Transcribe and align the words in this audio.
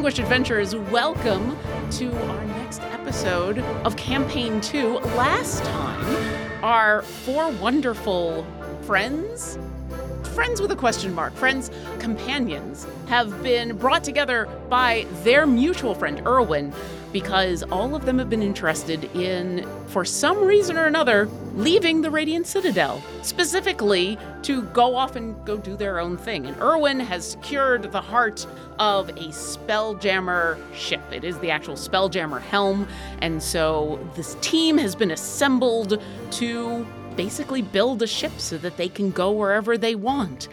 distinguished 0.00 0.18
adventurers, 0.18 0.74
welcome 0.90 1.58
to 1.90 2.10
our 2.30 2.44
next 2.46 2.80
episode 2.84 3.58
of 3.84 3.96
Campaign 3.96 4.58
2. 4.62 4.94
Last 4.98 5.62
time, 5.62 6.64
our 6.64 7.02
four 7.02 7.50
wonderful 7.50 8.46
friends, 8.80 9.58
friends 10.32 10.62
with 10.62 10.70
a 10.70 10.76
question 10.76 11.12
mark, 11.14 11.34
friends, 11.34 11.70
companions, 11.98 12.86
have 13.08 13.42
been 13.42 13.76
brought 13.76 14.02
together 14.02 14.48
by 14.70 15.06
their 15.22 15.46
mutual 15.46 15.94
friend, 15.94 16.22
Erwin, 16.26 16.72
because 17.12 17.62
all 17.64 17.94
of 17.94 18.06
them 18.06 18.18
have 18.18 18.30
been 18.30 18.42
interested 18.42 19.04
in, 19.14 19.68
for 19.88 20.06
some 20.06 20.42
reason 20.42 20.78
or 20.78 20.86
another, 20.86 21.28
leaving 21.54 22.02
the 22.02 22.10
Radiant 22.10 22.46
Citadel, 22.46 23.02
specifically 23.22 24.18
to 24.42 24.62
go 24.62 24.96
off 24.96 25.16
and 25.16 25.42
go 25.44 25.56
do 25.56 25.76
their 25.76 25.98
own 25.98 26.16
thing. 26.16 26.46
And 26.46 26.56
Erwin 26.60 27.00
has 27.00 27.30
secured 27.30 27.90
the 27.92 28.00
heart 28.00 28.46
of 28.78 29.08
a 29.10 29.28
Spelljammer 29.28 30.58
ship. 30.74 31.02
It 31.12 31.24
is 31.24 31.38
the 31.38 31.50
actual 31.50 31.74
Spelljammer 31.74 32.40
helm. 32.40 32.86
And 33.20 33.42
so 33.42 33.98
this 34.14 34.36
team 34.40 34.78
has 34.78 34.94
been 34.94 35.10
assembled 35.10 36.02
to 36.32 36.86
basically 37.16 37.62
build 37.62 38.02
a 38.02 38.06
ship 38.06 38.32
so 38.38 38.56
that 38.58 38.76
they 38.76 38.88
can 38.88 39.10
go 39.10 39.30
wherever 39.30 39.76
they 39.76 39.94
want. 39.94 40.48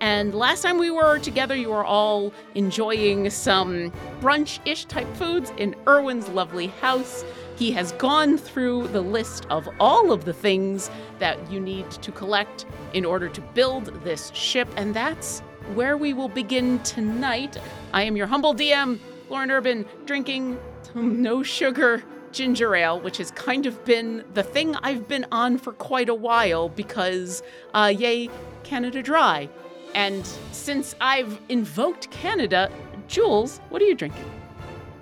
And 0.00 0.34
last 0.34 0.62
time 0.62 0.78
we 0.78 0.90
were 0.90 1.18
together, 1.18 1.54
you 1.54 1.68
were 1.68 1.84
all 1.84 2.32
enjoying 2.54 3.28
some 3.28 3.92
brunch 4.20 4.58
ish 4.64 4.86
type 4.86 5.14
foods 5.16 5.52
in 5.58 5.76
Erwin's 5.86 6.28
lovely 6.28 6.68
house. 6.68 7.22
He 7.60 7.72
has 7.72 7.92
gone 7.92 8.38
through 8.38 8.88
the 8.88 9.02
list 9.02 9.46
of 9.50 9.68
all 9.78 10.12
of 10.12 10.24
the 10.24 10.32
things 10.32 10.90
that 11.18 11.52
you 11.52 11.60
need 11.60 11.90
to 11.90 12.10
collect 12.10 12.64
in 12.94 13.04
order 13.04 13.28
to 13.28 13.40
build 13.42 14.02
this 14.02 14.32
ship, 14.34 14.66
and 14.76 14.94
that's 14.94 15.40
where 15.74 15.98
we 15.98 16.14
will 16.14 16.30
begin 16.30 16.78
tonight. 16.84 17.58
I 17.92 18.04
am 18.04 18.16
your 18.16 18.26
humble 18.26 18.54
DM, 18.54 18.98
Lauren 19.28 19.50
Urban, 19.50 19.84
drinking 20.06 20.58
no 20.94 21.42
sugar 21.42 22.02
ginger 22.32 22.74
ale, 22.74 22.98
which 22.98 23.18
has 23.18 23.30
kind 23.32 23.66
of 23.66 23.84
been 23.84 24.24
the 24.32 24.42
thing 24.42 24.74
I've 24.76 25.06
been 25.06 25.26
on 25.30 25.58
for 25.58 25.74
quite 25.74 26.08
a 26.08 26.14
while 26.14 26.70
because, 26.70 27.42
uh, 27.74 27.92
yay, 27.94 28.30
Canada 28.62 29.02
Dry. 29.02 29.50
And 29.94 30.26
since 30.52 30.94
I've 30.98 31.38
invoked 31.50 32.10
Canada, 32.10 32.72
Jules, 33.06 33.58
what 33.68 33.82
are 33.82 33.84
you 33.84 33.94
drinking? 33.94 34.39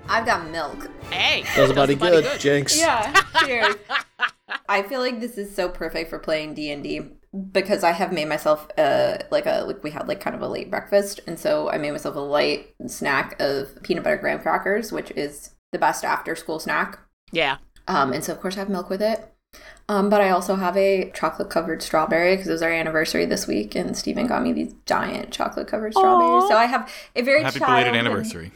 I've 0.08 0.26
got 0.26 0.48
milk. 0.50 0.90
Hey, 1.10 1.42
That 1.54 1.62
was 1.62 1.70
about 1.70 1.88
that's 1.88 2.00
good. 2.00 2.24
good. 2.24 2.40
Jinx. 2.40 2.78
Yeah, 2.78 3.12
cheers. 3.44 3.74
I 4.68 4.82
feel 4.82 5.00
like 5.00 5.20
this 5.20 5.36
is 5.38 5.54
so 5.54 5.68
perfect 5.68 6.10
for 6.10 6.18
playing 6.18 6.54
D 6.54 6.70
and 6.70 6.82
D 6.82 7.00
because 7.52 7.84
I 7.84 7.92
have 7.92 8.12
made 8.12 8.26
myself 8.28 8.68
uh 8.78 9.18
like 9.30 9.44
a 9.46 9.64
like 9.66 9.82
we 9.84 9.90
had 9.90 10.08
like 10.08 10.20
kind 10.20 10.34
of 10.34 10.42
a 10.42 10.48
late 10.48 10.70
breakfast, 10.70 11.20
and 11.26 11.38
so 11.38 11.70
I 11.70 11.78
made 11.78 11.90
myself 11.92 12.16
a 12.16 12.20
light 12.20 12.74
snack 12.86 13.36
of 13.40 13.82
peanut 13.82 14.04
butter 14.04 14.16
graham 14.16 14.40
crackers, 14.40 14.92
which 14.92 15.10
is 15.12 15.50
the 15.72 15.78
best 15.78 16.04
after 16.04 16.34
school 16.34 16.58
snack. 16.58 16.98
Yeah. 17.32 17.58
Um, 17.86 18.12
and 18.12 18.24
so 18.24 18.32
of 18.32 18.40
course 18.40 18.56
I 18.56 18.60
have 18.60 18.68
milk 18.68 18.88
with 18.90 19.02
it. 19.02 19.32
Um, 19.90 20.10
but 20.10 20.20
I 20.20 20.28
also 20.30 20.56
have 20.56 20.76
a 20.76 21.10
chocolate 21.14 21.48
covered 21.48 21.82
strawberry 21.82 22.34
because 22.34 22.48
it 22.48 22.52
was 22.52 22.62
our 22.62 22.70
anniversary 22.70 23.24
this 23.24 23.46
week, 23.46 23.74
and 23.74 23.96
Stephen 23.96 24.26
got 24.26 24.42
me 24.42 24.52
these 24.52 24.74
giant 24.86 25.30
chocolate 25.30 25.66
covered 25.68 25.94
strawberries. 25.94 26.48
So 26.48 26.56
I 26.56 26.66
have 26.66 26.90
a 27.16 27.22
very 27.22 27.42
Happy 27.42 27.58
child 27.58 27.70
belated 27.70 27.94
and- 27.96 28.06
anniversary. 28.06 28.52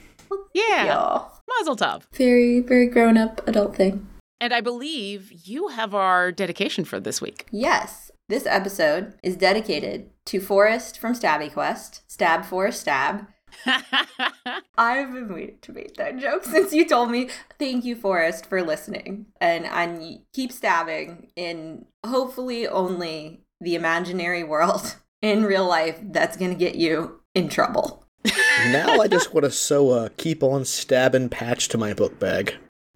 Yeah. 0.54 1.24
Mazel 1.58 1.76
tov. 1.76 2.02
Very 2.14 2.60
very 2.60 2.86
grown 2.86 3.16
up 3.16 3.46
adult 3.46 3.76
thing. 3.76 4.06
And 4.40 4.52
I 4.52 4.60
believe 4.60 5.30
you 5.44 5.68
have 5.68 5.94
our 5.94 6.32
dedication 6.32 6.84
for 6.84 6.98
this 6.98 7.20
week. 7.20 7.46
Yes, 7.52 8.10
this 8.28 8.44
episode 8.46 9.14
is 9.22 9.36
dedicated 9.36 10.10
to 10.26 10.40
Forrest 10.40 10.98
from 10.98 11.14
Stabby 11.14 11.52
Quest. 11.52 12.02
Stab 12.10 12.44
Forrest 12.44 12.80
Stab. 12.80 13.28
I've 14.76 15.12
been 15.12 15.32
waiting 15.32 15.58
to 15.62 15.72
make 15.72 15.96
that 15.96 16.18
joke 16.18 16.44
since 16.44 16.72
you 16.72 16.88
told 16.88 17.10
me. 17.10 17.28
Thank 17.58 17.84
you, 17.84 17.94
Forrest, 17.94 18.46
for 18.46 18.62
listening. 18.62 19.26
And 19.40 19.66
and 19.66 20.20
keep 20.32 20.50
stabbing 20.50 21.28
in 21.36 21.86
hopefully 22.04 22.66
only 22.66 23.44
the 23.60 23.74
imaginary 23.74 24.44
world. 24.44 24.96
In 25.22 25.44
real 25.44 25.68
life, 25.68 26.00
that's 26.02 26.36
gonna 26.36 26.56
get 26.56 26.74
you 26.74 27.20
in 27.32 27.48
trouble. 27.48 28.01
Now 28.24 29.00
I 29.00 29.08
just 29.08 29.34
want 29.34 29.44
to 29.44 29.50
sew 29.50 29.92
a 29.92 30.10
keep 30.10 30.42
on 30.42 30.64
stabbing 30.64 31.28
patch 31.28 31.68
to 31.68 31.78
my 31.78 31.92
book 31.94 32.18
bag. 32.18 32.54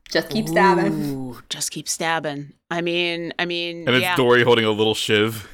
Just 0.09 0.31
keep 0.31 0.49
stabbing. 0.49 1.15
Ooh, 1.15 1.43
just 1.49 1.73
keep 1.73 1.89
stabbing. 1.89 2.53
I 2.71 2.81
mean, 2.81 3.33
I 3.39 3.45
mean, 3.45 3.87
And 3.87 3.97
it's 3.97 4.03
yeah, 4.03 4.17
Dory 4.17 4.45
holding 4.45 4.65
a 4.65 4.71
little 4.71 4.95
shiv. 4.95 5.49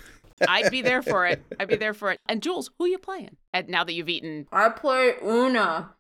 I'd 0.47 0.71
be 0.71 0.83
there 0.83 1.03
for 1.03 1.27
it. 1.27 1.43
I'd 1.59 1.69
be 1.69 1.77
there 1.77 1.95
for 1.95 2.11
it. 2.11 2.21
And 2.29 2.43
Jules, 2.43 2.71
who 2.79 2.87
you 2.87 2.99
playing? 2.99 3.37
And 3.53 3.69
now 3.69 3.85
that 3.85 3.93
you've 3.93 4.09
eaten, 4.09 4.47
I 4.53 4.69
play 4.69 5.15
Una. 5.25 5.91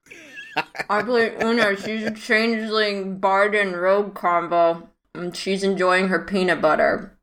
I 0.90 1.02
play 1.02 1.34
Una. 1.42 1.76
She's 1.76 2.02
a 2.02 2.10
changeling 2.10 3.18
bard 3.18 3.54
and 3.54 3.74
rogue 3.74 4.14
combo. 4.14 4.88
And 5.14 5.36
she's 5.36 5.62
enjoying 5.62 6.08
her 6.08 6.18
peanut 6.18 6.60
butter. 6.60 7.16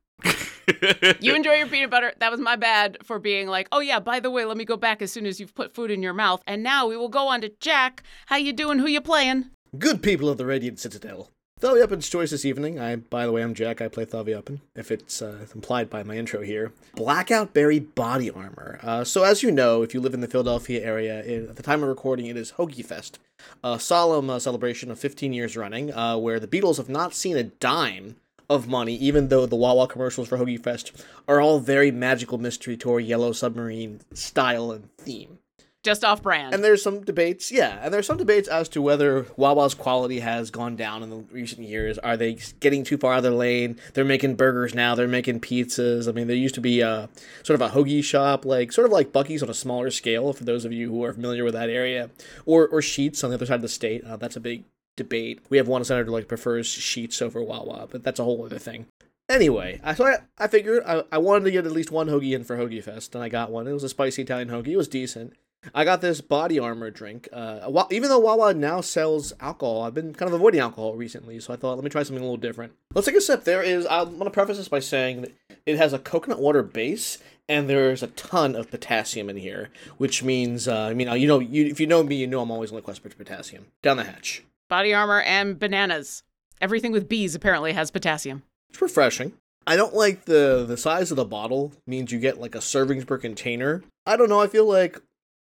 You 1.20 1.36
enjoy 1.36 1.54
your 1.54 1.68
peanut 1.72 1.90
butter. 1.90 2.14
That 2.20 2.32
was 2.32 2.40
my 2.40 2.56
bad 2.56 2.98
for 3.04 3.20
being 3.20 3.48
like, 3.48 3.68
oh 3.72 3.80
yeah, 3.80 4.00
by 4.00 4.20
the 4.20 4.32
way, 4.32 4.46
let 4.46 4.58
me 4.58 4.66
go 4.66 4.78
back 4.78 5.02
as 5.02 5.12
soon 5.12 5.26
as 5.26 5.40
you've 5.40 5.56
put 5.56 5.74
food 5.74 5.92
in 5.92 6.04
your 6.04 6.14
mouth. 6.14 6.42
And 6.48 6.64
now 6.64 6.88
we 6.88 6.98
will 6.98 7.10
go 7.10 7.28
on 7.28 7.42
to 7.42 7.50
Jack. 7.60 8.04
How 8.28 8.38
you 8.38 8.54
doing? 8.54 8.80
Who 8.80 8.88
you 8.88 9.02
playing? 9.02 9.46
Good 9.78 10.02
people 10.02 10.30
of 10.30 10.38
the 10.38 10.46
Radiant 10.46 10.80
Citadel. 10.80 11.30
Thaviupin's 11.60 12.08
choice 12.08 12.32
this 12.32 12.46
evening. 12.46 12.80
I, 12.80 12.96
by 12.96 13.26
the 13.26 13.34
way, 13.34 13.42
I'm 13.42 13.54
Jack. 13.54 13.82
I 13.82 13.90
play 13.90 14.06
Thaviupin, 14.06 14.62
if 14.76 14.92
it's 14.92 15.22
uh, 15.22 15.46
implied 15.54 15.90
by 15.90 16.04
my 16.04 16.16
intro 16.16 16.42
here. 16.42 16.72
Blackout 16.96 17.54
Berry 17.54 17.80
body 17.80 18.32
armor. 18.32 18.80
Uh, 18.82 19.04
so, 19.04 19.24
as 19.24 19.44
you 19.44 19.52
know, 19.52 19.84
if 19.84 19.94
you 19.94 20.00
live 20.00 20.14
in 20.14 20.22
the 20.22 20.28
Philadelphia 20.28 20.82
area, 20.82 21.20
it, 21.20 21.50
at 21.50 21.56
the 21.58 21.64
time 21.64 21.84
of 21.84 21.90
recording, 21.90 22.28
it 22.28 22.38
is 22.38 22.54
Hoagie 22.54 22.86
Fest, 22.86 23.20
a 23.62 23.78
solemn 23.78 24.30
uh, 24.30 24.40
celebration 24.40 24.90
of 24.90 25.00
15 25.00 25.34
years 25.34 25.58
running, 25.58 25.92
uh, 25.92 26.18
where 26.18 26.40
the 26.40 26.48
Beatles 26.48 26.78
have 26.78 26.88
not 26.88 27.14
seen 27.14 27.36
a 27.36 27.44
dime 27.44 28.16
of 28.50 28.68
money, 28.68 28.96
even 28.96 29.28
though 29.28 29.46
the 29.46 29.56
Wawa 29.56 29.88
commercials 29.88 30.28
for 30.28 30.38
Hoagie 30.38 30.62
Fest 30.62 30.92
are 31.28 31.40
all 31.40 31.60
very 31.60 31.92
magical 31.92 32.38
mystery 32.38 32.76
tour, 32.76 33.00
Yellow 33.00 33.32
Submarine 33.32 34.02
style 34.14 34.72
and 34.72 34.92
theme. 34.98 35.40
Just 35.82 36.04
off 36.04 36.22
brand. 36.22 36.54
And 36.54 36.62
there's 36.62 36.84
some 36.84 37.06
debates, 37.06 37.54
yeah, 37.54 37.80
and 37.82 37.94
there's 37.94 38.06
some 38.06 38.18
debates 38.18 38.50
as 38.50 38.68
to 38.70 38.82
whether 38.82 39.26
Wawa's 39.38 39.74
quality 39.74 40.20
has 40.20 40.52
gone 40.52 40.76
down 40.76 41.04
in 41.04 41.10
the 41.10 41.24
recent 41.32 41.66
years. 41.66 41.98
Are 42.00 42.18
they 42.18 42.38
getting 42.60 42.84
too 42.84 42.98
far 42.98 43.14
out 43.14 43.20
of 43.20 43.24
their 43.24 43.32
lane? 43.32 43.78
They're 43.94 44.04
making 44.04 44.36
burgers 44.36 44.76
now. 44.76 44.94
They're 44.94 45.08
making 45.08 45.40
pizzas. 45.40 46.10
I 46.10 46.12
mean, 46.12 46.28
there 46.28 46.36
used 46.36 46.56
to 46.56 46.62
be 46.62 46.82
a 46.82 47.08
sort 47.44 47.62
of 47.62 47.72
a 47.72 47.74
hoagie 47.74 48.04
shop, 48.04 48.44
like 48.44 48.74
sort 48.74 48.88
of 48.88 48.92
like 48.92 49.14
Buc-ee's 49.14 49.42
on 49.42 49.50
a 49.50 49.54
smaller 49.54 49.90
scale. 49.90 50.34
For 50.34 50.44
those 50.44 50.66
of 50.66 50.74
you 50.74 50.90
who 50.90 51.06
are 51.06 51.14
familiar 51.14 51.46
with 51.46 51.54
that 51.54 51.70
area, 51.70 52.10
or 52.46 52.68
or 52.68 52.82
Sheetz 52.82 53.24
on 53.24 53.30
the 53.30 53.38
other 53.38 53.46
side 53.46 53.56
of 53.56 53.62
the 53.62 53.70
state. 53.70 54.04
Uh, 54.04 54.18
that's 54.18 54.36
a 54.36 54.42
big 54.42 54.66
debate. 55.00 55.40
We 55.50 55.58
have 55.58 55.68
one 55.68 55.84
senator 55.84 56.12
like 56.12 56.28
prefers 56.28 56.68
Sheetz 56.68 57.22
over 57.22 57.42
Wawa, 57.42 57.88
but 57.90 58.04
that's 58.04 58.20
a 58.20 58.24
whole 58.24 58.46
other 58.46 58.60
thing. 58.60 58.86
Anyway, 59.28 59.80
I 59.84 59.94
so 59.94 60.06
I, 60.06 60.18
I 60.38 60.48
figured 60.48 60.84
I, 60.86 61.04
I 61.12 61.18
wanted 61.20 61.46
to 61.46 61.52
get 61.52 61.66
at 61.66 61.72
least 61.72 61.92
one 61.92 62.08
hoagie 62.08 62.36
in 62.36 62.44
for 62.44 62.58
Hoagie 62.58 62.84
Fest, 62.84 63.16
and 63.16 63.24
I 63.24 63.30
got 63.30 63.52
one. 63.52 63.68
It 63.68 63.74
was 63.74 63.84
a 63.84 63.90
spicy 63.90 64.24
Italian 64.24 64.50
hoagie. 64.50 64.70
It 64.70 64.78
was 64.78 64.88
decent. 64.88 65.34
I 65.76 65.84
got 65.84 66.02
this 66.02 66.22
body 66.22 66.58
armor 66.58 66.90
drink. 66.90 67.28
Uh, 67.34 67.84
even 67.92 68.10
though 68.10 68.20
Wawa 68.20 68.54
now 68.54 68.82
sells 68.82 69.34
alcohol, 69.40 69.84
I've 69.84 69.94
been 69.94 70.14
kind 70.14 70.30
of 70.30 70.34
avoiding 70.34 70.62
alcohol 70.62 70.96
recently, 70.96 71.40
so 71.40 71.54
I 71.54 71.58
thought 71.58 71.76
let 71.76 71.84
me 71.84 71.90
try 71.90 72.04
something 72.04 72.24
a 72.24 72.26
little 72.26 72.38
different. 72.38 72.74
Let's 72.94 73.08
take 73.08 73.16
a 73.16 73.22
sip. 73.22 73.44
There 73.44 73.62
is. 73.62 73.86
I'm 73.90 74.18
gonna 74.18 74.30
preface 74.30 74.58
this 74.58 74.68
by 74.68 74.80
saying 74.80 75.22
that 75.22 75.34
it 75.66 75.78
has 75.78 75.94
a 75.94 76.00
coconut 76.00 76.40
water 76.40 76.64
base, 76.64 77.18
and 77.48 77.70
there's 77.70 78.02
a 78.02 78.08
ton 78.08 78.56
of 78.56 78.72
potassium 78.72 79.30
in 79.30 79.38
here, 79.38 79.70
which 79.98 80.24
means 80.24 80.68
uh, 80.68 80.86
I 80.86 80.94
mean 80.94 81.10
uh, 81.10 81.14
you 81.14 81.28
know 81.28 81.40
you, 81.40 81.66
if 81.66 81.80
you 81.80 81.88
know 81.88 82.04
me, 82.04 82.16
you 82.16 82.28
know 82.28 82.42
I'm 82.42 82.52
always 82.52 82.72
on 82.72 82.78
the 82.78 82.82
quest 82.82 83.04
for 83.04 83.10
potassium. 83.10 83.68
Down 83.82 83.98
the 83.98 84.06
hatch. 84.06 84.44
Body 84.70 84.94
armor 84.94 85.22
and 85.22 85.60
bananas. 85.60 86.24
Everything 86.62 86.92
with 86.92 87.10
bees 87.10 87.36
apparently 87.36 87.74
has 87.74 87.92
potassium. 87.92 88.44
It's 88.70 88.82
refreshing. 88.82 89.34
I 89.66 89.76
don't 89.76 89.94
like 89.94 90.26
the 90.26 90.66
the 90.68 90.78
size 90.78 91.12
of 91.12 91.18
the 91.18 91.26
bottle. 91.26 91.74
Means 91.86 92.12
you 92.12 92.20
get 92.20 92.40
like 92.40 92.56
a 92.56 92.60
servings 92.60 93.06
per 93.06 93.18
container. 93.18 93.84
I 94.06 94.16
don't 94.16 94.30
know. 94.30 94.40
I 94.40 94.48
feel 94.48 94.66
like 94.66 95.02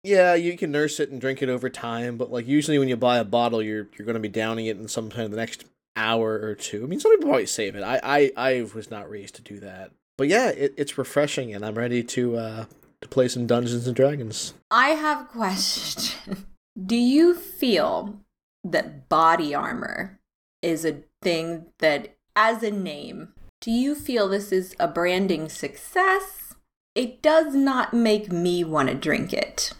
yeah, 0.04 0.34
you 0.34 0.56
can 0.56 0.70
nurse 0.70 1.00
it 1.00 1.10
and 1.10 1.20
drink 1.20 1.42
it 1.42 1.48
over 1.48 1.68
time, 1.68 2.16
but 2.16 2.30
like 2.30 2.46
usually 2.46 2.78
when 2.78 2.88
you 2.88 2.96
buy 2.96 3.18
a 3.18 3.24
bottle, 3.24 3.62
you're 3.62 3.88
you're 3.98 4.06
going 4.06 4.14
to 4.14 4.20
be 4.20 4.28
downing 4.28 4.66
it 4.66 4.76
in 4.76 4.88
sometime 4.88 5.26
in 5.26 5.30
the 5.32 5.36
next 5.36 5.64
hour 5.96 6.40
or 6.40 6.54
two. 6.54 6.84
I 6.84 6.86
mean, 6.86 7.00
some 7.00 7.10
people 7.12 7.28
probably 7.28 7.46
save 7.46 7.74
it. 7.74 7.82
I 7.82 8.00
I 8.02 8.32
I 8.36 8.66
was 8.74 8.90
not 8.90 9.10
raised 9.10 9.34
to 9.36 9.42
do 9.42 9.58
that. 9.60 9.90
But 10.16 10.28
yeah, 10.28 10.48
it, 10.50 10.74
it's 10.76 10.98
refreshing, 10.98 11.54
and 11.54 11.64
I'm 11.64 11.74
ready 11.74 12.02
to 12.02 12.36
uh 12.36 12.64
to 13.00 13.08
play 13.08 13.28
some 13.28 13.46
Dungeons 13.46 13.86
and 13.86 13.96
Dragons. 13.96 14.54
I 14.70 14.90
have 14.90 15.22
a 15.22 15.24
question. 15.24 16.46
Do 16.86 16.96
you 16.96 17.34
feel 17.34 18.20
that 18.64 19.08
body 19.08 19.54
armor 19.54 20.18
is 20.62 20.84
a 20.84 21.02
thing 21.22 21.66
that, 21.78 22.16
as 22.36 22.62
a 22.62 22.70
name, 22.70 23.32
do 23.60 23.70
you 23.70 23.94
feel 23.94 24.28
this 24.28 24.52
is 24.52 24.74
a 24.78 24.88
branding 24.88 25.48
success? 25.48 26.54
It 26.94 27.22
does 27.22 27.54
not 27.54 27.94
make 27.94 28.30
me 28.32 28.64
want 28.64 28.88
to 28.88 28.94
drink 28.94 29.32
it. 29.32 29.72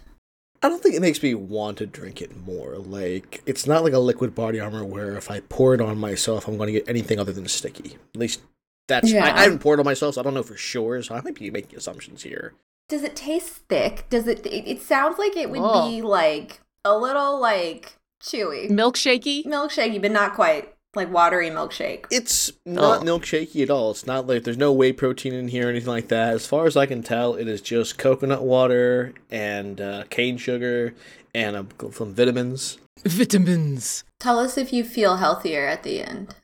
I 0.63 0.69
don't 0.69 0.83
think 0.83 0.95
it 0.97 1.01
makes 1.01 1.23
me 1.23 1.35
want 1.35 1.79
to 1.79 1.87
drink 1.87 2.21
it 2.21 2.37
more. 2.45 2.77
Like 2.79 3.43
it's 3.47 3.67
not 3.67 3.85
like 3.85 3.93
a 3.93 3.99
liquid 4.01 4.35
body 4.35 4.59
armor 4.59 4.85
where 4.85 5.17
if 5.17 5.31
I 5.31 5.41
pour 5.41 5.75
it 5.75 5.81
on 5.81 5.99
myself, 5.99 6.49
I'm 6.49 6.57
going 6.57 6.67
to 6.67 6.73
get 6.73 6.89
anything 6.89 7.21
other 7.21 7.33
than 7.33 7.47
sticky. 7.47 7.97
At 8.15 8.21
least 8.21 8.41
that's 8.89 9.11
Yeah. 9.13 9.25
I, 9.25 9.37
I 9.39 9.43
haven't 9.45 9.61
poured 9.61 9.79
it 9.79 9.83
on 9.83 9.85
myself, 9.87 10.15
so 10.17 10.21
I 10.21 10.25
don't 10.25 10.35
know 10.35 10.43
for 10.43 10.57
sure. 10.57 11.01
So 11.03 11.15
I 11.15 11.21
might 11.21 11.37
be 11.37 11.51
making 11.51 11.77
assumptions 11.79 12.25
here. 12.25 12.55
Does 12.89 13.05
it 13.05 13.15
taste 13.15 13.63
thick? 13.69 14.07
Does 14.11 14.27
it? 14.27 14.45
It, 14.47 14.69
it 14.69 14.83
sounds 14.83 15.17
like 15.19 15.37
it 15.37 15.51
would 15.51 15.61
Oh. 15.63 15.89
be 15.89 16.03
like 16.03 16.61
a 16.85 16.97
little 16.99 17.39
like 17.41 17.97
chewy, 18.23 18.71
Milkshakey. 18.71 19.45
milkshakey, 19.47 20.01
but 20.01 20.11
not 20.11 20.35
quite 20.35 20.75
like 20.95 21.13
watery 21.13 21.51
milkshake. 21.51 22.07
It's 22.11 22.51
not 22.65 23.03
Oh. 23.03 23.05
milkshakey 23.05 23.63
at 23.63 23.71
all. 23.71 23.91
It's 23.93 24.07
not 24.07 24.27
like 24.27 24.45
there's 24.45 24.57
no 24.57 24.73
whey 24.73 24.93
protein 24.93 25.33
in 25.35 25.49
here 25.49 25.67
or 25.67 25.71
anything 25.71 25.89
like 25.91 26.09
that. 26.09 26.33
As 26.35 26.47
far 26.47 26.67
as 26.67 26.77
I 26.77 26.87
can 26.87 27.03
tell, 27.03 27.35
it 27.35 27.47
is 27.47 27.61
just 27.61 27.99
coconut 27.99 28.43
water 28.43 29.13
and 29.31 29.81
uh, 29.81 30.05
cane 30.11 30.39
sugar 30.39 30.95
and 31.35 31.57
uh, 31.57 31.65
some 31.93 32.15
vitamins. 32.15 32.79
Vitamins. 33.05 34.03
Tell 34.19 34.39
us 34.39 34.57
if 34.59 34.73
you 34.73 34.83
feel 34.83 35.17
healthier 35.19 35.67
at 35.67 35.83
the 35.83 36.01
end. 36.01 36.35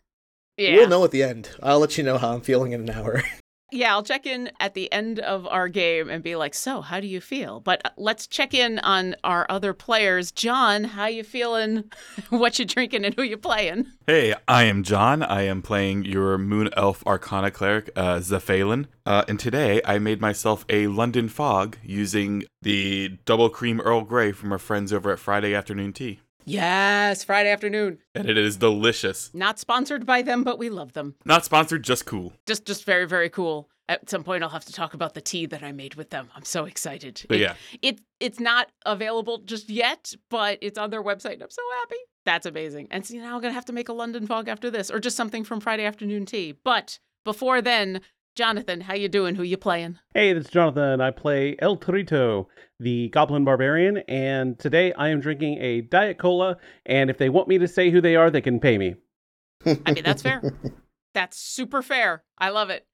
Yeah. 0.57 0.77
We'll 0.77 0.89
know 0.89 1.05
at 1.05 1.11
the 1.11 1.23
end. 1.25 1.51
I'll 1.63 1.81
let 1.81 1.97
you 1.99 2.05
know 2.05 2.19
how 2.19 2.35
I'm 2.35 2.41
feeling 2.43 2.73
in 2.73 2.89
an 2.89 2.91
hour. 2.91 3.23
Yeah, 3.75 3.93
I'll 3.93 4.05
check 4.05 4.25
in 4.25 4.53
at 4.61 4.75
the 4.75 4.91
end 4.93 5.19
of 5.19 5.49
our 5.49 5.69
game 5.69 6.09
and 6.09 6.23
be 6.23 6.37
like, 6.37 6.55
"So, 6.55 6.81
how 6.81 7.01
do 7.01 7.09
you 7.09 7.21
feel?" 7.21 7.59
But 7.59 7.83
uh, 7.85 7.91
let's 7.97 8.29
check 8.29 8.55
in 8.55 8.79
on 8.79 9.17
our 9.25 9.47
other 9.49 9.75
players. 9.75 10.31
John, 10.31 10.85
how 10.85 11.07
you 11.07 11.25
feeling? 11.25 11.91
what 12.31 12.57
you 12.61 12.67
drinking 12.67 13.05
and 13.05 13.17
who 13.17 13.25
you 13.25 13.37
playing? 13.37 13.87
Hey, 14.07 14.33
I 14.47 14.63
am 14.65 14.85
John. 14.85 15.25
I 15.25 15.43
am 15.43 15.61
playing 15.61 16.05
your 16.05 16.39
Moon 16.39 16.71
Elf 16.77 17.05
Arcana 17.05 17.51
cleric, 17.51 17.91
uh. 17.97 18.21
Uh, 19.07 19.25
and 19.27 19.41
today 19.41 19.81
I 19.85 19.99
made 19.99 20.21
myself 20.21 20.65
a 20.69 20.87
London 20.87 21.29
Fog 21.29 21.77
using 21.83 22.45
the 22.63 23.19
double 23.25 23.51
cream 23.51 23.81
Earl 23.81 24.03
Grey 24.03 24.31
from 24.31 24.53
our 24.53 24.59
friends 24.59 24.93
over 24.93 25.11
at 25.11 25.19
Friday 25.19 25.53
Afternoon 25.53 25.93
Tea. 25.93 26.21
Yes, 26.45 27.25
Friday 27.25 27.51
afternoon. 27.51 27.99
And 28.15 28.29
it 28.29 28.37
is 28.37 28.57
delicious. 28.57 29.31
Not 29.35 29.59
sponsored 29.59 30.05
by 30.07 30.23
them, 30.23 30.45
but 30.45 30.59
we 30.59 30.69
love 30.71 30.93
them. 30.93 31.15
Not 31.25 31.45
sponsored, 31.45 31.83
just 31.85 32.07
cool. 32.07 32.33
Just 32.47 32.67
just 32.67 32.85
very 32.85 33.07
very 33.07 33.29
cool. 33.31 33.69
At 33.89 34.09
some 34.09 34.25
point 34.25 34.43
I'll 34.43 34.49
have 34.51 34.65
to 34.67 34.73
talk 34.73 34.95
about 34.95 35.15
the 35.15 35.21
tea 35.21 35.47
that 35.47 35.63
I 35.63 35.73
made 35.73 35.95
with 35.95 36.11
them. 36.11 36.29
I'm 36.35 36.45
so 36.45 36.65
excited. 36.65 37.23
But 37.29 37.37
It- 37.39 37.41
yeah, 37.41 37.55
it 37.83 38.01
it's 38.21 38.41
not 38.41 38.69
available 38.87 39.39
just 39.39 39.69
yet, 39.71 40.13
but 40.31 40.59
it's 40.63 40.79
on 40.79 40.91
their 40.91 41.03
website. 41.03 41.35
and 41.35 41.43
I'm 41.43 41.51
so 41.51 41.63
happy. 41.81 41.97
That's 42.25 42.47
amazing. 42.47 42.89
And 42.91 43.05
see, 43.05 43.19
now 43.19 43.35
I'm 43.35 43.43
gonna 43.43 43.53
have 43.55 43.67
to 43.67 43.73
make 43.73 43.89
a 43.89 43.93
London 43.93 44.27
fog 44.27 44.49
after 44.49 44.71
this, 44.71 44.91
or 44.91 45.01
just 45.01 45.17
something 45.17 45.45
from 45.45 45.61
Friday 45.61 45.85
afternoon 45.85 46.25
tea. 46.27 46.53
But 46.65 46.99
before 47.25 47.61
then, 47.63 48.01
Jonathan, 48.35 48.81
how 48.81 48.95
you 48.95 49.09
doing? 49.09 49.37
Who 49.37 49.45
you 49.45 49.57
playing? 49.57 49.99
Hey, 50.13 50.33
this 50.33 50.47
is 50.47 50.51
Jonathan. 50.51 51.01
I 51.01 51.13
play 51.13 51.55
El 51.61 51.77
Torito, 51.77 52.47
the 52.81 53.09
Goblin 53.11 53.45
Barbarian, 53.45 53.99
and 54.09 54.59
today 54.59 54.93
I 54.95 55.11
am 55.11 55.21
drinking 55.21 55.59
a 55.61 55.83
Diet 55.83 56.19
Cola. 56.19 56.57
And 56.85 57.11
if 57.11 57.19
they 57.19 57.29
want 57.29 57.47
me 57.47 57.59
to 57.59 57.69
say 57.69 57.91
who 57.91 58.01
they 58.01 58.17
are, 58.17 58.31
they 58.31 58.41
can 58.41 58.59
pay 58.59 58.77
me. 58.77 58.97
I 59.65 59.93
mean, 59.93 60.05
that's 60.05 60.23
fair. 60.23 60.43
That's 61.15 61.39
super 61.39 61.81
fair. 61.81 62.25
I 62.39 62.49
love 62.49 62.71
it. 62.71 62.89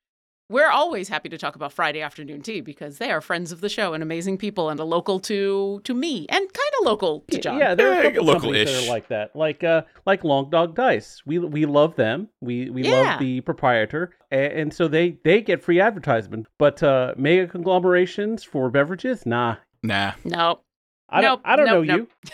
We're 0.51 0.69
always 0.69 1.09
happy 1.09 1.29
to 1.29 1.39
talk 1.39 1.55
about 1.55 1.73
Friday 1.73 2.01
afternoon 2.03 2.43
tea 2.43 2.61
because 2.61 2.99
they 2.99 3.13
are 3.13 3.21
friends 3.21 3.53
of 3.53 3.61
the 3.61 3.69
show 3.69 3.95
and 3.95 4.03
amazing 4.03 4.37
people 4.37 4.69
and 4.69 4.81
a 4.81 4.85
local 4.85 5.21
to 5.21 5.81
to 5.85 5.95
me 5.95 6.27
and 6.29 6.41
kind 6.53 6.73
of 6.81 6.87
local 6.87 7.21
to 7.31 7.39
John. 7.39 7.57
Yeah, 7.59 7.77
there 7.77 7.89
are 7.93 8.01
a 8.01 8.03
couple 8.13 8.33
companies 8.33 8.67
local-ish. 8.67 8.89
are 8.89 8.91
like 8.91 9.07
that, 9.09 9.37
like 9.37 9.63
uh, 9.63 9.83
like 10.07 10.25
Long 10.25 10.51
Dog 10.51 10.75
Dice. 10.75 11.23
We 11.25 11.39
we 11.39 11.67
love 11.67 11.95
them. 11.95 12.29
We 12.41 12.69
we 12.69 12.83
Yeah. 12.83 12.91
love 13.13 13.21
the 13.21 13.43
proprietor, 13.43 14.17
and, 14.33 14.53
and 14.53 14.75
so 14.75 14.89
they 14.89 15.19
they 15.23 15.41
get 15.41 15.63
free 15.63 15.81
advertisement. 15.81 16.49
But 16.59 16.83
uh, 16.83 17.15
mega 17.17 17.47
conglomerations 17.47 18.43
for 18.43 18.71
beverages, 18.71 19.25
nah. 19.25 19.55
nah. 19.85 20.15
No, 20.25 20.63
I 21.09 21.21
don't 21.21 21.31
Nope, 21.31 21.41
I 21.45 21.55
don't 21.55 21.67
nope, 21.67 21.87
know 21.87 21.97
nope. 21.97 22.11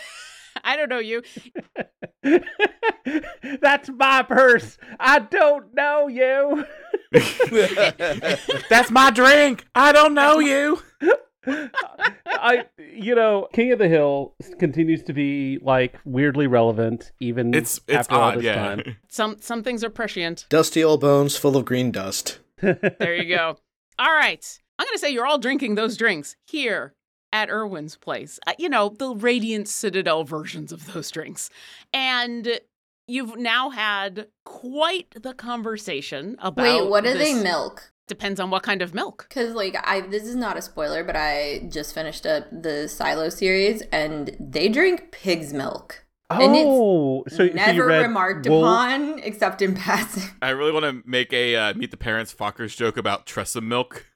I 0.63 0.75
don't 0.75 0.89
know 0.89 0.99
you. 0.99 1.23
you. 2.23 2.41
That's 3.61 3.89
my 3.89 4.23
purse. 4.23 4.77
I 4.99 5.19
don't 5.19 5.73
know 5.73 6.07
you. 6.07 6.65
That's 8.69 8.91
my 8.91 9.11
drink. 9.11 9.65
I 9.75 9.91
don't 9.91 10.13
know 10.13 10.39
you. 10.39 10.81
I, 12.25 12.65
you 12.77 13.15
know, 13.15 13.47
King 13.53 13.71
of 13.71 13.79
the 13.79 13.87
Hill 13.87 14.35
continues 14.59 15.03
to 15.03 15.13
be 15.13 15.59
like 15.61 15.97
weirdly 16.03 16.47
relevant, 16.47 17.11
even 17.19 17.53
It's 17.53 17.79
it's 17.87 17.97
after 17.97 18.15
all 18.15 18.33
this 18.33 18.43
yeah. 18.43 18.55
time. 18.55 18.97
Some 19.07 19.37
some 19.39 19.63
things 19.63 19.83
are 19.83 19.89
prescient. 19.89 20.45
Dusty 20.49 20.83
old 20.83 21.01
bones 21.01 21.37
full 21.37 21.55
of 21.55 21.65
green 21.65 21.91
dust. 21.91 22.39
There 22.61 23.15
you 23.15 23.33
go. 23.33 23.57
all 23.97 24.11
right. 24.11 24.59
I'm 24.79 24.85
going 24.85 24.93
to 24.93 24.99
say 24.99 25.09
you're 25.09 25.25
all 25.25 25.39
drinking 25.39 25.73
those 25.73 25.97
drinks 25.97 26.35
here 26.45 26.93
at 27.33 27.49
Irwin's 27.49 27.95
place. 27.95 28.39
Uh, 28.47 28.53
you 28.57 28.69
know, 28.69 28.89
the 28.89 29.09
Radiant 29.15 29.67
Citadel 29.67 30.23
versions 30.23 30.71
of 30.71 30.93
those 30.93 31.11
drinks. 31.11 31.49
And 31.93 32.59
you've 33.07 33.37
now 33.37 33.69
had 33.69 34.27
quite 34.45 35.13
the 35.21 35.33
conversation 35.33 36.35
about 36.39 36.81
Wait, 36.81 36.89
what 36.89 37.03
do 37.03 37.17
they 37.17 37.33
milk? 37.33 37.91
Depends 38.07 38.39
on 38.39 38.49
what 38.49 38.63
kind 38.63 38.81
of 38.81 38.93
milk. 38.93 39.25
Because 39.27 39.53
like 39.53 39.75
I, 39.83 40.01
this 40.01 40.23
is 40.23 40.35
not 40.35 40.57
a 40.57 40.61
spoiler, 40.61 41.03
but 41.03 41.15
I 41.17 41.67
just 41.69 41.93
finished 41.93 42.25
up 42.25 42.45
the 42.51 42.87
Silo 42.87 43.27
series, 43.29 43.81
and 43.91 44.35
they 44.39 44.69
drink 44.69 45.11
pig's 45.11 45.53
milk. 45.53 46.05
And 46.29 46.55
it's 46.55 46.65
oh, 46.67 47.23
so, 47.29 47.37
so 47.37 47.43
you 47.43 47.53
Never 47.53 47.85
read 47.85 48.01
remarked 48.01 48.47
Wolf- 48.47 48.63
upon, 48.63 49.19
except 49.19 49.61
in 49.61 49.75
passing. 49.75 50.29
I 50.41 50.49
really 50.49 50.73
want 50.73 50.83
to 50.83 51.01
make 51.09 51.31
a 51.31 51.55
uh, 51.55 51.73
meet 51.73 51.91
the 51.91 51.97
parents 51.97 52.33
Fockers 52.33 52.75
joke 52.75 52.97
about 52.97 53.25
Tressym 53.25 53.63
milk. 53.63 54.05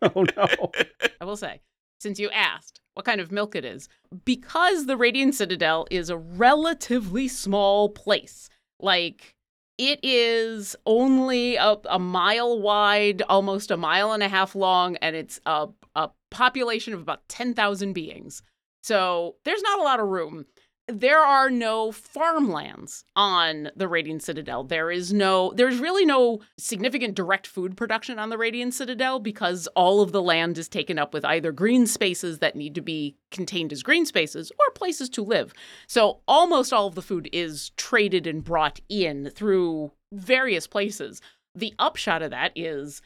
Oh 0.00 0.24
no. 0.36 0.48
I 1.20 1.24
will 1.24 1.36
say, 1.36 1.60
since 2.02 2.18
you 2.18 2.30
asked 2.30 2.80
what 2.94 3.06
kind 3.06 3.20
of 3.20 3.32
milk 3.32 3.56
it 3.56 3.64
is, 3.64 3.88
because 4.24 4.86
the 4.86 4.96
Radiant 4.96 5.34
Citadel 5.34 5.86
is 5.90 6.10
a 6.10 6.16
relatively 6.16 7.28
small 7.28 7.88
place, 7.88 8.50
like 8.78 9.34
it 9.78 10.00
is 10.02 10.76
only 10.84 11.56
a, 11.56 11.76
a 11.88 11.98
mile 11.98 12.60
wide, 12.60 13.22
almost 13.22 13.70
a 13.70 13.76
mile 13.76 14.12
and 14.12 14.22
a 14.22 14.28
half 14.28 14.54
long, 14.54 14.96
and 14.96 15.16
it's 15.16 15.40
a, 15.46 15.68
a 15.96 16.10
population 16.30 16.92
of 16.92 17.00
about 17.00 17.26
10,000 17.28 17.92
beings. 17.92 18.42
So 18.82 19.36
there's 19.44 19.62
not 19.62 19.80
a 19.80 19.82
lot 19.82 20.00
of 20.00 20.08
room. 20.08 20.46
There 20.88 21.20
are 21.20 21.48
no 21.48 21.92
farmlands 21.92 23.04
on 23.14 23.70
the 23.76 23.86
Radiant 23.86 24.22
Citadel. 24.22 24.64
There 24.64 24.90
is 24.90 25.12
no, 25.12 25.52
there's 25.54 25.78
really 25.78 26.04
no 26.04 26.40
significant 26.58 27.14
direct 27.14 27.46
food 27.46 27.76
production 27.76 28.18
on 28.18 28.30
the 28.30 28.38
Radiant 28.38 28.74
Citadel 28.74 29.20
because 29.20 29.68
all 29.76 30.00
of 30.00 30.10
the 30.10 30.20
land 30.20 30.58
is 30.58 30.68
taken 30.68 30.98
up 30.98 31.14
with 31.14 31.24
either 31.24 31.52
green 31.52 31.86
spaces 31.86 32.40
that 32.40 32.56
need 32.56 32.74
to 32.74 32.80
be 32.80 33.16
contained 33.30 33.72
as 33.72 33.84
green 33.84 34.04
spaces 34.04 34.50
or 34.58 34.72
places 34.74 35.08
to 35.10 35.22
live. 35.22 35.54
So 35.86 36.20
almost 36.26 36.72
all 36.72 36.88
of 36.88 36.96
the 36.96 37.02
food 37.02 37.28
is 37.32 37.70
traded 37.76 38.26
and 38.26 38.42
brought 38.42 38.80
in 38.88 39.30
through 39.30 39.92
various 40.12 40.66
places. 40.66 41.20
The 41.54 41.74
upshot 41.78 42.22
of 42.22 42.32
that 42.32 42.50
is 42.56 43.02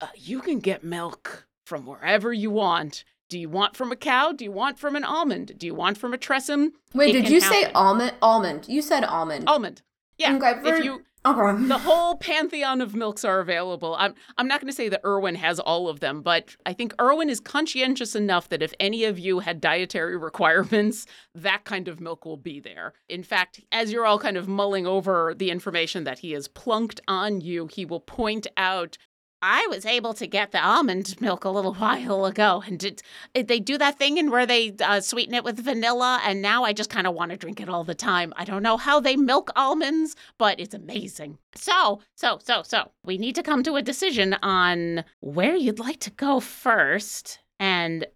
uh, 0.00 0.08
you 0.16 0.40
can 0.40 0.58
get 0.58 0.82
milk 0.82 1.46
from 1.64 1.86
wherever 1.86 2.32
you 2.32 2.50
want. 2.50 3.04
Do 3.30 3.38
you 3.38 3.48
want 3.48 3.76
from 3.76 3.92
a 3.92 3.96
cow? 3.96 4.32
Do 4.32 4.44
you 4.44 4.50
want 4.52 4.78
from 4.78 4.96
an 4.96 5.04
almond? 5.04 5.52
Do 5.56 5.66
you 5.66 5.74
want 5.74 5.96
from 5.96 6.12
a 6.12 6.18
tressym? 6.18 6.70
Wait, 6.94 7.14
It 7.14 7.22
did 7.22 7.30
you 7.30 7.40
say 7.40 7.64
almond? 7.72 8.12
Almond. 8.20 8.66
You 8.68 8.82
said 8.82 9.04
almond. 9.04 9.48
Almond. 9.48 9.82
Yeah. 10.18 10.34
Okay, 10.36 10.60
for- 10.60 10.74
If 10.74 10.84
you 10.84 11.02
Okay. 11.24 11.64
the 11.68 11.76
whole 11.78 12.16
pantheon 12.16 12.80
of 12.80 12.94
milks 12.94 13.26
are 13.26 13.40
available. 13.40 13.94
I'm 13.98 14.14
I'm 14.38 14.48
not 14.48 14.60
going 14.60 14.70
to 14.70 14.74
say 14.74 14.88
that 14.88 15.02
Irwin 15.04 15.34
has 15.34 15.60
all 15.60 15.88
of 15.88 16.00
them, 16.00 16.22
but 16.22 16.56
I 16.64 16.72
think 16.72 16.94
Irwin 17.00 17.28
is 17.28 17.40
conscientious 17.40 18.16
enough 18.16 18.48
that 18.48 18.62
if 18.62 18.72
any 18.80 19.04
of 19.04 19.18
you 19.18 19.40
had 19.40 19.60
dietary 19.60 20.16
requirements, 20.30 21.06
that 21.34 21.64
kind 21.64 21.88
of 21.88 22.00
milk 22.00 22.24
will 22.24 22.38
be 22.38 22.58
there. 22.58 22.94
In 23.08 23.22
fact, 23.22 23.60
as 23.70 23.92
you're 23.92 24.06
all 24.06 24.18
kind 24.18 24.38
of 24.38 24.48
mulling 24.48 24.86
over 24.86 25.34
the 25.36 25.50
information 25.50 26.04
that 26.04 26.20
he 26.20 26.32
has 26.32 26.48
plunked 26.48 27.00
on 27.06 27.42
you, 27.42 27.66
he 27.66 27.84
will 27.84 28.00
point 28.00 28.46
out 28.56 28.96
I 29.42 29.66
was 29.70 29.86
able 29.86 30.12
to 30.14 30.26
get 30.26 30.52
the 30.52 30.62
almond 30.62 31.18
milk 31.20 31.44
a 31.44 31.48
little 31.50 31.74
while 31.82 32.26
ago, 32.26 32.62
and 32.66 32.82
it, 32.84 33.02
it- 33.34 33.48
they 33.48 33.58
do 33.60 33.78
that 33.78 33.98
thing 33.98 34.18
in 34.18 34.30
where 34.30 34.46
they 34.46 34.74
uh, 34.84 35.00
sweeten 35.00 35.34
it 35.34 35.44
with 35.44 35.58
vanilla, 35.64 36.20
and 36.24 36.42
now 36.42 36.64
I 36.64 36.72
just 36.72 36.90
kind 36.90 37.06
of 37.06 37.14
want 37.14 37.30
to 37.30 37.36
drink 37.36 37.60
it 37.60 37.68
all 37.68 37.84
the 37.84 37.94
time. 37.94 38.32
I 38.36 38.44
don't 38.44 38.62
know 38.62 38.76
how 38.76 39.00
they 39.00 39.16
milk 39.16 39.50
almonds, 39.56 40.14
but 40.38 40.60
it's 40.60 40.74
amazing. 40.74 41.38
So, 41.54 42.00
so, 42.16 42.38
so, 42.42 42.62
so, 42.62 42.90
we 43.04 43.16
need 43.18 43.34
to 43.36 43.42
come 43.42 43.62
to 43.62 43.76
a 43.76 43.82
decision 43.82 44.34
on 44.42 45.04
where 45.20 45.56
you'd 45.56 45.78
like 45.78 46.00
to 46.00 46.10
go 46.10 46.40
first, 46.40 47.38
and 47.58 48.06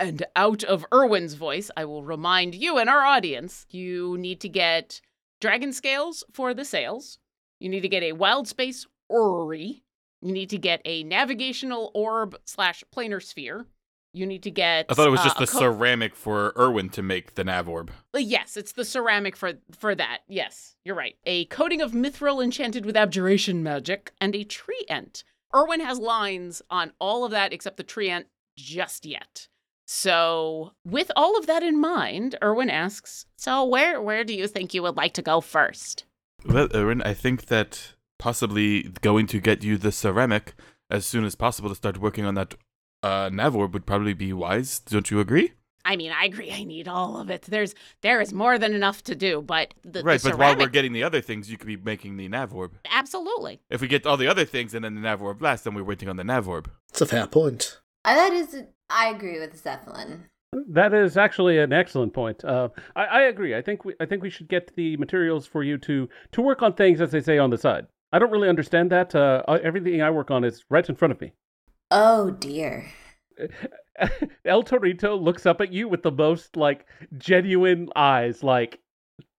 and 0.00 0.24
out 0.34 0.64
of 0.64 0.84
Irwin's 0.92 1.34
voice, 1.34 1.70
I 1.76 1.84
will 1.84 2.02
remind 2.02 2.54
you 2.56 2.78
and 2.78 2.90
our 2.90 3.04
audience, 3.04 3.64
you 3.70 4.16
need 4.18 4.40
to 4.40 4.48
get 4.48 5.00
dragon 5.40 5.72
scales 5.72 6.24
for 6.32 6.52
the 6.52 6.64
sails. 6.64 7.18
You 7.60 7.68
need 7.68 7.82
to 7.82 7.88
get 7.88 8.02
a 8.02 8.12
wild 8.12 8.48
space 8.48 8.86
orrery. 9.08 9.84
You 10.24 10.32
need 10.32 10.48
to 10.50 10.58
get 10.58 10.80
a 10.86 11.04
navigational 11.04 11.90
orb 11.94 12.34
slash 12.46 12.82
planar 12.96 13.22
sphere. 13.22 13.66
You 14.14 14.24
need 14.24 14.42
to 14.44 14.50
get. 14.50 14.86
I 14.88 14.94
thought 14.94 15.06
it 15.06 15.10
was 15.10 15.20
uh, 15.20 15.24
just 15.24 15.38
the 15.38 15.46
co- 15.46 15.58
ceramic 15.58 16.16
for 16.16 16.54
Irwin 16.56 16.88
to 16.90 17.02
make 17.02 17.34
the 17.34 17.44
nav 17.44 17.68
orb. 17.68 17.90
Uh, 18.14 18.18
Yes, 18.18 18.56
it's 18.56 18.72
the 18.72 18.84
ceramic 18.86 19.36
for 19.36 19.52
for 19.78 19.94
that. 19.94 20.20
Yes, 20.26 20.76
you're 20.84 20.94
right. 20.94 21.16
A 21.26 21.44
coating 21.46 21.82
of 21.82 21.92
mithril 21.92 22.42
enchanted 22.42 22.86
with 22.86 22.96
abjuration 22.96 23.62
magic 23.62 24.12
and 24.20 24.34
a 24.34 24.44
tree 24.44 24.84
ent. 24.88 25.24
Irwin 25.54 25.80
has 25.80 25.98
lines 25.98 26.62
on 26.70 26.92
all 26.98 27.24
of 27.26 27.30
that 27.32 27.52
except 27.52 27.76
the 27.76 27.82
tree 27.82 28.08
ent 28.08 28.26
just 28.56 29.04
yet. 29.04 29.48
So, 29.86 30.72
with 30.86 31.12
all 31.16 31.36
of 31.38 31.46
that 31.46 31.62
in 31.62 31.78
mind, 31.78 32.36
Irwin 32.42 32.70
asks, 32.70 33.26
"So 33.36 33.62
where 33.64 34.00
where 34.00 34.24
do 34.24 34.32
you 34.34 34.46
think 34.48 34.72
you 34.72 34.82
would 34.84 34.96
like 34.96 35.12
to 35.14 35.22
go 35.22 35.42
first? 35.42 36.04
Well, 36.46 36.68
Irwin, 36.74 37.02
I 37.02 37.12
think 37.12 37.46
that 37.46 37.92
possibly 38.18 38.92
going 39.00 39.26
to 39.28 39.40
get 39.40 39.62
you 39.62 39.76
the 39.76 39.92
ceramic 39.92 40.54
as 40.90 41.06
soon 41.06 41.24
as 41.24 41.34
possible 41.34 41.68
to 41.68 41.74
start 41.74 41.98
working 41.98 42.24
on 42.24 42.34
that 42.34 42.54
uh, 43.02 43.30
nav 43.32 43.54
orb 43.54 43.74
would 43.74 43.86
probably 43.86 44.14
be 44.14 44.32
wise. 44.32 44.80
Don't 44.80 45.10
you 45.10 45.20
agree? 45.20 45.52
I 45.84 45.96
mean, 45.96 46.12
I 46.12 46.24
agree. 46.24 46.50
I 46.50 46.64
need 46.64 46.88
all 46.88 47.18
of 47.18 47.28
it. 47.28 47.42
There's 47.42 47.74
there 48.00 48.20
is 48.20 48.32
more 48.32 48.58
than 48.58 48.72
enough 48.72 49.02
to 49.04 49.14
do, 49.14 49.42
but 49.42 49.74
the, 49.84 50.02
right, 50.02 50.20
the 50.20 50.30
but 50.30 50.38
while 50.38 50.56
we're 50.56 50.68
getting 50.68 50.94
the 50.94 51.02
other 51.02 51.20
things, 51.20 51.50
you 51.50 51.58
could 51.58 51.66
be 51.66 51.76
making 51.76 52.16
the 52.16 52.28
Navorb. 52.28 52.70
absolutely. 52.90 53.60
If 53.68 53.82
we 53.82 53.88
get 53.88 54.06
all 54.06 54.16
the 54.16 54.26
other 54.26 54.46
things 54.46 54.72
and 54.72 54.84
then 54.84 54.94
the 54.94 55.02
Navorb 55.02 55.42
last, 55.42 55.64
then 55.64 55.74
we're 55.74 55.84
waiting 55.84 56.08
on 56.08 56.16
the 56.16 56.22
Navorb. 56.22 56.66
It's 56.88 57.02
a 57.02 57.06
fair 57.06 57.26
point. 57.26 57.80
Uh, 58.04 58.14
that 58.14 58.32
is, 58.32 58.62
I 58.88 59.08
agree 59.08 59.38
with 59.38 59.62
Zeppelin. 59.62 60.24
That 60.68 60.94
is 60.94 61.16
actually 61.16 61.58
an 61.58 61.72
excellent 61.72 62.14
point. 62.14 62.44
Uh, 62.44 62.68
I, 62.96 63.04
I 63.04 63.22
agree. 63.22 63.54
I 63.54 63.60
think 63.60 63.84
we 63.84 63.94
I 64.00 64.06
think 64.06 64.22
we 64.22 64.30
should 64.30 64.48
get 64.48 64.74
the 64.76 64.96
materials 64.96 65.46
for 65.46 65.62
you 65.64 65.76
to 65.78 66.08
to 66.32 66.40
work 66.40 66.62
on 66.62 66.74
things 66.74 67.00
as 67.00 67.10
they 67.10 67.20
say 67.20 67.38
on 67.38 67.50
the 67.50 67.58
side. 67.58 67.88
I 68.14 68.20
don't 68.20 68.30
really 68.30 68.48
understand 68.48 68.92
that. 68.92 69.12
Uh, 69.12 69.42
everything 69.64 70.00
I 70.00 70.10
work 70.10 70.30
on 70.30 70.44
is 70.44 70.64
right 70.70 70.88
in 70.88 70.94
front 70.94 71.10
of 71.10 71.20
me. 71.20 71.32
Oh 71.90 72.30
dear. 72.30 72.86
El 74.44 74.62
Torito 74.62 75.20
looks 75.20 75.46
up 75.46 75.60
at 75.60 75.72
you 75.72 75.88
with 75.88 76.04
the 76.04 76.12
most 76.12 76.56
like 76.56 76.86
genuine 77.18 77.88
eyes, 77.96 78.44
like, 78.44 78.78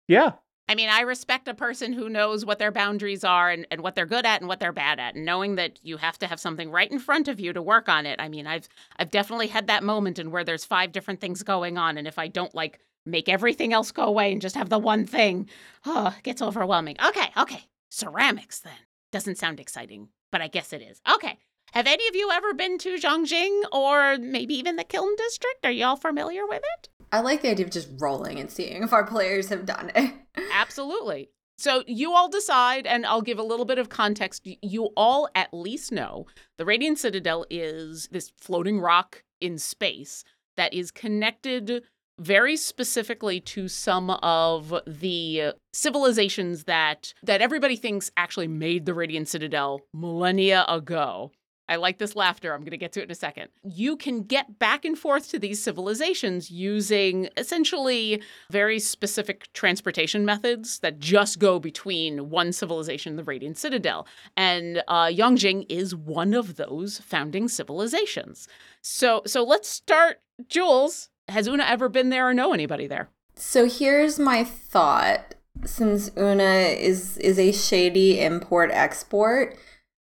yeah, 0.10 0.32
I 0.68 0.76
mean, 0.76 0.90
I 0.90 1.02
respect 1.02 1.48
a 1.48 1.54
person 1.54 1.94
who 1.94 2.10
knows 2.10 2.44
what 2.44 2.60
their 2.60 2.72
boundaries 2.72 3.24
are 3.24 3.50
and, 3.50 3.66
and 3.72 3.82
what 3.82 3.96
they're 3.96 4.06
good 4.06 4.26
at 4.26 4.42
and 4.42 4.50
what 4.50 4.60
they're 4.60 4.74
bad 4.74 5.00
at. 5.00 5.16
And 5.16 5.24
knowing 5.24 5.56
that 5.56 5.80
you 5.84 5.96
have 5.96 6.18
to 6.20 6.28
have 6.28 6.40
something 6.40 6.70
right 6.70 6.92
in 6.92 7.00
front 7.00 7.30
of 7.30 7.40
you 7.40 7.54
to 7.54 7.62
work 7.62 7.88
on 7.88 8.06
it. 8.06 8.20
I 8.20 8.28
mean, 8.28 8.46
I've 8.46 8.68
I've 8.98 9.12
definitely 9.12 9.48
had 9.48 9.68
that 9.68 9.84
moment 9.84 10.20
in 10.20 10.32
where 10.32 10.44
there's 10.44 10.66
five 10.66 10.92
different 10.92 11.22
things 11.22 11.44
going 11.44 11.78
on. 11.78 11.98
And 11.98 12.08
if 12.08 12.20
I 12.20 12.28
don't 12.28 12.54
like 12.54 12.80
make 13.06 13.30
everything 13.30 13.72
else 13.72 13.92
go 13.92 14.04
away 14.04 14.34
and 14.34 14.42
just 14.42 14.56
have 14.56 14.70
the 14.70 14.80
one 14.80 15.06
thing, 15.06 15.48
oh, 15.86 16.14
it 16.18 16.24
gets 16.24 16.42
overwhelming. 16.42 16.98
Okay, 17.06 17.32
okay. 17.38 17.68
Ceramics 17.96 18.60
then. 18.60 18.74
Doesn't 19.14 19.38
sound 19.38 19.58
exciting, 19.58 20.10
but 20.30 20.42
I 20.42 20.50
guess 20.50 20.74
it 20.74 20.82
is. 20.82 21.00
Okay. 21.10 21.38
Have 21.72 21.88
any 21.88 22.06
of 22.10 22.16
you 22.16 22.30
ever 22.30 22.54
been 22.54 22.78
to 22.80 22.98
Yongjing 22.98 23.62
or 23.72 24.18
maybe 24.18 24.54
even 24.56 24.76
the 24.76 24.84
Kiln 24.84 25.16
District? 25.18 25.66
Are 25.66 25.72
y'all 25.72 25.96
familiar 25.96 26.46
with 26.46 26.62
it? 26.78 26.90
I 27.14 27.22
like 27.22 27.42
the 27.42 27.52
idea 27.52 27.66
of 27.66 27.72
just 27.72 27.88
rolling 27.98 28.38
and 28.38 28.52
seeing 28.52 28.84
if 28.84 28.92
our 28.92 29.06
players 29.06 29.48
have 29.48 29.66
done 29.66 29.94
it. 29.96 30.14
Absolutely. 30.52 31.30
So 31.58 31.86
you 31.88 32.12
all 32.12 32.28
decide, 32.28 32.86
and 32.86 33.06
I'll 33.06 33.22
give 33.22 33.40
a 33.40 33.44
little 33.44 33.64
bit 33.64 33.80
of 33.80 33.88
context. 33.88 34.46
You 34.62 34.90
all 34.98 35.30
at 35.34 35.54
least 35.54 35.94
know 35.94 36.26
the 36.58 36.66
Radiant 36.66 37.00
Citadel 37.00 37.46
is 37.50 38.10
this 38.12 38.30
floating 38.36 38.82
rock 38.82 39.24
in 39.40 39.58
space 39.58 40.26
that 40.58 40.74
is 40.74 40.92
connected 40.92 41.84
very 42.20 42.56
specifically 42.56 43.40
to 43.42 43.68
some 43.68 44.10
of 44.10 44.74
the 44.88 45.54
civilizations 45.74 46.64
that 46.64 47.14
that 47.24 47.42
everybody 47.42 47.76
thinks 47.76 48.12
actually 48.16 48.48
made 48.48 48.86
the 48.86 48.94
Radiant 48.94 49.28
Citadel 49.28 49.82
millennia 49.94 50.66
ago. 50.68 51.32
I 51.68 51.78
like 51.78 51.98
this 51.98 52.16
laughter. 52.16 52.54
I'm 52.54 52.62
going 52.62 52.72
to 52.72 52.78
get 52.78 52.92
to 52.94 53.02
it 53.02 53.06
in 53.06 53.12
a 53.12 53.16
second. 53.16 53.50
You 53.64 53.98
can 53.98 54.22
get 54.22 54.60
back 54.60 54.86
and 54.86 54.98
forth 54.98 55.30
to 55.32 55.40
these 55.40 55.62
civilizations 55.62 56.52
using 56.52 57.30
essentially 57.38 58.22
very 58.52 58.80
specific 58.80 59.52
transportation 59.54 60.26
methods 60.26 60.80
that 60.80 61.00
just 61.00 61.40
go 61.40 61.60
between 61.60 62.30
one 62.30 62.54
civilization 62.54 63.12
and 63.12 63.20
the 63.20 63.24
Radiant 63.24 63.58
Citadel. 63.58 64.06
And 64.38 64.84
uh, 64.88 65.06
Yongjing 65.06 65.66
is 65.68 65.96
one 65.96 66.34
of 66.34 66.56
those 66.56 67.00
founding 67.00 67.48
civilizations. 67.48 68.48
So, 68.82 69.24
so 69.26 69.44
let's 69.44 69.68
start. 69.68 70.18
Jules, 70.48 71.10
has 71.28 71.48
Una 71.48 71.64
ever 71.64 71.90
been 71.90 72.10
there 72.10 72.28
or 72.30 72.34
know 72.34 72.54
anybody 72.54 72.88
there? 72.88 73.10
So 73.36 73.68
here's 73.68 74.20
my 74.20 74.44
thought. 74.44 75.36
Since 75.66 76.12
Una 76.18 76.44
is 76.68 77.18
is 77.18 77.40
a 77.40 77.52
shady 77.52 78.22
import 78.22 78.70
export, 78.74 79.56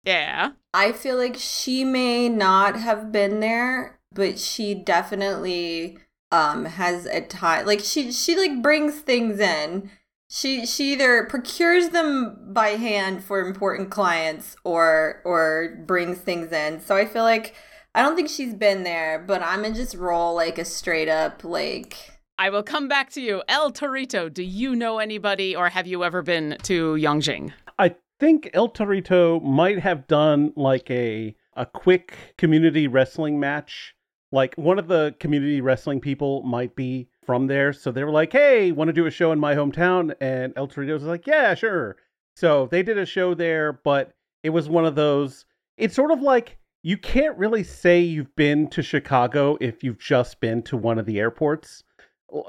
Yeah. 0.05 0.51
I 0.73 0.93
feel 0.93 1.17
like 1.17 1.35
she 1.37 1.83
may 1.83 2.29
not 2.29 2.77
have 2.77 3.11
been 3.11 3.41
there, 3.41 3.99
but 4.13 4.39
she 4.39 4.73
definitely 4.73 5.97
um 6.31 6.63
has 6.65 7.05
a 7.05 7.19
tie 7.21 7.61
like 7.63 7.81
she 7.81 8.11
she 8.11 8.35
like 8.37 8.61
brings 8.61 8.99
things 8.99 9.39
in. 9.39 9.91
She 10.29 10.65
she 10.65 10.93
either 10.93 11.25
procures 11.25 11.89
them 11.89 12.53
by 12.53 12.69
hand 12.69 13.21
for 13.23 13.45
important 13.45 13.91
clients 13.91 14.55
or 14.63 15.21
or 15.25 15.83
brings 15.85 16.19
things 16.19 16.53
in. 16.53 16.79
So 16.79 16.95
I 16.95 17.05
feel 17.05 17.23
like 17.23 17.53
I 17.93 18.01
don't 18.01 18.15
think 18.15 18.29
she's 18.29 18.53
been 18.53 18.83
there, 18.83 19.19
but 19.19 19.41
I'm 19.41 19.63
gonna 19.63 19.75
just 19.75 19.95
roll 19.95 20.33
like 20.33 20.57
a 20.57 20.65
straight 20.65 21.09
up 21.09 21.43
like 21.43 22.19
I 22.37 22.49
will 22.49 22.63
come 22.63 22.87
back 22.87 23.09
to 23.11 23.21
you. 23.21 23.43
El 23.47 23.71
Torito, 23.71 24.33
do 24.33 24.43
you 24.43 24.75
know 24.75 24.99
anybody 24.99 25.55
or 25.55 25.69
have 25.69 25.87
you 25.87 26.03
ever 26.03 26.21
been 26.21 26.57
to 26.63 26.93
Yongjing? 26.95 27.53
I 27.77 27.95
think 28.19 28.49
El 28.53 28.69
Torito 28.69 29.43
might 29.43 29.79
have 29.79 30.07
done 30.07 30.53
like 30.55 30.89
a 30.89 31.35
a 31.53 31.65
quick 31.65 32.15
community 32.37 32.87
wrestling 32.87 33.39
match. 33.39 33.93
Like 34.31 34.55
one 34.55 34.79
of 34.79 34.87
the 34.87 35.13
community 35.19 35.59
wrestling 35.59 35.99
people 35.99 36.43
might 36.43 36.75
be 36.75 37.09
from 37.25 37.47
there, 37.47 37.73
so 37.73 37.91
they 37.91 38.05
were 38.05 38.11
like, 38.11 38.31
"Hey, 38.31 38.71
want 38.71 38.87
to 38.87 38.93
do 38.93 39.05
a 39.05 39.11
show 39.11 39.33
in 39.33 39.39
my 39.39 39.53
hometown?" 39.53 40.15
And 40.21 40.53
El 40.55 40.69
Torito 40.69 40.93
was 40.93 41.03
like, 41.03 41.27
"Yeah, 41.27 41.53
sure." 41.55 41.97
So 42.37 42.67
they 42.71 42.83
did 42.83 42.97
a 42.97 43.05
show 43.05 43.33
there, 43.33 43.73
but 43.73 44.13
it 44.43 44.51
was 44.51 44.69
one 44.69 44.85
of 44.85 44.95
those. 44.95 45.45
It's 45.77 45.95
sort 45.95 46.11
of 46.11 46.21
like 46.21 46.57
you 46.83 46.97
can't 46.97 47.37
really 47.37 47.63
say 47.63 47.99
you've 47.99 48.35
been 48.35 48.67
to 48.69 48.81
Chicago 48.81 49.57
if 49.61 49.83
you've 49.83 49.99
just 49.99 50.39
been 50.39 50.63
to 50.63 50.77
one 50.77 50.97
of 50.97 51.05
the 51.05 51.19
airports. 51.19 51.83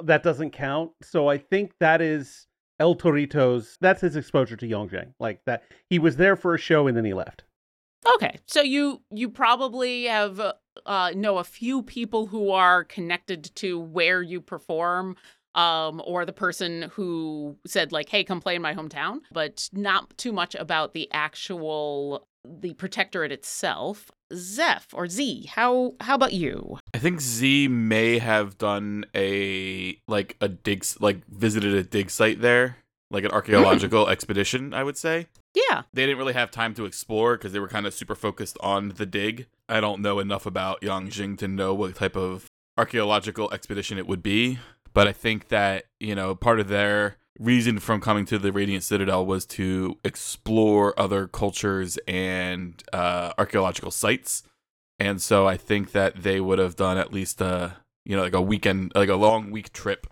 That 0.04 0.22
doesn't 0.22 0.52
count. 0.52 0.92
So 1.02 1.28
I 1.28 1.38
think 1.38 1.72
that 1.80 2.00
is 2.00 2.46
El 2.78 2.94
Torito's 2.94 3.76
that's 3.80 4.00
his 4.00 4.16
exposure 4.16 4.56
to 4.56 4.66
Yongjing. 4.66 5.12
Like 5.18 5.44
that 5.46 5.64
he 5.88 5.98
was 5.98 6.16
there 6.16 6.36
for 6.36 6.54
a 6.54 6.58
show 6.58 6.86
and 6.86 6.96
then 6.96 7.04
he 7.04 7.14
left. 7.14 7.44
Okay, 8.14 8.38
so 8.46 8.62
you 8.62 9.02
you 9.10 9.28
probably 9.28 10.04
have 10.04 10.40
uh, 10.86 11.12
know 11.14 11.38
a 11.38 11.44
few 11.44 11.82
people 11.82 12.26
who 12.26 12.50
are 12.50 12.84
connected 12.84 13.54
to 13.56 13.78
where 13.78 14.22
you 14.22 14.40
perform, 14.40 15.16
um, 15.54 16.02
or 16.04 16.24
the 16.24 16.32
person 16.32 16.90
who 16.92 17.56
said 17.64 17.92
like, 17.92 18.08
"Hey, 18.08 18.24
come 18.24 18.40
play 18.40 18.56
in 18.56 18.62
my 18.62 18.74
hometown," 18.74 19.20
but 19.30 19.68
not 19.72 20.16
too 20.18 20.32
much 20.32 20.56
about 20.56 20.94
the 20.94 21.08
actual 21.12 22.26
the 22.44 22.74
protectorate 22.74 23.32
itself. 23.32 24.10
Zeph 24.34 24.88
or 24.94 25.08
Z, 25.08 25.46
how 25.52 25.94
how 26.00 26.14
about 26.14 26.32
you? 26.32 26.78
I 26.94 26.98
think 26.98 27.20
Z 27.20 27.68
may 27.68 28.18
have 28.18 28.58
done 28.58 29.04
a 29.14 29.98
like 30.08 30.36
a 30.40 30.48
dig 30.48 30.84
like 31.00 31.26
visited 31.26 31.74
a 31.74 31.82
dig 31.82 32.10
site 32.10 32.40
there, 32.40 32.78
like 33.10 33.24
an 33.24 33.30
mm. 33.30 33.34
archaeological 33.34 34.08
expedition. 34.08 34.72
I 34.72 34.84
would 34.84 34.96
say 34.96 35.26
Yeah, 35.54 35.82
they 35.92 36.06
didn't 36.06 36.18
really 36.18 36.32
have 36.32 36.50
time 36.50 36.74
to 36.74 36.86
explore 36.86 37.36
because 37.36 37.52
they 37.52 37.60
were 37.60 37.68
kind 37.68 37.86
of 37.86 37.94
super 37.94 38.14
focused 38.14 38.56
on 38.60 38.90
the 38.90 39.06
dig. 39.06 39.46
I 39.68 39.80
don't 39.80 40.00
know 40.00 40.18
enough 40.18 40.46
about 40.46 40.80
Yongjing 40.80 41.38
to 41.38 41.48
know 41.48 41.74
what 41.74 41.94
type 41.94 42.16
of 42.16 42.46
archaeological 42.78 43.52
expedition 43.52 43.98
it 43.98 44.06
would 44.06 44.22
be, 44.22 44.58
but 44.94 45.06
I 45.06 45.12
think 45.12 45.48
that 45.48 45.84
you 46.00 46.14
know 46.14 46.34
part 46.34 46.58
of 46.58 46.68
their 46.68 47.18
reason 47.38 47.78
from 47.78 48.00
coming 48.00 48.24
to 48.26 48.38
the 48.38 48.52
Radiant 48.52 48.84
Citadel 48.84 49.24
was 49.24 49.46
to 49.46 49.98
explore 50.04 50.98
other 50.98 51.26
cultures 51.26 51.98
and 52.06 52.82
uh, 52.92 53.32
archaeological 53.38 53.90
sites. 53.90 54.42
And 54.98 55.20
so 55.20 55.46
I 55.46 55.56
think 55.56 55.92
that 55.92 56.22
they 56.22 56.40
would 56.40 56.58
have 56.58 56.76
done 56.76 56.98
at 56.98 57.12
least 57.12 57.40
a 57.40 57.76
you 58.04 58.16
know 58.16 58.22
like 58.22 58.34
a 58.34 58.42
weekend 58.42 58.92
like 58.94 59.08
a 59.08 59.16
long 59.16 59.50
week 59.50 59.72
trip, 59.72 60.06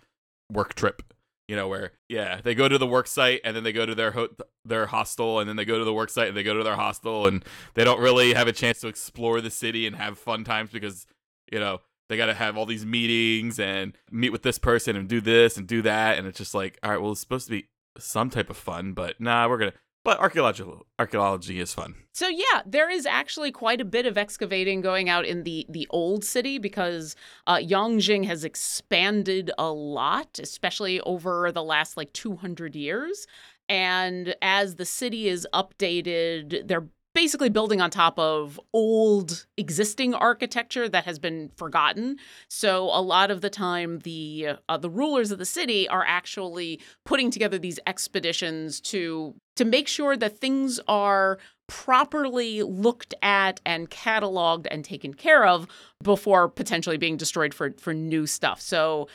work 0.51 0.75
trip. 0.75 1.03
You 1.49 1.57
know 1.57 1.67
where 1.67 1.93
yeah 2.09 2.41
they 2.43 2.55
go 2.55 2.69
to 2.69 2.79
the 2.79 2.87
work 2.87 3.09
site 3.09 3.41
and 3.45 3.57
then 3.57 3.65
they 3.65 3.73
go 3.73 3.85
to 3.85 3.95
their 3.95 4.13
ho- 4.13 4.29
their 4.65 4.87
hostel 4.87 5.41
and 5.41 5.49
then 5.49 5.57
they 5.57 5.65
go 5.65 5.79
to 5.79 5.85
the 5.85 5.93
work 5.93 6.09
site 6.11 6.29
and 6.29 6.37
they 6.37 6.45
go 6.45 6.55
to 6.55 6.63
their 6.63 6.77
hostel 6.77 7.27
and 7.27 7.45
they 7.75 7.83
don't 7.83 8.01
really 8.01 8.35
have 8.35 8.47
a 8.47 8.53
chance 8.53 8.81
to 8.81 8.89
explore 8.89 9.41
the 9.41 9.51
city 9.51 9.85
and 9.85 9.97
have 9.97 10.17
fun 10.17 10.45
times 10.45 10.71
because 10.71 11.09
you 11.51 11.59
know 11.59 11.81
they 12.11 12.17
got 12.19 12.27
to 12.27 12.35
have 12.35 12.59
all 12.59 12.67
these 12.67 12.85
meetings 12.85 13.59
and 13.59 13.97
meet 14.11 14.31
with 14.31 14.43
this 14.43 14.59
person 14.59 14.97
and 14.97 15.09
do 15.09 15.21
this 15.23 15.57
and 15.57 15.67
do 15.67 15.81
that 15.81 16.19
and 16.19 16.27
it's 16.27 16.37
just 16.37 16.55
like 16.55 16.79
all 16.83 16.91
right 16.91 17.01
well 17.01 17.13
it's 17.13 17.21
supposed 17.21 17.47
to 17.47 17.53
be 17.53 17.69
some 17.99 18.29
type 18.29 18.51
of 18.51 18.57
fun 18.57 18.93
but 18.93 19.19
nah 19.21 19.49
we're 19.49 19.57
gonna 19.59 19.73
but 20.05 20.19
archaeological 20.19 20.87
archaeology 20.99 21.61
is 21.61 21.73
fun 21.75 21.95
So 22.13 22.29
yeah, 22.29 22.63
there 22.67 22.91
is 22.91 23.07
actually 23.07 23.53
quite 23.53 23.81
a 23.81 23.85
bit 23.85 24.07
of 24.07 24.19
excavating 24.19 24.81
going 24.81 25.09
out 25.09 25.25
in 25.25 25.45
the 25.45 25.67
the 25.69 25.87
old 25.91 26.25
city 26.25 26.59
because 26.59 27.17
uh, 27.47 27.57
Yongjing 27.57 28.25
has 28.27 28.43
expanded 28.45 29.51
a 29.59 29.71
lot, 29.71 30.39
especially 30.43 31.01
over 31.03 31.53
the 31.53 31.63
last 31.63 31.97
like 31.97 32.13
200 32.13 32.75
years. 32.75 33.27
And 33.69 34.35
as 34.43 34.77
the 34.77 34.85
city 34.85 35.29
is 35.29 35.47
updated, 35.55 36.67
they're 36.67 36.89
basically 37.15 37.49
building 37.49 37.81
on 37.81 37.91
top 37.91 38.19
of 38.19 38.61
old 38.73 39.47
existing 39.57 40.15
architecture 40.15 40.89
that 40.89 41.05
has 41.05 41.19
been 41.19 41.51
forgotten. 41.57 42.17
So 42.49 42.85
a 42.85 43.03
lot 43.03 43.31
of 43.31 43.41
the 43.41 43.51
time, 43.51 44.01
the 44.01 44.51
uh, 44.69 44.77
the 44.77 44.91
rulers 44.91 45.31
of 45.31 45.39
the 45.39 45.45
city 45.45 45.89
are 45.89 46.05
actually 46.07 46.81
putting 47.05 47.31
together 47.31 47.59
these 47.59 47.81
expeditions 47.87 48.81
to 48.83 49.35
to 49.57 49.65
make 49.65 49.89
sure 49.89 50.17
that 50.17 50.39
things 50.39 50.81
are 50.89 51.39
properly 51.67 52.63
looked 52.63 53.15
at 53.23 53.61
and 53.65 53.91
cataloged 53.91 54.67
and 54.71 54.85
taken 54.85 55.15
care 55.15 55.47
of 55.47 55.69
before 56.03 56.49
potentially 56.49 56.97
being 56.97 57.17
destroyed 57.17 57.55
for 57.55 57.73
for 57.79 57.93
new 57.93 58.27
stuff. 58.27 58.61
So 58.61 59.09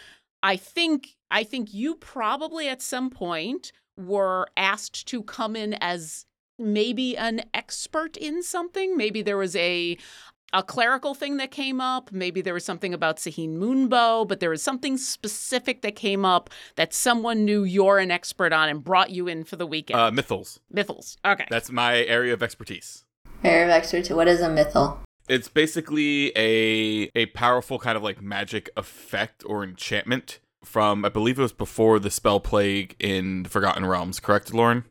I 0.44 0.58
think 0.58 1.16
I 1.32 1.44
think 1.44 1.74
you 1.74 1.96
probably 1.96 2.68
at 2.68 2.82
some 2.82 3.10
point 3.10 3.72
were 3.98 4.48
asked 4.58 5.08
to 5.08 5.24
come 5.24 5.56
in 5.56 5.74
as 5.76 6.26
maybe 6.58 7.18
an 7.18 7.42
expert 7.54 8.18
in 8.18 8.44
something. 8.44 8.98
Maybe 8.98 9.22
there 9.22 9.38
was 9.38 9.56
a 9.56 9.98
a 10.54 10.64
clerical 10.64 11.14
thing 11.14 11.38
that 11.38 11.52
came 11.52 11.82
up. 11.82 12.12
Maybe 12.12 12.42
there 12.42 12.54
was 12.54 12.64
something 12.64 12.94
about 12.94 13.18
Sehanine 13.18 13.58
Moonbow, 13.58 14.28
but 14.28 14.40
there 14.40 14.50
was 14.50 14.64
something 14.64 14.98
specific 14.98 15.82
that 15.82 15.96
came 15.96 16.24
up 16.24 16.50
that 16.76 16.94
someone 16.94 17.44
knew 17.44 17.64
you're 17.64 18.00
an 18.00 18.10
expert 18.10 18.54
on 18.54 18.70
and 18.70 18.84
brought 18.84 19.10
you 19.10 19.28
in 19.28 19.44
for 19.44 19.58
the 19.58 19.68
weekend. 19.68 20.00
Uh, 20.00 20.12
mythals. 20.12 20.60
Mythals. 20.74 21.18
Okay. 21.26 21.46
That's 21.50 21.70
my 21.72 22.04
area 22.06 22.34
of 22.34 22.42
expertise. 22.42 23.04
Area 23.44 23.66
of 23.66 23.72
expertise. 23.72 24.16
What 24.16 24.28
is 24.28 24.40
a 24.40 24.48
mythal? 24.48 24.98
It's 25.28 25.50
basically 25.50 26.32
a 26.38 27.10
a 27.16 27.26
powerful 27.28 27.80
kind 27.80 27.98
of 27.98 28.04
like 28.04 28.22
magic 28.22 28.70
effect 28.78 29.44
or 29.46 29.64
enchantment 29.64 30.40
from 30.64 31.04
I 31.04 31.10
believe 31.10 31.38
it 31.38 31.42
was 31.42 31.54
before 31.54 32.00
the 32.00 32.12
spell 32.12 32.40
plague 32.40 32.96
in 33.00 33.46
Forgotten 33.46 33.86
Realms, 33.86 34.20
correct, 34.20 34.54
Lauren? 34.54 34.86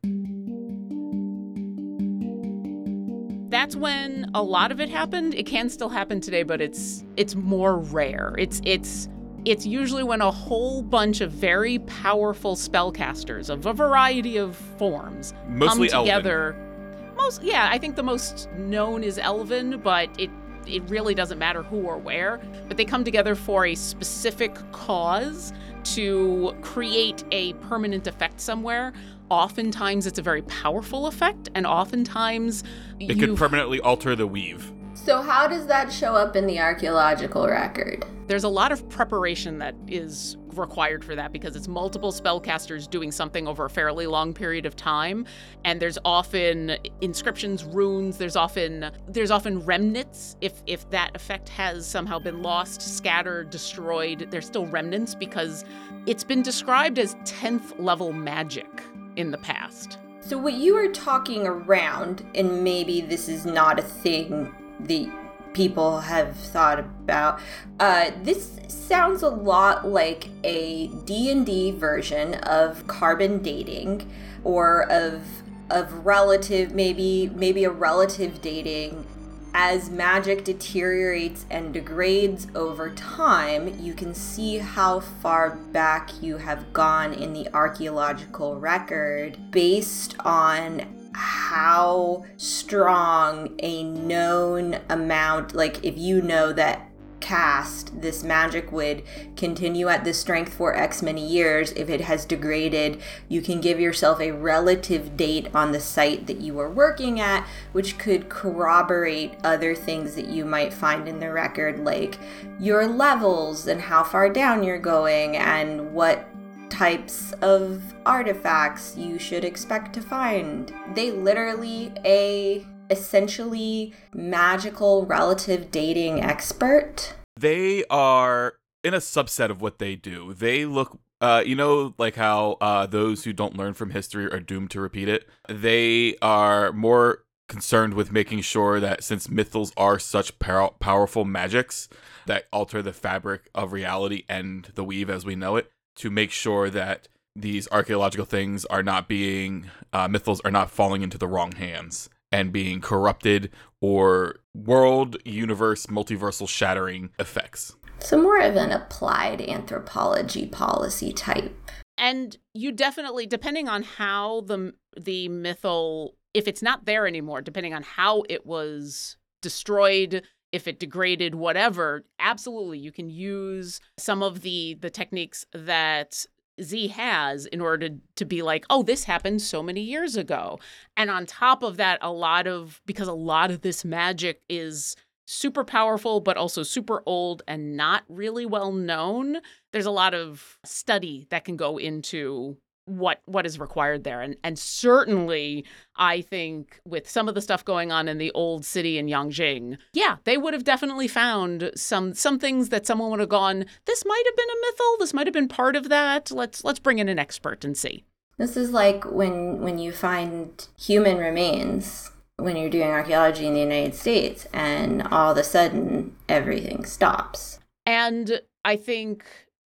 That's 3.64 3.76
when 3.76 4.30
a 4.35 4.42
lot 4.42 4.73
of 4.73 4.80
it 4.83 4.90
happened. 4.90 5.35
It 5.35 5.47
can 5.47 5.71
still 5.71 5.88
happen 5.88 6.21
today, 6.21 6.42
but 6.42 6.61
it's 6.61 7.02
it's 7.16 7.35
more 7.35 7.78
rare. 7.78 8.35
It's 8.37 8.61
it's 8.62 9.09
it's 9.47 9.64
usually 9.64 10.02
when 10.02 10.21
a 10.21 10.30
whole 10.30 10.83
bunch 10.83 11.23
of 11.23 11.33
very 11.33 11.78
powerful 11.78 12.56
spellcasters 12.56 13.49
of 13.49 13.64
a 13.64 13.73
variety 13.73 14.37
of 14.37 14.54
forms 14.54 15.33
Mostly 15.49 15.88
come 15.88 16.00
elven. 16.00 16.14
together. 16.14 17.12
Most 17.16 17.42
yeah, 17.42 17.71
I 17.73 17.78
think 17.78 17.97
the 17.97 18.02
most 18.02 18.50
known 18.52 19.02
is 19.02 19.16
Elven, 19.16 19.80
but 19.80 20.11
it 20.21 20.28
it 20.66 20.83
really 20.90 21.14
doesn't 21.14 21.38
matter 21.38 21.62
who 21.62 21.85
or 21.85 21.97
where, 21.97 22.42
but 22.68 22.76
they 22.76 22.85
come 22.85 23.02
together 23.02 23.35
for 23.35 23.64
a 23.64 23.75
specific 23.75 24.54
cause 24.73 25.54
to 25.85 26.54
create 26.61 27.25
a 27.30 27.54
permanent 27.54 28.06
effect 28.06 28.40
somewhere. 28.40 28.92
Oftentimes 29.31 30.07
it's 30.07 30.19
a 30.19 30.23
very 30.23 30.43
powerful 30.43 31.07
effect, 31.07 31.49
and 31.54 31.66
oftentimes 31.66 32.62
It 33.00 33.11
you 33.11 33.16
could 33.16 33.37
permanently 33.37 33.81
alter 33.81 34.14
the 34.14 34.26
weave. 34.26 34.73
So 34.95 35.23
how 35.23 35.49
does 35.49 35.66
that 35.66 35.93
show 35.93 36.14
up 36.14 36.37
in 36.37 36.47
the 36.47 36.59
archaeological 36.61 37.47
record? 37.47 38.04
there's 38.26 38.45
a 38.45 38.49
lot 38.49 38.73
of 38.73 38.88
preparation 38.88 39.59
that 39.59 39.75
is 39.87 40.37
required 40.59 41.05
for 41.05 41.15
that 41.15 41.33
because 41.33 41.57
it's 41.57 41.69
multiple 41.69 42.13
spellcasters 42.13 42.89
doing 42.89 43.11
something 43.11 43.47
over 43.47 43.65
a 43.65 43.71
fairly 43.71 44.07
long 44.07 44.33
period 44.35 44.67
of 44.67 44.77
time. 44.77 45.27
And 45.65 45.81
there's 45.81 45.99
often 46.05 46.77
inscriptions 47.01 47.65
runes 47.65 48.19
there's 48.19 48.37
often 48.37 48.91
there's 49.09 49.31
often 49.31 49.61
remnants. 49.65 50.37
If 50.41 50.63
if 50.67 50.89
that 50.91 51.15
effect 51.15 51.49
has 51.51 51.87
somehow 51.87 52.19
been 52.19 52.43
lost 52.43 52.83
scattered 52.83 53.51
destroyed 53.51 54.29
there's 54.31 54.47
still 54.47 54.67
remnants 54.67 55.15
because 55.15 55.65
it's 56.07 56.25
been 56.25 56.43
described 56.43 56.99
as 56.99 57.15
10th 57.17 57.79
level 57.79 58.13
magic 58.13 58.83
in 59.17 59.31
the 59.31 59.39
past. 59.39 59.99
So 60.21 60.39
what 60.39 60.55
you 60.55 60.75
are 60.77 60.89
talking 60.89 61.47
around, 61.47 62.27
and 62.35 62.65
maybe 62.65 63.03
this 63.03 63.29
is 63.29 63.45
not 63.45 63.79
a 63.79 63.83
thing 63.83 64.55
that 64.81 65.24
people 65.55 66.01
have 66.01 66.37
thought 66.37 66.79
about. 66.79 67.41
Uh, 67.81 68.11
this 68.23 68.59
sounds 68.69 69.23
a 69.23 69.29
lot 69.29 69.89
like 69.89 70.29
a 70.43 70.89
D&D 71.07 71.73
version 71.73 72.35
of 72.35 72.87
carbon 72.87 73.43
dating 73.43 74.11
or 74.43 74.91
of 74.91 75.23
of 75.71 76.05
relative 76.05 76.75
maybe 76.75 77.31
maybe 77.35 77.65
a 77.65 77.71
relative 77.71 78.43
dating 78.43 79.07
as 79.55 79.89
magic 79.89 80.45
deteriorates 80.45 81.47
and 81.49 81.73
degrades 81.73 82.49
over 82.57 82.91
time, 82.91 83.81
you 83.81 83.95
can 83.95 84.13
see 84.13 84.59
how 84.59 84.99
far 84.99 85.51
back 85.51 86.11
you 86.21 86.37
have 86.37 86.73
gone 86.73 87.15
in 87.15 87.33
the 87.33 87.49
archaeological 87.55 88.57
record 88.59 89.39
based 89.53 90.17
on 90.25 90.85
how 91.14 92.25
strong 92.37 93.54
a 93.61 93.85
known 93.85 94.80
amount, 94.88 95.54
like 95.54 95.85
if 95.85 95.97
you 95.97 96.21
know 96.21 96.52
that 96.52 96.90
cast 97.25 98.02
this 98.02 98.23
magic 98.23 98.71
would 98.71 99.03
continue 99.35 99.88
at 99.88 100.05
this 100.05 100.20
strength 100.20 100.53
for 100.53 100.77
X 100.77 101.00
many 101.00 101.27
years. 101.27 101.72
If 101.72 101.88
it 101.88 102.03
has 102.03 102.27
degraded, 102.27 103.00
you 103.31 103.40
can 103.40 103.62
give 103.62 103.81
yourself 103.81 104.20
a 104.20 104.33
relative 104.33 105.16
date 105.16 105.48
on 105.55 105.72
the 105.72 105.81
site 105.81 106.27
that 106.27 106.42
you 106.42 106.61
are 106.61 106.70
working 106.70 107.20
at, 107.20 107.46
which 107.72 107.96
could 107.96 108.29
corroborate 108.29 109.37
other 109.42 109.74
things 109.74 110.14
that 110.16 110.27
you 110.27 110.44
might 110.44 110.74
find 110.74 111.09
in 111.09 111.18
the 111.18 111.33
record, 111.33 111.83
like 111.83 112.18
your 112.61 112.87
levels 112.87 113.68
and 113.68 113.81
how 113.81 114.05
far 114.05 114.29
down 114.29 114.62
you're 114.62 114.79
going 114.79 115.38
and 115.38 115.94
what 115.94 116.29
types 116.75 117.33
of 117.41 117.95
artifacts 118.05 118.97
you 118.97 119.19
should 119.19 119.45
expect 119.45 119.95
to 119.95 120.01
find. 120.01 120.73
They 120.95 121.13
literally 121.13 121.93
a 122.05 122.67
essentially 122.91 123.95
magical 124.13 125.07
relative 125.07 125.71
dating 125.71 126.23
expert. 126.23 127.15
They 127.39 127.85
are 127.91 128.55
in 128.83 128.93
a 128.93 128.99
subset 128.99 129.51
of 129.51 129.63
what 129.63 129.79
they 129.79 129.95
do. 129.95 130.35
They 130.35 130.67
look 130.67 130.99
uh, 131.21 131.43
you 131.47 131.55
know, 131.55 131.95
like 131.97 132.17
how 132.17 132.59
uh, 132.61 132.85
those 132.85 133.25
who 133.25 133.33
don't 133.33 133.57
learn 133.57 133.73
from 133.73 133.91
history 133.91 134.27
are 134.27 134.41
doomed 134.41 134.71
to 134.73 134.81
repeat 134.81 135.09
it. 135.09 135.27
They 135.49 136.17
are 136.21 136.71
more 136.73 137.25
concerned 137.49 137.95
with 137.95 138.13
making 138.13 138.41
sure 138.43 138.79
that 138.81 139.03
since 139.03 139.29
mythals 139.29 139.73
are 139.77 139.99
such 139.99 140.39
pow- 140.39 140.75
powerful 140.81 141.25
magics 141.25 141.89
that 142.27 142.47
alter 142.53 142.83
the 142.83 142.93
fabric 142.93 143.49
of 143.55 143.73
reality 143.73 144.25
and 144.29 144.71
the 144.75 144.85
weave 144.85 145.09
as 145.09 145.25
we 145.25 145.35
know 145.35 145.57
it, 145.57 145.71
to 145.96 146.11
make 146.11 146.30
sure 146.30 146.70
that 146.70 147.09
these 147.37 147.68
archaeological 147.72 148.24
things 148.26 148.64
are 148.66 148.83
not 148.83 149.09
being 149.09 149.70
uh, 149.92 150.09
mythals 150.09 150.40
are 150.44 150.50
not 150.50 150.70
falling 150.70 151.02
into 151.02 151.18
the 151.18 151.26
wrong 151.26 151.52
hands 151.52 152.09
and 152.30 152.52
being 152.52 152.80
corrupted 152.80 153.50
or 153.80 154.37
world 154.54 155.16
universe 155.24 155.87
multiversal 155.87 156.48
shattering 156.48 157.11
effects. 157.18 157.74
So 158.00 158.20
more 158.20 158.40
of 158.40 158.57
an 158.57 158.70
applied 158.72 159.40
anthropology 159.40 160.46
policy 160.46 161.12
type. 161.12 161.54
and 161.96 162.37
you 162.54 162.72
definitely 162.72 163.26
depending 163.26 163.68
on 163.68 163.83
how 163.83 164.42
the 164.42 164.74
the 165.00 165.28
mythal 165.28 166.11
if 166.35 166.48
it's 166.48 166.62
not 166.62 166.87
there 166.87 167.07
anymore 167.07 167.40
depending 167.40 167.72
on 167.74 167.83
how 167.83 168.22
it 168.28 168.44
was 168.44 169.16
destroyed 169.42 170.22
if 170.55 170.69
it 170.69 170.79
degraded 170.79 171.35
whatever 171.35 172.05
absolutely 172.21 172.79
you 172.79 172.93
can 172.93 173.11
use 173.11 173.81
some 173.99 174.23
of 174.23 174.43
the 174.43 174.75
the 174.81 174.88
techniques 174.88 175.45
that 175.53 176.25
Z 176.62 176.87
has 176.88 177.47
in 177.47 177.61
order 177.61 177.88
to, 177.88 177.97
to 178.14 178.25
be 178.25 178.40
like, 178.40 178.64
oh, 178.71 178.85
this 178.85 179.03
happened 179.03 179.43
so 179.43 179.61
many 179.61 179.81
years 179.81 180.17
ago. 180.17 180.61
And 180.97 181.11
on 181.11 181.27
top 181.27 181.64
of 181.64 181.79
that, 181.79 181.99
a 182.01 182.12
lot 182.12 182.47
of, 182.47 182.81
because 182.87 183.09
a 183.09 183.12
lot 183.12 183.51
of 183.51 183.62
this 183.62 183.85
magic 183.85 184.40
is 184.49 184.95
super 185.27 185.64
powerful, 185.64 186.21
but 186.21 186.37
also 186.37 186.62
super 186.62 187.03
old 187.07 187.43
and 187.49 187.77
not 187.77 188.05
really 188.09 188.47
well 188.47 188.71
known, 188.71 189.38
there's 189.73 189.87
a 189.87 189.90
lot 189.90 190.14
of 190.14 190.59
study 190.64 191.27
that 191.31 191.45
can 191.45 191.57
go 191.57 191.77
into 191.77 192.57
what 192.87 193.20
what 193.27 193.47
is 193.47 193.59
required 193.59 194.05
there. 194.05 194.20
And 194.20 194.37
and 194.42 194.59
certainly 194.59 195.64
i 195.97 196.20
think 196.20 196.81
with 196.85 197.09
some 197.09 197.29
of 197.29 197.35
the 197.35 197.40
stuff 197.40 197.64
going 197.64 197.92
on 197.92 198.09
in 198.09 198.18
the 198.18 198.33
old 198.33 198.64
city 198.64 198.99
in 198.99 199.07
yongjing 199.07 199.79
yeah. 199.92 200.16
they 200.25 200.37
would 200.37 200.53
have 200.53 200.64
definitely 200.64 201.07
found 201.07 201.70
some 201.77 202.14
some 202.14 202.38
things 202.38 202.70
that 202.70 202.85
someone 202.87 203.11
would 203.11 203.20
have 203.20 203.29
gone 203.29 203.64
this 203.85 204.05
might 204.05 204.23
have 204.27 204.37
been 204.37 204.49
a 204.49 204.66
mythal. 204.66 204.99
This 204.99 205.14
might 205.14 205.27
have 205.27 205.35
been 205.35 205.49
part 205.49 205.77
of 205.77 205.88
that. 205.88 206.31
Let's 206.31 206.64
let's 206.64 206.79
bring 206.79 206.99
in 206.99 207.09
an 207.09 207.18
expert 207.18 207.64
and 207.64 207.77
see. 207.77 208.05
This 208.38 208.57
is 208.57 208.70
like 208.70 209.05
when 209.05 209.61
when 209.61 209.79
you 209.79 209.92
find 209.92 210.66
human 210.79 211.18
remains 211.18 212.11
when 212.37 212.57
you're 212.57 212.70
doing 212.70 212.88
archaeology 212.88 213.47
in 213.47 213.55
the 213.55 213.61
United 213.61 213.94
States 213.94 214.47
and 214.53 215.03
all 215.03 215.33
of 215.33 215.38
a 215.38 215.44
sudden 215.44 216.16
everything 216.29 216.85
stops. 216.85 217.61
And 217.87 218.40
I 218.64 218.77
think 218.77 219.25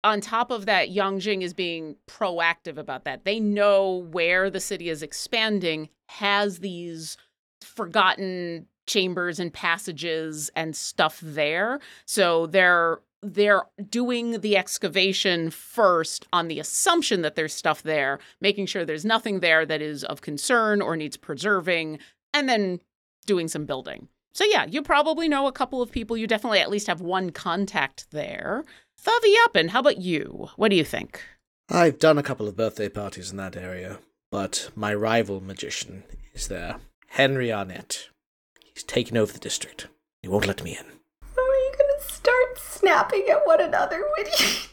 on 0.03 0.21
top 0.21 0.51
of 0.51 0.65
that, 0.65 0.89
Yongjing 0.89 1.41
is 1.41 1.53
being 1.53 1.95
proactive 2.07 2.77
about 2.77 3.05
that. 3.05 3.23
They 3.23 3.39
know 3.39 4.07
where 4.11 4.49
the 4.49 4.59
city 4.59 4.89
is 4.89 5.01
expanding, 5.01 5.89
has 6.09 6.59
these 6.59 7.17
forgotten 7.61 8.67
chambers 8.85 9.39
and 9.39 9.53
passages 9.53 10.51
and 10.55 10.75
stuff 10.75 11.19
there. 11.21 11.79
So 12.05 12.47
they're 12.47 12.99
they're 13.25 13.63
doing 13.89 14.41
the 14.41 14.57
excavation 14.57 15.49
first 15.49 16.27
on 16.33 16.49
the 16.49 16.59
assumption 16.59 17.21
that 17.21 17.35
there's 17.35 17.53
stuff 17.53 17.81
there, 17.81 18.19
making 18.41 18.65
sure 18.65 18.83
there's 18.83 19.05
nothing 19.05 19.39
there 19.39 19.65
that 19.65 19.81
is 19.81 20.03
of 20.03 20.19
concern 20.19 20.81
or 20.81 20.97
needs 20.97 21.15
preserving, 21.15 21.99
and 22.33 22.49
then 22.49 22.81
doing 23.25 23.47
some 23.47 23.65
building. 23.65 24.09
So 24.33 24.45
yeah, 24.45 24.65
you 24.65 24.81
probably 24.81 25.29
know 25.29 25.47
a 25.47 25.51
couple 25.51 25.81
of 25.81 25.91
people. 25.91 26.17
You 26.17 26.25
definitely 26.25 26.59
at 26.59 26.71
least 26.71 26.87
have 26.87 27.01
one 27.01 27.29
contact 27.31 28.07
there. 28.11 28.63
Thavi 28.99 29.35
Uppin, 29.45 29.69
how 29.69 29.79
about 29.79 29.99
you? 29.99 30.49
What 30.55 30.69
do 30.69 30.75
you 30.75 30.83
think? 30.83 31.23
I've 31.69 31.99
done 31.99 32.17
a 32.17 32.23
couple 32.23 32.47
of 32.47 32.57
birthday 32.57 32.89
parties 32.89 33.31
in 33.31 33.37
that 33.37 33.55
area, 33.55 33.99
but 34.31 34.69
my 34.75 34.93
rival 34.93 35.39
magician 35.39 36.03
is 36.33 36.47
there. 36.47 36.77
Henry 37.09 37.51
Arnett. 37.53 38.09
He's 38.73 38.83
taken 38.83 39.17
over 39.17 39.31
the 39.31 39.39
district. 39.39 39.87
He 40.23 40.29
won't 40.29 40.47
let 40.47 40.63
me 40.63 40.71
in. 40.71 40.85
Are 40.85 41.37
you 41.37 41.73
gonna 41.77 42.01
start 42.01 42.57
snapping 42.57 43.27
at 43.29 43.45
one 43.45 43.61
another 43.61 44.03
with 44.17 44.39
you? 44.39 44.69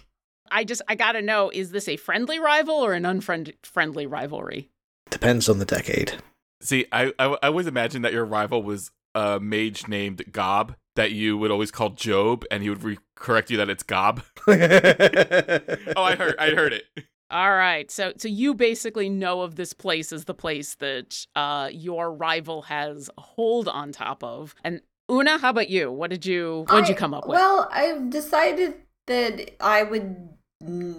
I 0.51 0.64
just 0.64 0.81
I 0.88 0.94
gotta 0.94 1.20
know: 1.20 1.51
is 1.53 1.70
this 1.70 1.87
a 1.87 1.96
friendly 1.96 2.38
rival 2.38 2.75
or 2.75 2.94
an 2.94 3.05
unfriendly 3.05 4.07
rivalry? 4.07 4.70
Depends 5.11 5.49
on 5.49 5.59
the 5.59 5.64
decade. 5.66 6.14
See, 6.62 6.87
I, 6.92 7.12
I 7.18 7.27
I 7.42 7.49
always 7.49 7.66
imagined 7.66 8.05
that 8.05 8.12
your 8.12 8.25
rival 8.25 8.62
was 8.62 8.90
a 9.14 9.40
mage 9.40 9.88
named 9.88 10.25
Gob, 10.33 10.75
that 10.96 11.12
you 11.12 11.37
would 11.38 11.51
always 11.51 11.70
call 11.70 11.90
Job, 11.90 12.44
and 12.51 12.62
he 12.62 12.70
would 12.70 12.83
re- 12.83 12.99
correct 13.16 13.51
you 13.51 13.57
that 13.57 13.70
it's 13.70 13.83
Gob. 13.83 14.23
oh, 14.49 14.53
I 14.53 16.16
heard, 16.16 16.35
I 16.38 16.51
heard 16.51 16.73
it. 16.73 16.85
All 17.31 17.55
right. 17.55 17.88
So 17.90 18.12
so 18.16 18.27
you 18.27 18.55
basically 18.55 19.09
know 19.09 19.42
of 19.42 19.55
this 19.55 19.73
place 19.73 20.12
as 20.12 20.25
the 20.25 20.35
place 20.35 20.75
that 20.77 21.27
uh 21.37 21.68
your 21.73 22.12
rival 22.12 22.62
has 22.62 23.09
a 23.16 23.20
hold 23.20 23.68
on 23.68 23.92
top 23.92 24.25
of. 24.25 24.55
And 24.64 24.81
Una, 25.11 25.38
how 25.38 25.51
about 25.51 25.70
you? 25.70 25.92
What 25.92 26.11
did 26.11 26.27
you 26.27 26.64
what 26.68 26.81
did 26.81 26.88
you 26.88 26.94
come 26.96 27.14
up 27.14 27.29
with? 27.29 27.37
Well, 27.37 27.68
I've 27.70 28.11
decided 28.11 28.75
that 29.07 29.53
I 29.61 29.85
would 29.85 30.31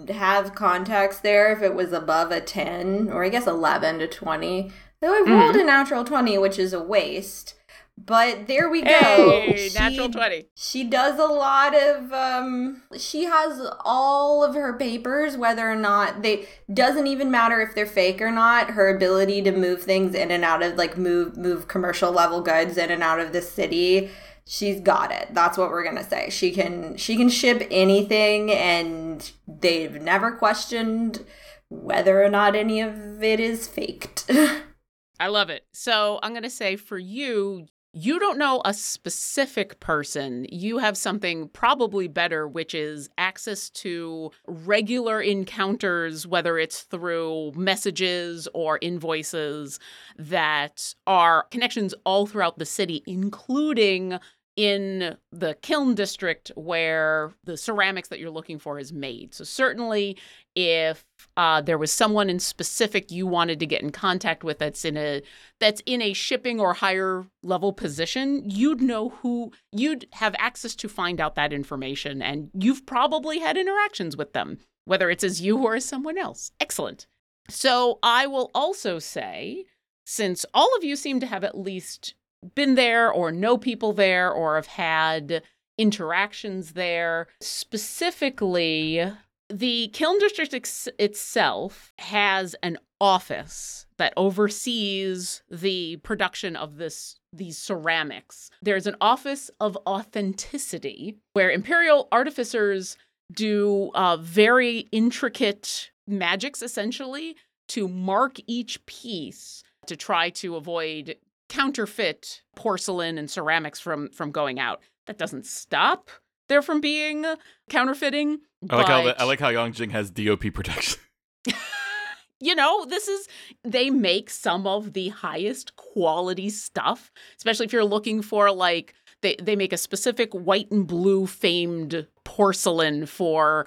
have 0.08 0.54
contacts 0.54 1.20
there 1.20 1.52
if 1.52 1.62
it 1.62 1.74
was 1.74 1.92
above 1.92 2.32
a 2.32 2.40
10 2.40 3.10
or 3.10 3.24
I 3.24 3.28
guess 3.28 3.46
11 3.46 4.00
to 4.00 4.08
20. 4.08 4.72
Though 5.00 5.14
I've 5.14 5.28
rolled 5.28 5.56
a 5.56 5.64
natural 5.64 6.04
20, 6.04 6.38
which 6.38 6.58
is 6.58 6.72
a 6.72 6.82
waste. 6.82 7.54
But 7.98 8.46
there 8.48 8.68
we 8.68 8.82
go. 8.82 8.88
hey, 8.90 9.68
She- 9.68 9.78
natural 9.78 10.08
20. 10.10 10.46
She 10.56 10.82
does 10.84 11.18
a 11.18 11.26
lot 11.26 11.74
of 11.74 12.12
um 12.12 12.82
she 12.98 13.24
has 13.24 13.60
all 13.84 14.42
of 14.42 14.54
her 14.54 14.72
papers 14.76 15.36
whether 15.36 15.70
or 15.70 15.76
not 15.76 16.22
they 16.22 16.48
doesn't 16.72 17.06
even 17.06 17.30
matter 17.30 17.60
if 17.60 17.74
they're 17.74 17.86
fake 17.86 18.20
or 18.20 18.30
not. 18.32 18.70
Her 18.70 18.88
ability 18.94 19.42
to 19.42 19.52
move 19.52 19.82
things 19.82 20.14
in 20.14 20.30
and 20.30 20.44
out 20.44 20.62
of 20.62 20.76
like 20.76 20.96
move 20.98 21.36
move 21.36 21.68
commercial 21.68 22.10
level 22.10 22.40
goods 22.40 22.76
in 22.76 22.90
and 22.90 23.02
out 23.02 23.20
of 23.20 23.32
the 23.32 23.42
city. 23.42 24.10
She's 24.44 24.80
got 24.80 25.12
it. 25.12 25.28
That's 25.32 25.56
what 25.56 25.70
we're 25.70 25.84
going 25.84 25.96
to 26.02 26.04
say. 26.04 26.28
She 26.30 26.50
can 26.50 26.96
she 26.96 27.16
can 27.16 27.28
ship 27.28 27.66
anything 27.70 28.50
and 28.50 29.30
they've 29.46 30.02
never 30.02 30.32
questioned 30.32 31.24
whether 31.68 32.22
or 32.22 32.28
not 32.28 32.56
any 32.56 32.80
of 32.80 33.22
it 33.22 33.38
is 33.38 33.68
faked. 33.68 34.28
I 35.20 35.28
love 35.28 35.50
it. 35.50 35.64
So 35.72 36.18
I'm 36.22 36.32
going 36.32 36.42
to 36.42 36.50
say 36.50 36.74
for 36.74 36.98
you, 36.98 37.66
you 37.94 38.18
don't 38.18 38.38
know 38.38 38.62
a 38.64 38.72
specific 38.72 39.78
person. 39.78 40.46
You 40.50 40.78
have 40.78 40.96
something 40.96 41.48
probably 41.48 42.08
better, 42.08 42.48
which 42.48 42.74
is 42.74 43.10
access 43.18 43.68
to 43.70 44.30
regular 44.46 45.20
encounters, 45.20 46.26
whether 46.26 46.58
it's 46.58 46.82
through 46.82 47.52
messages 47.54 48.48
or 48.54 48.78
invoices 48.80 49.78
that 50.18 50.94
are 51.06 51.44
connections 51.50 51.94
all 52.04 52.26
throughout 52.26 52.58
the 52.58 52.66
city, 52.66 53.02
including 53.06 54.18
in 54.56 55.16
the 55.30 55.54
kiln 55.62 55.94
district 55.94 56.52
where 56.56 57.32
the 57.44 57.56
ceramics 57.56 58.08
that 58.08 58.18
you're 58.18 58.30
looking 58.30 58.58
for 58.58 58.78
is 58.78 58.92
made. 58.92 59.34
So 59.34 59.44
certainly 59.44 60.18
if 60.54 61.04
uh, 61.38 61.62
there 61.62 61.78
was 61.78 61.90
someone 61.90 62.28
in 62.28 62.38
specific 62.38 63.10
you 63.10 63.26
wanted 63.26 63.58
to 63.60 63.66
get 63.66 63.80
in 63.80 63.90
contact 63.90 64.44
with 64.44 64.58
that's 64.58 64.84
in 64.84 64.98
a 64.98 65.22
that's 65.58 65.80
in 65.86 66.02
a 66.02 66.12
shipping 66.12 66.60
or 66.60 66.74
higher 66.74 67.24
level 67.42 67.72
position, 67.72 68.42
you'd 68.44 68.82
know 68.82 69.10
who 69.10 69.52
you'd 69.72 70.06
have 70.12 70.34
access 70.38 70.74
to 70.76 70.88
find 70.88 71.20
out 71.20 71.34
that 71.36 71.52
information 71.52 72.20
and 72.20 72.50
you've 72.52 72.84
probably 72.84 73.38
had 73.38 73.56
interactions 73.56 74.16
with 74.16 74.34
them, 74.34 74.58
whether 74.84 75.08
it's 75.08 75.24
as 75.24 75.40
you 75.40 75.56
or 75.58 75.76
as 75.76 75.84
someone 75.84 76.18
else. 76.18 76.52
Excellent. 76.60 77.06
So 77.48 77.98
I 78.02 78.26
will 78.26 78.50
also 78.54 78.98
say 78.98 79.64
since 80.04 80.44
all 80.52 80.76
of 80.76 80.84
you 80.84 80.96
seem 80.96 81.20
to 81.20 81.26
have 81.26 81.44
at 81.44 81.56
least 81.56 82.14
been 82.54 82.74
there 82.74 83.10
or 83.10 83.32
know 83.32 83.56
people 83.58 83.92
there 83.92 84.30
or 84.30 84.56
have 84.56 84.66
had 84.66 85.42
interactions 85.78 86.72
there. 86.72 87.28
Specifically, 87.40 89.10
the 89.48 89.88
Kiln 89.92 90.18
District 90.18 90.54
ex- 90.54 90.88
itself 90.98 91.92
has 91.98 92.54
an 92.62 92.78
office 93.00 93.86
that 93.98 94.12
oversees 94.16 95.42
the 95.50 95.96
production 95.98 96.56
of 96.56 96.76
this 96.76 97.16
these 97.32 97.58
ceramics. 97.58 98.50
There's 98.60 98.86
an 98.86 98.96
office 99.00 99.50
of 99.58 99.76
authenticity 99.86 101.16
where 101.32 101.50
imperial 101.50 102.08
artificers 102.12 102.96
do 103.32 103.90
uh, 103.94 104.18
very 104.18 104.88
intricate 104.92 105.90
magics 106.06 106.62
essentially 106.62 107.36
to 107.68 107.88
mark 107.88 108.36
each 108.46 108.84
piece 108.86 109.62
to 109.86 109.96
try 109.96 110.30
to 110.30 110.56
avoid 110.56 111.16
counterfeit 111.52 112.40
porcelain 112.56 113.18
and 113.18 113.30
ceramics 113.30 113.78
from 113.78 114.08
from 114.10 114.30
going 114.30 114.58
out. 114.58 114.80
That 115.06 115.18
doesn't 115.18 115.44
stop 115.44 116.10
there 116.48 116.62
from 116.62 116.80
being 116.80 117.26
counterfeiting. 117.68 118.38
I 118.70 118.76
like 118.76 118.86
how 118.86 119.02
the, 119.02 119.20
I 119.20 119.24
like 119.24 119.40
how 119.40 119.50
Yongjing 119.50 119.90
has 119.90 120.10
DOP 120.10 120.52
protection. 120.54 120.98
you 122.40 122.54
know, 122.54 122.86
this 122.86 123.06
is 123.06 123.28
they 123.64 123.90
make 123.90 124.30
some 124.30 124.66
of 124.66 124.94
the 124.94 125.08
highest 125.08 125.76
quality 125.76 126.48
stuff, 126.48 127.10
especially 127.36 127.66
if 127.66 127.72
you're 127.72 127.84
looking 127.84 128.22
for 128.22 128.50
like 128.50 128.94
they 129.22 129.36
they 129.42 129.56
make 129.56 129.72
a 129.72 129.78
specific 129.78 130.32
white 130.32 130.70
and 130.70 130.86
blue 130.86 131.26
famed 131.26 132.06
porcelain 132.24 133.06
for 133.06 133.66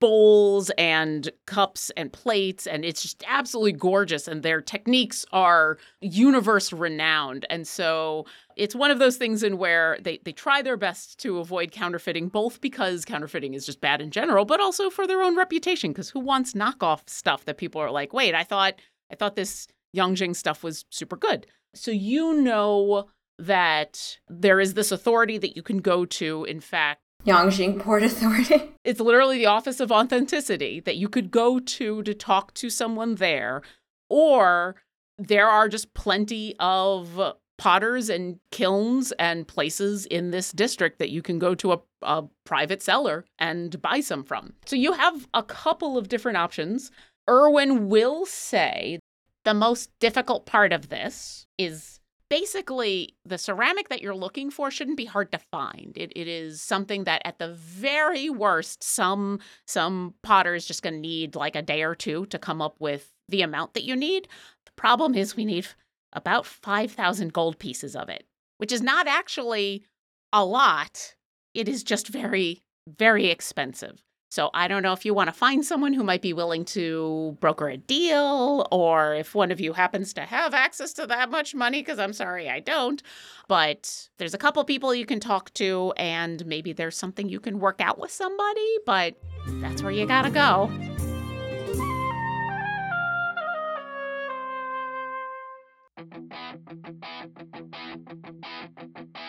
bowls 0.00 0.70
and 0.76 1.30
cups 1.46 1.90
and 1.96 2.12
plates 2.12 2.66
and 2.66 2.84
it's 2.84 3.02
just 3.02 3.24
absolutely 3.26 3.72
gorgeous 3.72 4.28
and 4.28 4.42
their 4.42 4.60
techniques 4.60 5.24
are 5.32 5.78
universe 6.00 6.72
renowned. 6.72 7.46
And 7.48 7.66
so 7.66 8.26
it's 8.56 8.74
one 8.74 8.90
of 8.90 8.98
those 8.98 9.16
things 9.16 9.42
in 9.42 9.58
where 9.58 9.98
they, 10.02 10.18
they 10.24 10.32
try 10.32 10.62
their 10.62 10.76
best 10.76 11.18
to 11.20 11.38
avoid 11.38 11.72
counterfeiting 11.72 12.28
both 12.28 12.60
because 12.60 13.04
counterfeiting 13.04 13.54
is 13.54 13.64
just 13.64 13.80
bad 13.80 14.00
in 14.00 14.10
general 14.10 14.44
but 14.44 14.60
also 14.60 14.90
for 14.90 15.06
their 15.06 15.22
own 15.22 15.36
reputation 15.36 15.92
because 15.92 16.10
who 16.10 16.20
wants 16.20 16.52
knockoff 16.52 17.08
stuff 17.08 17.44
that 17.44 17.56
people 17.56 17.80
are 17.80 17.90
like 17.90 18.12
wait 18.12 18.34
i 18.34 18.44
thought 18.44 18.74
i 19.10 19.14
thought 19.14 19.36
this 19.36 19.68
Yongjing 19.96 20.36
stuff 20.36 20.62
was 20.62 20.84
super 20.90 21.16
good. 21.16 21.46
So 21.74 21.90
you 21.90 22.34
know 22.34 23.08
that 23.38 24.18
there 24.28 24.60
is 24.60 24.74
this 24.74 24.92
authority 24.92 25.38
that 25.38 25.56
you 25.56 25.62
can 25.62 25.78
go 25.78 26.04
to 26.04 26.44
in 26.44 26.60
fact. 26.60 27.00
Yongjing 27.26 27.80
Port 27.80 28.02
Authority. 28.02 28.74
it's 28.84 29.00
literally 29.00 29.38
the 29.38 29.46
office 29.46 29.80
of 29.80 29.90
authenticity 29.90 30.80
that 30.80 30.96
you 30.96 31.08
could 31.08 31.30
go 31.30 31.58
to 31.58 32.02
to 32.02 32.14
talk 32.14 32.54
to 32.54 32.70
someone 32.70 33.16
there 33.16 33.62
or 34.08 34.76
there 35.18 35.48
are 35.48 35.68
just 35.68 35.94
plenty 35.94 36.54
of 36.60 37.20
potters 37.58 38.08
and 38.08 38.38
kilns 38.52 39.12
and 39.18 39.46
places 39.46 40.06
in 40.06 40.30
this 40.30 40.52
district 40.52 41.00
that 41.00 41.10
you 41.10 41.20
can 41.20 41.38
go 41.38 41.54
to 41.56 41.72
a, 41.72 41.80
a 42.02 42.24
private 42.44 42.80
seller 42.80 43.24
and 43.38 43.82
buy 43.82 44.00
some 44.00 44.22
from. 44.22 44.54
So 44.64 44.76
you 44.76 44.92
have 44.92 45.26
a 45.34 45.42
couple 45.42 45.98
of 45.98 46.08
different 46.08 46.38
options. 46.38 46.92
Irwin 47.28 47.88
will 47.88 48.24
say 48.24 49.00
the 49.44 49.54
most 49.54 49.90
difficult 49.98 50.46
part 50.46 50.72
of 50.72 50.88
this 50.88 51.46
is 51.58 51.97
basically 52.30 53.14
the 53.24 53.38
ceramic 53.38 53.88
that 53.88 54.02
you're 54.02 54.14
looking 54.14 54.50
for 54.50 54.70
shouldn't 54.70 54.96
be 54.96 55.04
hard 55.04 55.32
to 55.32 55.38
find. 55.38 55.92
It, 55.96 56.12
it 56.14 56.28
is 56.28 56.60
something 56.60 57.04
that 57.04 57.22
at 57.24 57.38
the 57.38 57.52
very 57.54 58.30
worst, 58.30 58.82
some 58.82 59.40
some 59.66 60.14
potter 60.22 60.54
is 60.54 60.66
just 60.66 60.82
going 60.82 60.94
to 60.94 61.00
need 61.00 61.34
like 61.34 61.56
a 61.56 61.62
day 61.62 61.82
or 61.82 61.94
two 61.94 62.26
to 62.26 62.38
come 62.38 62.60
up 62.60 62.76
with 62.78 63.12
the 63.28 63.42
amount 63.42 63.74
that 63.74 63.84
you 63.84 63.96
need. 63.96 64.28
The 64.66 64.72
problem 64.76 65.14
is 65.14 65.36
we 65.36 65.44
need 65.44 65.66
about 66.12 66.46
5,000 66.46 67.32
gold 67.32 67.58
pieces 67.58 67.94
of 67.94 68.08
it, 68.08 68.24
which 68.58 68.72
is 68.72 68.82
not 68.82 69.06
actually 69.06 69.84
a 70.32 70.44
lot. 70.44 71.14
It 71.54 71.68
is 71.68 71.82
just 71.82 72.08
very, 72.08 72.62
very 72.86 73.26
expensive. 73.26 74.02
So 74.30 74.50
I 74.52 74.68
don't 74.68 74.82
know 74.82 74.92
if 74.92 75.04
you 75.04 75.14
want 75.14 75.28
to 75.28 75.32
find 75.32 75.64
someone 75.64 75.94
who 75.94 76.04
might 76.04 76.20
be 76.20 76.34
willing 76.34 76.64
to 76.66 77.36
broker 77.40 77.68
a 77.68 77.78
deal 77.78 78.66
or 78.70 79.14
if 79.14 79.34
one 79.34 79.50
of 79.50 79.60
you 79.60 79.72
happens 79.72 80.12
to 80.14 80.22
have 80.22 80.52
access 80.52 80.92
to 80.94 81.06
that 81.06 81.30
much 81.30 81.54
money 81.54 81.80
because 81.80 81.98
I'm 81.98 82.12
sorry 82.12 82.48
I 82.48 82.60
don't. 82.60 83.02
But 83.48 84.08
there's 84.18 84.34
a 84.34 84.38
couple 84.38 84.62
people 84.64 84.94
you 84.94 85.06
can 85.06 85.20
talk 85.20 85.52
to 85.54 85.94
and 85.96 86.44
maybe 86.44 86.74
there's 86.74 86.96
something 86.96 87.28
you 87.28 87.40
can 87.40 87.58
work 87.58 87.80
out 87.80 87.98
with 87.98 88.10
somebody, 88.10 88.78
but 88.84 89.16
that's 89.60 89.82
where 89.82 89.92
you 89.92 90.06
got 90.06 90.22
to 90.22 90.30
go. 90.30 90.70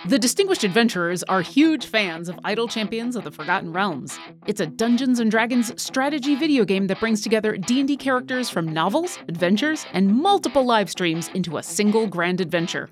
The 0.06 0.18
Distinguished 0.18 0.64
Adventurers 0.64 1.24
are 1.24 1.42
huge 1.42 1.86
fans 1.86 2.30
of 2.30 2.40
Idle 2.46 2.70
Champions 2.70 3.18
of 3.18 3.26
the 3.26 3.32
Forgotten 3.32 3.74
Realms. 3.74 4.18
It's 4.48 4.62
a 4.62 4.66
Dungeons 4.66 5.20
and 5.20 5.30
Dragons 5.30 5.74
strategy 5.82 6.36
video 6.36 6.64
game 6.64 6.88
that 6.88 7.02
brings 7.02 7.20
together 7.22 7.58
D&D 7.58 7.98
characters 7.98 8.50
from 8.50 8.66
novels, 8.66 9.20
adventures, 9.28 9.86
and 9.92 10.16
multiple 10.16 10.64
live 10.64 10.90
streams 10.90 11.28
into 11.34 11.58
a 11.58 11.64
single 11.64 12.08
grand 12.08 12.40
adventure. 12.40 12.90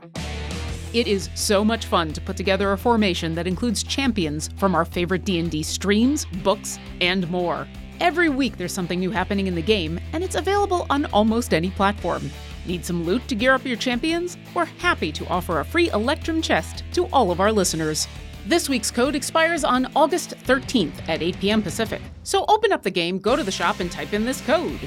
It 0.94 1.08
is 1.08 1.30
so 1.34 1.64
much 1.64 1.86
fun 1.86 2.12
to 2.12 2.20
put 2.20 2.36
together 2.36 2.74
a 2.74 2.78
formation 2.78 3.36
that 3.36 3.48
includes 3.48 3.84
champions 3.84 4.50
from 4.58 4.76
our 4.76 4.84
favorite 4.84 5.24
D&D 5.24 5.64
streams, 5.64 6.26
books, 6.44 6.78
and 7.00 7.30
more. 7.32 7.70
Every 8.02 8.28
week 8.28 8.58
there's 8.58 8.74
something 8.74 9.00
new 9.00 9.12
happening 9.12 9.48
in 9.48 9.56
the 9.56 9.62
game, 9.62 9.98
and 10.12 10.26
it's 10.26 10.36
available 10.36 10.86
on 10.90 11.06
almost 11.06 11.54
any 11.54 11.70
platform. 11.70 12.30
Need 12.68 12.84
some 12.84 13.06
loot 13.06 13.26
to 13.30 13.36
gear 13.36 13.54
up 13.54 13.66
your 13.66 13.78
champions? 13.78 14.38
We're 14.54 14.66
happy 14.66 15.12
to 15.14 15.28
offer 15.28 15.62
a 15.62 15.66
free 15.66 15.90
Electrum 15.92 16.42
chest 16.42 16.84
to 16.94 17.08
all 17.08 17.32
of 17.32 17.40
our 17.40 17.52
listeners. 17.52 18.10
This 18.46 18.68
week's 18.68 18.92
code 18.92 19.16
expires 19.16 19.64
on 19.64 19.90
August 19.96 20.32
13th 20.46 21.08
at 21.08 21.22
8 21.22 21.40
p.m. 21.40 21.64
Pacific. 21.64 22.02
So 22.24 22.44
open 22.50 22.74
up 22.74 22.84
the 22.84 22.92
game, 22.92 23.20
go 23.20 23.38
to 23.38 23.44
the 23.44 23.52
shop, 23.52 23.80
and 23.80 23.90
type 23.90 24.14
in 24.14 24.26
this 24.26 24.42
code 24.42 24.80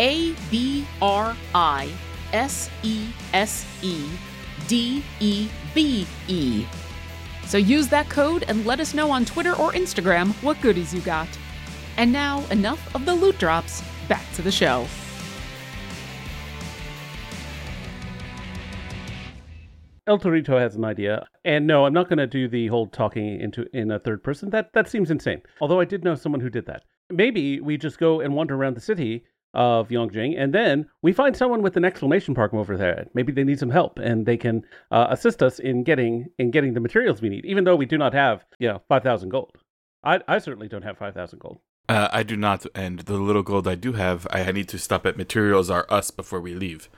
A 0.00 0.34
B 0.50 0.84
R 1.00 1.36
I 1.54 1.92
S 2.32 2.68
E 2.82 3.06
S 3.32 3.64
E 3.82 4.08
D 4.66 5.04
E 5.20 5.48
B 5.72 6.06
E. 6.26 6.66
So 7.46 7.58
use 7.58 7.86
that 7.88 8.08
code 8.08 8.44
and 8.48 8.66
let 8.66 8.80
us 8.80 8.92
know 8.92 9.10
on 9.10 9.24
Twitter 9.24 9.54
or 9.54 9.72
Instagram 9.72 10.32
what 10.42 10.60
goodies 10.60 10.92
you 10.92 11.00
got. 11.00 11.28
And 11.96 12.12
now, 12.12 12.44
enough 12.50 12.94
of 12.94 13.04
the 13.04 13.14
loot 13.14 13.38
drops. 13.38 13.82
Back 14.08 14.24
to 14.34 14.42
the 14.42 14.52
show. 14.52 14.86
El 20.06 20.18
Torito 20.18 20.58
has 20.58 20.76
an 20.76 20.84
idea, 20.84 21.26
and 21.44 21.66
no, 21.66 21.84
I'm 21.84 21.92
not 21.92 22.08
going 22.08 22.18
to 22.18 22.26
do 22.26 22.48
the 22.48 22.66
whole 22.68 22.86
talking 22.86 23.40
into 23.40 23.66
in 23.76 23.90
a 23.90 23.98
third 23.98 24.22
person. 24.22 24.50
That 24.50 24.72
that 24.72 24.88
seems 24.88 25.10
insane. 25.10 25.42
Although 25.60 25.80
I 25.80 25.84
did 25.84 26.04
know 26.04 26.14
someone 26.14 26.40
who 26.40 26.50
did 26.50 26.66
that. 26.66 26.84
Maybe 27.10 27.60
we 27.60 27.76
just 27.76 27.98
go 27.98 28.20
and 28.20 28.34
wander 28.34 28.54
around 28.54 28.76
the 28.76 28.80
city 28.80 29.24
of 29.52 29.88
Yongjing, 29.88 30.38
and 30.38 30.54
then 30.54 30.88
we 31.02 31.12
find 31.12 31.36
someone 31.36 31.62
with 31.62 31.76
an 31.76 31.84
exclamation 31.84 32.34
mark 32.36 32.54
over 32.54 32.76
there. 32.76 33.06
Maybe 33.14 33.32
they 33.32 33.44
need 33.44 33.58
some 33.58 33.70
help, 33.70 33.98
and 33.98 34.24
they 34.24 34.36
can 34.36 34.62
uh, 34.90 35.08
assist 35.10 35.42
us 35.42 35.58
in 35.58 35.82
getting 35.82 36.28
in 36.38 36.50
getting 36.50 36.74
the 36.74 36.80
materials 36.80 37.20
we 37.20 37.28
need. 37.28 37.44
Even 37.44 37.64
though 37.64 37.76
we 37.76 37.86
do 37.86 37.98
not 37.98 38.14
have, 38.14 38.44
you 38.58 38.68
know, 38.68 38.82
five 38.88 39.02
thousand 39.02 39.30
gold. 39.30 39.56
I 40.04 40.20
I 40.28 40.38
certainly 40.38 40.68
don't 40.68 40.84
have 40.84 40.98
five 40.98 41.14
thousand 41.14 41.40
gold. 41.40 41.58
Uh, 41.88 42.08
I 42.12 42.22
do 42.22 42.36
not, 42.36 42.66
and 42.72 43.00
the 43.00 43.14
little 43.14 43.42
gold 43.42 43.66
I 43.66 43.74
do 43.74 43.94
have, 43.94 44.24
I 44.30 44.52
need 44.52 44.68
to 44.68 44.78
stop 44.78 45.04
at 45.06 45.16
Materials 45.16 45.70
Are 45.70 45.86
Us 45.90 46.12
before 46.12 46.40
we 46.40 46.54
leave. 46.54 46.88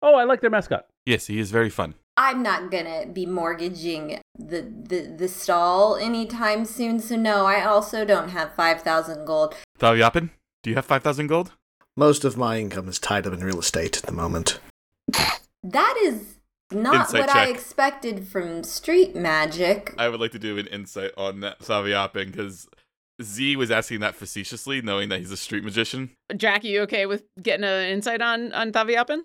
Oh, 0.00 0.14
I 0.14 0.22
like 0.22 0.40
their 0.40 0.50
mascot. 0.50 0.86
Yes, 1.04 1.26
he 1.26 1.40
is 1.40 1.50
very 1.50 1.68
fun. 1.68 1.94
I'm 2.16 2.42
not 2.42 2.70
gonna 2.70 3.06
be 3.06 3.26
mortgaging 3.26 4.20
the, 4.38 4.62
the, 4.62 5.14
the 5.16 5.28
stall 5.28 5.96
anytime 5.96 6.64
soon, 6.64 6.98
so 7.00 7.16
no, 7.16 7.44
I 7.46 7.62
also 7.62 8.04
don't 8.04 8.30
have 8.30 8.54
5,000 8.54 9.24
gold. 9.26 9.54
Thao 9.78 9.98
Yapin, 9.98 10.30
do 10.62 10.70
you 10.70 10.76
have 10.76 10.86
5,000 10.86 11.26
gold? 11.26 11.52
Most 11.96 12.24
of 12.24 12.36
my 12.36 12.58
income 12.58 12.88
is 12.88 12.98
tied 12.98 13.26
up 13.26 13.32
in 13.32 13.40
real 13.40 13.58
estate 13.58 13.96
at 13.96 14.04
the 14.04 14.12
moment. 14.12 14.60
That 15.62 15.98
is 16.02 16.36
not 16.72 17.06
Insight 17.06 17.20
what 17.20 17.30
I 17.30 17.48
expected 17.48 18.26
from 18.26 18.64
street 18.64 19.14
magic. 19.14 19.94
I 19.98 20.08
would 20.08 20.20
like 20.20 20.32
to 20.32 20.38
do 20.38 20.58
an 20.58 20.66
insight 20.66 21.12
on 21.16 21.40
that 21.40 21.60
Thao 21.60 21.84
Yapin 21.84 22.32
because 22.32 22.68
Z 23.22 23.56
was 23.56 23.70
asking 23.70 24.00
that 24.00 24.14
facetiously, 24.14 24.82
knowing 24.82 25.08
that 25.08 25.20
he's 25.20 25.30
a 25.30 25.36
street 25.36 25.64
magician. 25.64 26.10
Jackie, 26.36 26.68
you 26.68 26.82
okay 26.82 27.06
with 27.06 27.24
getting 27.42 27.64
an 27.64 27.88
insight 27.88 28.20
on 28.20 28.52
on 28.52 28.72
Thaviupin? 28.72 29.22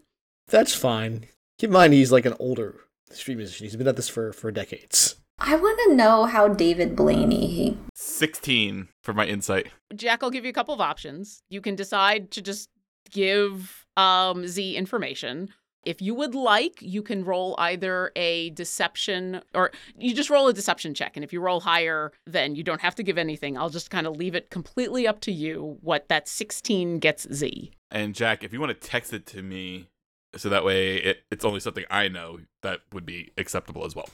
That's 0.48 0.74
fine. 0.74 1.26
Keep 1.62 1.68
in 1.68 1.74
mind, 1.74 1.94
he's 1.94 2.12
like 2.12 2.26
an 2.26 2.34
older 2.40 2.74
street 3.12 3.36
musician. 3.36 3.66
He's 3.66 3.76
been 3.76 3.88
at 3.88 3.96
this 3.96 4.10
for, 4.10 4.34
for 4.34 4.52
decades. 4.52 5.18
I 5.38 5.56
want 5.58 5.80
to 5.86 5.94
know 5.94 6.26
how 6.26 6.48
David 6.48 6.96
Blaney. 6.96 7.46
He, 7.46 7.78
16 7.94 8.88
for 9.04 9.14
my 9.14 9.28
insight. 9.28 9.68
Jack, 9.96 10.24
I'll 10.24 10.32
give 10.32 10.44
you 10.44 10.50
a 10.50 10.54
couple 10.54 10.74
of 10.74 10.82
options. 10.82 11.44
You 11.50 11.62
can 11.62 11.76
decide 11.76 12.32
to 12.32 12.42
just 12.42 12.68
give 13.12 13.86
um, 13.96 14.48
Z 14.48 14.76
information. 14.76 15.50
If 15.86 16.02
you 16.02 16.16
would 16.16 16.34
like, 16.34 16.82
you 16.82 17.04
can 17.04 17.24
roll 17.24 17.54
either 17.60 18.12
a 18.16 18.50
deception 18.50 19.44
or 19.54 19.70
you 19.96 20.16
just 20.16 20.32
roll 20.32 20.48
a 20.48 20.54
deception 20.54 20.96
check. 20.96 21.16
And 21.16 21.24
if 21.24 21.32
you 21.32 21.42
roll 21.42 21.60
higher, 21.60 22.12
then 22.26 22.56
you 22.56 22.64
don't 22.64 22.82
have 22.82 22.96
to 22.96 23.04
give 23.04 23.20
anything. 23.20 23.56
I'll 23.56 23.70
just 23.70 23.92
kind 23.92 24.08
of 24.08 24.18
leave 24.18 24.34
it 24.34 24.50
completely 24.50 25.08
up 25.08 25.20
to 25.22 25.32
you 25.32 25.78
what 25.82 26.10
that 26.10 26.28
16 26.28 26.98
gets 26.98 27.32
Z. 27.32 27.72
And 27.92 28.16
Jack, 28.16 28.44
if 28.44 28.52
you 28.52 28.60
want 28.60 28.72
to 28.72 28.88
text 28.88 29.14
it 29.14 29.28
to 29.28 29.44
me 29.44 29.91
so 30.36 30.50
that 30.50 30.64
way 30.64 30.98
it, 30.98 31.24
it's 31.32 31.46
only 31.46 31.60
something 31.60 31.86
I 31.90 32.08
know, 32.08 32.40
that 32.64 32.82
would 32.94 33.06
be 33.06 33.32
acceptable 33.38 33.86
as 33.86 33.96
well. 33.96 34.10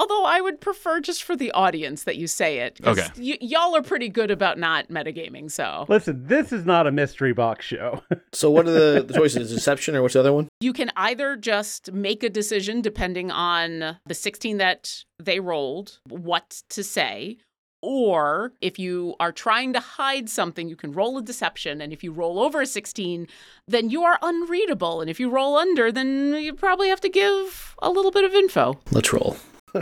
Although 0.00 0.24
I 0.24 0.40
would 0.40 0.60
prefer 0.60 1.00
just 1.00 1.24
for 1.24 1.34
the 1.34 1.50
audience 1.50 2.04
that 2.04 2.16
you 2.16 2.28
say 2.28 2.58
it. 2.58 2.78
Okay. 2.84 3.08
Y- 3.18 3.38
y'all 3.40 3.74
are 3.74 3.82
pretty 3.82 4.08
good 4.08 4.30
about 4.30 4.56
not 4.56 4.88
metagaming, 4.88 5.50
so. 5.50 5.86
Listen, 5.88 6.24
this 6.24 6.52
is 6.52 6.64
not 6.64 6.86
a 6.86 6.92
mystery 6.92 7.32
box 7.32 7.64
show. 7.66 8.02
So, 8.34 8.50
what 8.50 8.68
are 8.68 8.70
the, 8.70 9.02
the 9.02 9.14
choices? 9.14 9.50
Deception 9.50 9.96
or 9.96 10.02
what's 10.02 10.12
the 10.12 10.20
other 10.20 10.34
one? 10.34 10.48
You 10.60 10.74
can 10.74 10.92
either 10.96 11.34
just 11.34 11.90
make 11.92 12.22
a 12.22 12.28
decision 12.28 12.82
depending 12.82 13.30
on 13.30 13.96
the 14.06 14.14
16 14.14 14.58
that 14.58 15.02
they 15.18 15.40
rolled, 15.40 15.98
what 16.08 16.62
to 16.68 16.84
say, 16.84 17.38
or 17.82 18.52
if 18.60 18.78
you 18.78 19.14
are 19.20 19.32
trying 19.32 19.72
to 19.72 19.80
hide 19.80 20.28
something, 20.28 20.68
you 20.68 20.76
can 20.76 20.92
roll 20.92 21.18
a 21.18 21.22
deception. 21.22 21.80
And 21.80 21.92
if 21.92 22.02
you 22.02 22.12
roll 22.12 22.40
over 22.40 22.60
a 22.60 22.66
16, 22.66 23.26
then 23.66 23.90
you 23.90 24.02
are 24.02 24.18
unreadable. 24.22 25.00
And 25.00 25.08
if 25.08 25.20
you 25.20 25.30
roll 25.30 25.56
under, 25.56 25.92
then 25.92 26.34
you 26.34 26.54
probably 26.54 26.88
have 26.88 27.00
to 27.02 27.08
give 27.08 27.76
a 27.80 27.90
little 27.90 28.10
bit 28.10 28.24
of 28.24 28.34
info. 28.34 28.78
Let's 28.90 29.12
roll. 29.12 29.36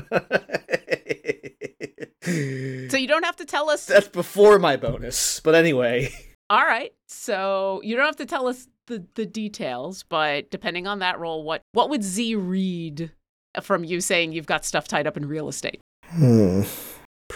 So 2.27 2.97
you 2.97 3.07
don't 3.07 3.25
have 3.25 3.37
to 3.37 3.45
tell 3.45 3.71
us. 3.71 3.87
That's 3.87 4.09
before 4.09 4.59
my 4.59 4.77
bonus. 4.77 5.41
But 5.41 5.55
anyway. 5.55 6.13
All 6.51 6.65
right. 6.65 6.93
So 7.07 7.81
you 7.85 7.97
don't 7.97 8.07
have 8.07 8.17
to 8.17 8.27
tell 8.27 8.49
us 8.49 8.69
the, 8.87 9.05
the 9.15 9.27
details, 9.27 10.03
but 10.03 10.51
depending 10.51 10.87
on 10.87 11.01
that 11.01 11.19
roll, 11.19 11.45
what, 11.45 11.63
what 11.73 11.91
would 11.91 12.03
Z 12.03 12.35
read 12.37 13.13
from 13.61 13.85
you 13.85 14.01
saying 14.01 14.33
you've 14.33 14.47
got 14.47 14.65
stuff 14.65 14.89
tied 14.89 15.07
up 15.07 15.17
in 15.17 15.27
real 15.27 15.49
estate? 15.49 15.81
Hmm. 16.07 16.63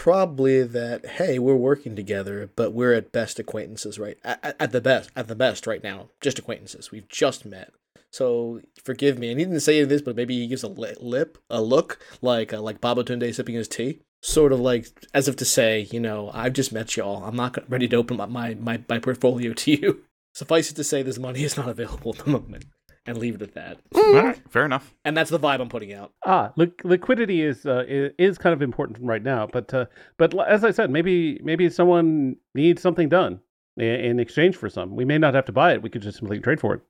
Probably 0.00 0.62
that. 0.62 1.04
Hey, 1.04 1.38
we're 1.38 1.54
working 1.54 1.94
together, 1.94 2.48
but 2.56 2.72
we're 2.72 2.94
at 2.94 3.12
best 3.12 3.38
acquaintances, 3.38 3.98
right? 3.98 4.16
At, 4.24 4.56
at- 4.58 4.72
the 4.72 4.80
best, 4.80 5.10
at 5.14 5.28
the 5.28 5.34
best, 5.34 5.66
right 5.66 5.82
now, 5.82 6.08
just 6.22 6.38
acquaintances. 6.38 6.90
We've 6.90 7.06
just 7.06 7.44
met. 7.44 7.74
So 8.10 8.62
forgive 8.82 9.18
me. 9.18 9.30
And 9.30 9.38
he 9.38 9.44
didn't 9.44 9.60
say 9.60 9.84
this, 9.84 10.00
but 10.00 10.16
maybe 10.16 10.38
he 10.38 10.46
gives 10.46 10.62
a 10.62 10.68
lip, 10.68 11.36
a 11.50 11.60
look, 11.60 11.98
like 12.22 12.54
uh, 12.54 12.62
like 12.62 12.80
Babatunde 12.80 13.34
sipping 13.34 13.56
his 13.56 13.68
tea, 13.68 14.00
sort 14.22 14.54
of 14.54 14.60
like 14.60 14.86
as 15.12 15.28
if 15.28 15.36
to 15.36 15.44
say, 15.44 15.86
you 15.90 16.00
know, 16.00 16.30
I've 16.32 16.54
just 16.54 16.72
met 16.72 16.96
y'all. 16.96 17.22
I'm 17.22 17.36
not 17.36 17.58
ready 17.70 17.86
to 17.88 17.96
open 17.96 18.16
my, 18.16 18.54
my, 18.54 18.80
my 18.88 18.98
portfolio 19.00 19.52
to 19.52 19.70
you. 19.70 20.04
Suffice 20.34 20.70
it 20.70 20.76
to 20.76 20.84
say, 20.84 21.02
this 21.02 21.18
money 21.18 21.44
is 21.44 21.58
not 21.58 21.68
available 21.68 22.14
at 22.16 22.24
the 22.24 22.30
moment, 22.30 22.64
and 23.06 23.16
leave 23.18 23.34
it 23.34 23.42
at 23.42 23.54
that. 23.54 23.78
All 23.94 24.12
right, 24.14 24.40
fair 24.48 24.64
enough. 24.64 24.94
And 25.04 25.16
that's 25.16 25.30
the 25.30 25.38
vibe 25.38 25.60
I'm 25.60 25.68
putting 25.68 25.92
out. 25.92 26.12
Ah, 26.26 26.52
li- 26.56 26.72
liquidity 26.84 27.42
is, 27.42 27.64
uh, 27.66 27.84
is 27.88 28.38
kind 28.38 28.52
of 28.52 28.62
important 28.62 28.98
right 29.02 29.22
now, 29.22 29.48
but 29.52 29.72
uh, 29.72 29.86
but 30.18 30.34
as 30.48 30.64
I 30.64 30.70
said, 30.70 30.90
maybe 30.90 31.40
maybe 31.42 31.68
someone 31.70 32.36
needs 32.54 32.82
something 32.82 33.08
done 33.08 33.40
i- 33.78 33.82
in 33.84 34.20
exchange 34.20 34.56
for 34.56 34.68
some. 34.68 34.94
We 34.96 35.04
may 35.04 35.18
not 35.18 35.34
have 35.34 35.44
to 35.46 35.52
buy 35.52 35.72
it. 35.72 35.82
We 35.82 35.90
could 35.90 36.02
just 36.02 36.18
simply 36.18 36.38
trade 36.40 36.60
for 36.60 36.74
it. 36.74 36.80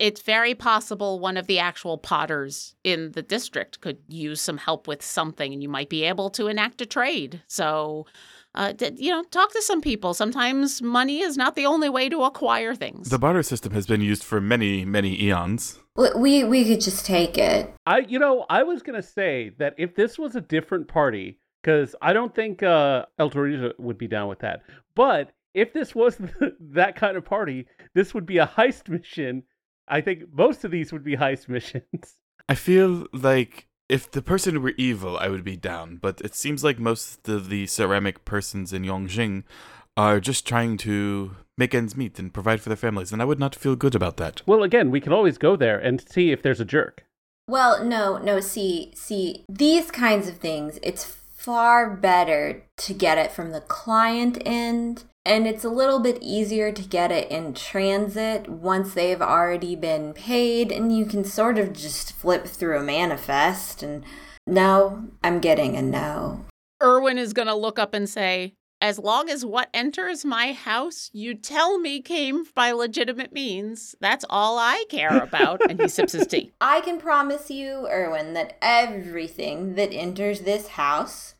it's 0.00 0.22
very 0.22 0.54
possible 0.54 1.20
one 1.20 1.36
of 1.36 1.46
the 1.46 1.58
actual 1.58 1.98
potters 1.98 2.74
in 2.82 3.12
the 3.12 3.22
district 3.22 3.80
could 3.82 3.98
use 4.08 4.40
some 4.40 4.56
help 4.58 4.88
with 4.88 5.02
something 5.02 5.52
and 5.52 5.62
you 5.62 5.68
might 5.68 5.90
be 5.90 6.02
able 6.04 6.30
to 6.30 6.48
enact 6.48 6.80
a 6.80 6.86
trade 6.86 7.42
so 7.46 8.06
uh, 8.54 8.72
you 8.96 9.10
know 9.10 9.22
talk 9.24 9.52
to 9.52 9.62
some 9.62 9.80
people 9.80 10.14
sometimes 10.14 10.82
money 10.82 11.20
is 11.20 11.36
not 11.36 11.54
the 11.54 11.66
only 11.66 11.88
way 11.88 12.08
to 12.08 12.22
acquire 12.22 12.74
things 12.74 13.08
The 13.08 13.18
barter 13.18 13.42
system 13.42 13.72
has 13.72 13.86
been 13.86 14.00
used 14.00 14.24
for 14.24 14.40
many, 14.40 14.84
many 14.84 15.22
eons. 15.22 15.78
we, 15.96 16.08
we, 16.16 16.44
we 16.44 16.64
could 16.64 16.80
just 16.80 17.04
take 17.06 17.38
it. 17.38 17.72
I, 17.86 17.98
you 18.00 18.18
know, 18.18 18.46
I 18.48 18.62
was 18.62 18.82
gonna 18.82 19.02
say 19.02 19.52
that 19.58 19.74
if 19.78 19.94
this 19.94 20.18
was 20.18 20.36
a 20.36 20.40
different 20.40 20.88
party, 20.88 21.38
because 21.62 21.94
I 22.02 22.12
don't 22.12 22.34
think 22.34 22.62
uh, 22.62 23.06
El 23.18 23.30
Torito 23.30 23.72
would 23.78 23.98
be 23.98 24.08
down 24.08 24.28
with 24.28 24.40
that. 24.40 24.60
But 24.94 25.32
if 25.54 25.72
this 25.72 25.94
was 25.94 26.18
that 26.60 26.96
kind 26.96 27.16
of 27.16 27.24
party, 27.24 27.66
this 27.94 28.14
would 28.14 28.26
be 28.26 28.38
a 28.38 28.46
heist 28.46 28.88
mission. 28.88 29.44
I 29.88 30.00
think 30.00 30.24
most 30.32 30.64
of 30.64 30.70
these 30.70 30.92
would 30.92 31.04
be 31.04 31.16
heist 31.16 31.48
missions. 31.48 32.16
I 32.48 32.54
feel 32.54 33.06
like 33.12 33.68
if 33.92 34.10
the 34.10 34.22
person 34.22 34.62
were 34.62 34.72
evil, 34.78 35.18
I 35.18 35.28
would 35.28 35.44
be 35.44 35.54
down, 35.54 35.96
but 35.96 36.18
it 36.22 36.34
seems 36.34 36.64
like 36.64 36.78
most 36.78 37.28
of 37.28 37.50
the 37.50 37.66
ceramic 37.66 38.24
persons 38.24 38.72
in 38.72 38.84
Yongjing 38.84 39.44
are 39.98 40.18
just 40.18 40.46
trying 40.48 40.78
to 40.78 41.36
make 41.58 41.74
ends 41.74 41.94
meet 41.94 42.18
and 42.18 42.32
provide 42.32 42.62
for 42.62 42.70
their 42.70 42.76
families, 42.76 43.12
and 43.12 43.20
I 43.20 43.26
would 43.26 43.38
not 43.38 43.54
feel 43.54 43.76
good 43.76 43.94
about 43.94 44.16
that. 44.16 44.40
well, 44.46 44.62
again, 44.62 44.90
we 44.90 45.00
can 45.02 45.12
always 45.12 45.36
go 45.36 45.56
there 45.56 45.78
and 45.78 46.00
see 46.08 46.32
if 46.32 46.40
there's 46.40 46.58
a 46.58 46.64
jerk. 46.64 47.04
Well, 47.46 47.84
no, 47.84 48.16
no, 48.16 48.40
see, 48.40 48.92
see, 48.94 49.44
these 49.46 49.90
kinds 49.90 50.26
of 50.26 50.38
things, 50.38 50.78
it's 50.82 51.04
far 51.42 51.90
better 51.90 52.62
to 52.76 52.94
get 52.94 53.18
it 53.18 53.32
from 53.32 53.50
the 53.50 53.60
client 53.60 54.40
end, 54.46 55.02
and 55.26 55.44
it's 55.44 55.64
a 55.64 55.68
little 55.68 55.98
bit 55.98 56.18
easier 56.22 56.70
to 56.70 56.82
get 56.82 57.10
it 57.10 57.28
in 57.32 57.52
transit 57.52 58.48
once 58.48 58.94
they've 58.94 59.20
already 59.20 59.74
been 59.74 60.12
paid, 60.12 60.70
and 60.70 60.96
you 60.96 61.04
can 61.04 61.24
sort 61.24 61.58
of 61.58 61.72
just 61.72 62.12
flip 62.12 62.46
through 62.46 62.78
a 62.78 62.82
manifest 62.82 63.82
and 63.82 64.04
no, 64.46 65.08
I'm 65.22 65.40
getting 65.40 65.76
a 65.76 65.82
no. 65.82 66.44
Erwin 66.80 67.18
is 67.18 67.32
going 67.32 67.48
to 67.48 67.54
look 67.54 67.78
up 67.78 67.92
and 67.92 68.08
say 68.08 68.54
as 68.80 68.98
long 68.98 69.30
as 69.30 69.46
what 69.46 69.68
enters 69.72 70.24
my 70.24 70.52
house 70.52 71.08
you 71.12 71.34
tell 71.34 71.78
me 71.78 72.02
came 72.02 72.44
by 72.52 72.72
legitimate 72.72 73.32
means 73.32 73.94
that's 74.00 74.24
all 74.28 74.58
i 74.58 74.84
care 74.88 75.18
about 75.18 75.60
and 75.70 75.80
he 75.80 75.86
sips 75.86 76.12
his 76.12 76.26
tea 76.26 76.50
I 76.60 76.80
can 76.80 76.98
promise 76.98 77.50
you, 77.50 77.86
Erwin, 77.88 78.34
that 78.34 78.56
everything 78.60 79.76
that 79.76 79.92
enters 79.92 80.40
this 80.40 80.68
house 80.68 81.31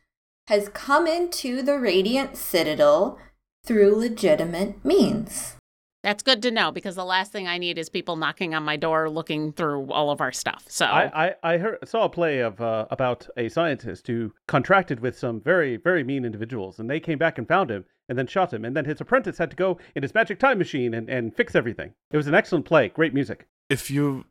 has 0.47 0.69
come 0.69 1.07
into 1.07 1.61
the 1.61 1.79
Radiant 1.79 2.37
Citadel 2.37 3.17
through 3.65 3.95
legitimate 3.95 4.83
means. 4.83 5.55
That's 6.03 6.21
good 6.21 6.41
to 6.41 6.51
know 6.51 6.69
because 6.69 6.95
the 6.95 7.05
last 7.05 7.31
thing 7.31 7.47
I 7.47 7.57
need 7.57 7.77
is 7.77 7.87
people 7.87 8.17
knocking 8.17 8.53
on 8.53 8.63
my 8.63 8.75
door 8.75 9.09
looking 9.09 9.53
through 9.53 9.89
all 9.89 10.11
of 10.11 10.19
our 10.19 10.33
stuff. 10.33 10.65
So 10.67 10.85
I, 10.85 11.27
I, 11.27 11.35
I 11.43 11.57
heard, 11.57 11.77
saw 11.87 12.03
a 12.03 12.09
play 12.09 12.39
of 12.39 12.59
uh, 12.59 12.87
about 12.91 13.29
a 13.37 13.47
scientist 13.47 14.07
who 14.07 14.33
contracted 14.49 14.99
with 14.99 15.17
some 15.17 15.39
very, 15.39 15.77
very 15.77 16.03
mean 16.03 16.25
individuals, 16.25 16.77
and 16.77 16.89
they 16.89 16.99
came 16.99 17.17
back 17.17 17.37
and 17.37 17.47
found 17.47 17.71
him 17.71 17.85
and 18.09 18.17
then 18.17 18.27
shot 18.27 18.51
him. 18.51 18.65
And 18.65 18.75
then 18.75 18.83
his 18.83 18.99
apprentice 18.99 19.37
had 19.37 19.49
to 19.51 19.55
go 19.55 19.79
in 19.95 20.03
his 20.03 20.13
magic 20.13 20.39
time 20.39 20.57
machine 20.57 20.93
and, 20.93 21.09
and 21.09 21.33
fix 21.33 21.55
everything. 21.55 21.93
It 22.11 22.17
was 22.17 22.27
an 22.27 22.35
excellent 22.35 22.65
play, 22.65 22.89
great 22.89 23.13
music. 23.13 23.47
If 23.69 23.89
you 23.89 24.25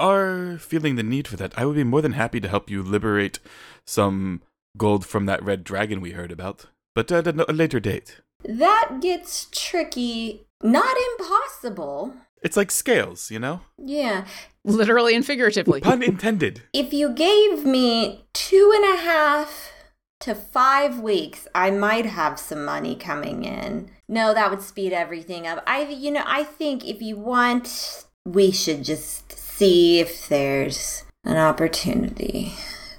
are 0.00 0.58
feeling 0.58 0.96
the 0.96 1.04
need 1.04 1.28
for 1.28 1.36
that, 1.36 1.56
I 1.56 1.64
would 1.64 1.76
be 1.76 1.84
more 1.84 2.02
than 2.02 2.14
happy 2.14 2.40
to 2.40 2.48
help 2.48 2.68
you 2.68 2.82
liberate 2.82 3.38
some 3.86 4.42
gold 4.76 5.06
from 5.06 5.26
that 5.26 5.42
red 5.42 5.64
dragon 5.64 6.00
we 6.00 6.12
heard 6.12 6.32
about, 6.32 6.66
but 6.94 7.10
at 7.12 7.26
a, 7.26 7.50
a 7.50 7.52
later 7.52 7.80
date. 7.80 8.20
That 8.44 8.98
gets 9.00 9.48
tricky. 9.50 10.46
Not 10.62 10.96
impossible. 11.12 12.14
It's 12.42 12.56
like 12.56 12.70
scales, 12.70 13.30
you 13.30 13.38
know? 13.38 13.62
Yeah. 13.78 14.26
Literally 14.64 15.14
and 15.14 15.24
figuratively. 15.24 15.80
Pun 15.80 16.02
intended. 16.02 16.62
If 16.72 16.92
you 16.92 17.10
gave 17.10 17.64
me 17.64 18.26
two 18.34 18.72
and 18.74 18.94
a 18.94 19.02
half 19.02 19.72
to 20.20 20.34
five 20.34 21.00
weeks, 21.00 21.48
I 21.54 21.70
might 21.70 22.06
have 22.06 22.38
some 22.38 22.64
money 22.64 22.96
coming 22.96 23.44
in. 23.44 23.90
No, 24.08 24.34
that 24.34 24.50
would 24.50 24.60
speed 24.62 24.92
everything 24.92 25.46
up. 25.46 25.62
I, 25.66 25.84
you 25.88 26.10
know, 26.10 26.24
I 26.26 26.44
think 26.44 26.86
if 26.86 27.00
you 27.00 27.16
want, 27.16 28.04
we 28.26 28.50
should 28.50 28.84
just 28.84 29.38
see 29.38 30.00
if 30.00 30.28
there's 30.28 31.04
an 31.24 31.38
opportunity 31.38 32.52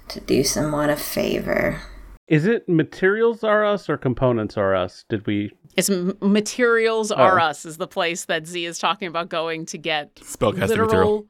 to 0.08 0.20
do 0.20 0.44
someone 0.44 0.90
a 0.90 0.96
favor. 0.96 1.80
Is 2.28 2.44
it 2.46 2.68
materials 2.68 3.44
are 3.44 3.64
us 3.64 3.88
or 3.88 3.96
components 3.96 4.56
are 4.56 4.74
us? 4.74 5.04
Did 5.08 5.26
we? 5.26 5.52
It's 5.76 5.88
m- 5.90 6.16
materials 6.20 7.12
are 7.12 7.38
Oh. 7.38 7.44
us 7.44 7.64
is 7.64 7.76
the 7.76 7.86
place 7.86 8.24
that 8.24 8.46
Z 8.46 8.64
is 8.64 8.78
talking 8.78 9.06
about 9.08 9.28
going 9.28 9.64
to 9.66 9.78
get 9.78 10.16
Spellcasting 10.16 10.68
literal. 10.68 10.88
material. 10.88 11.26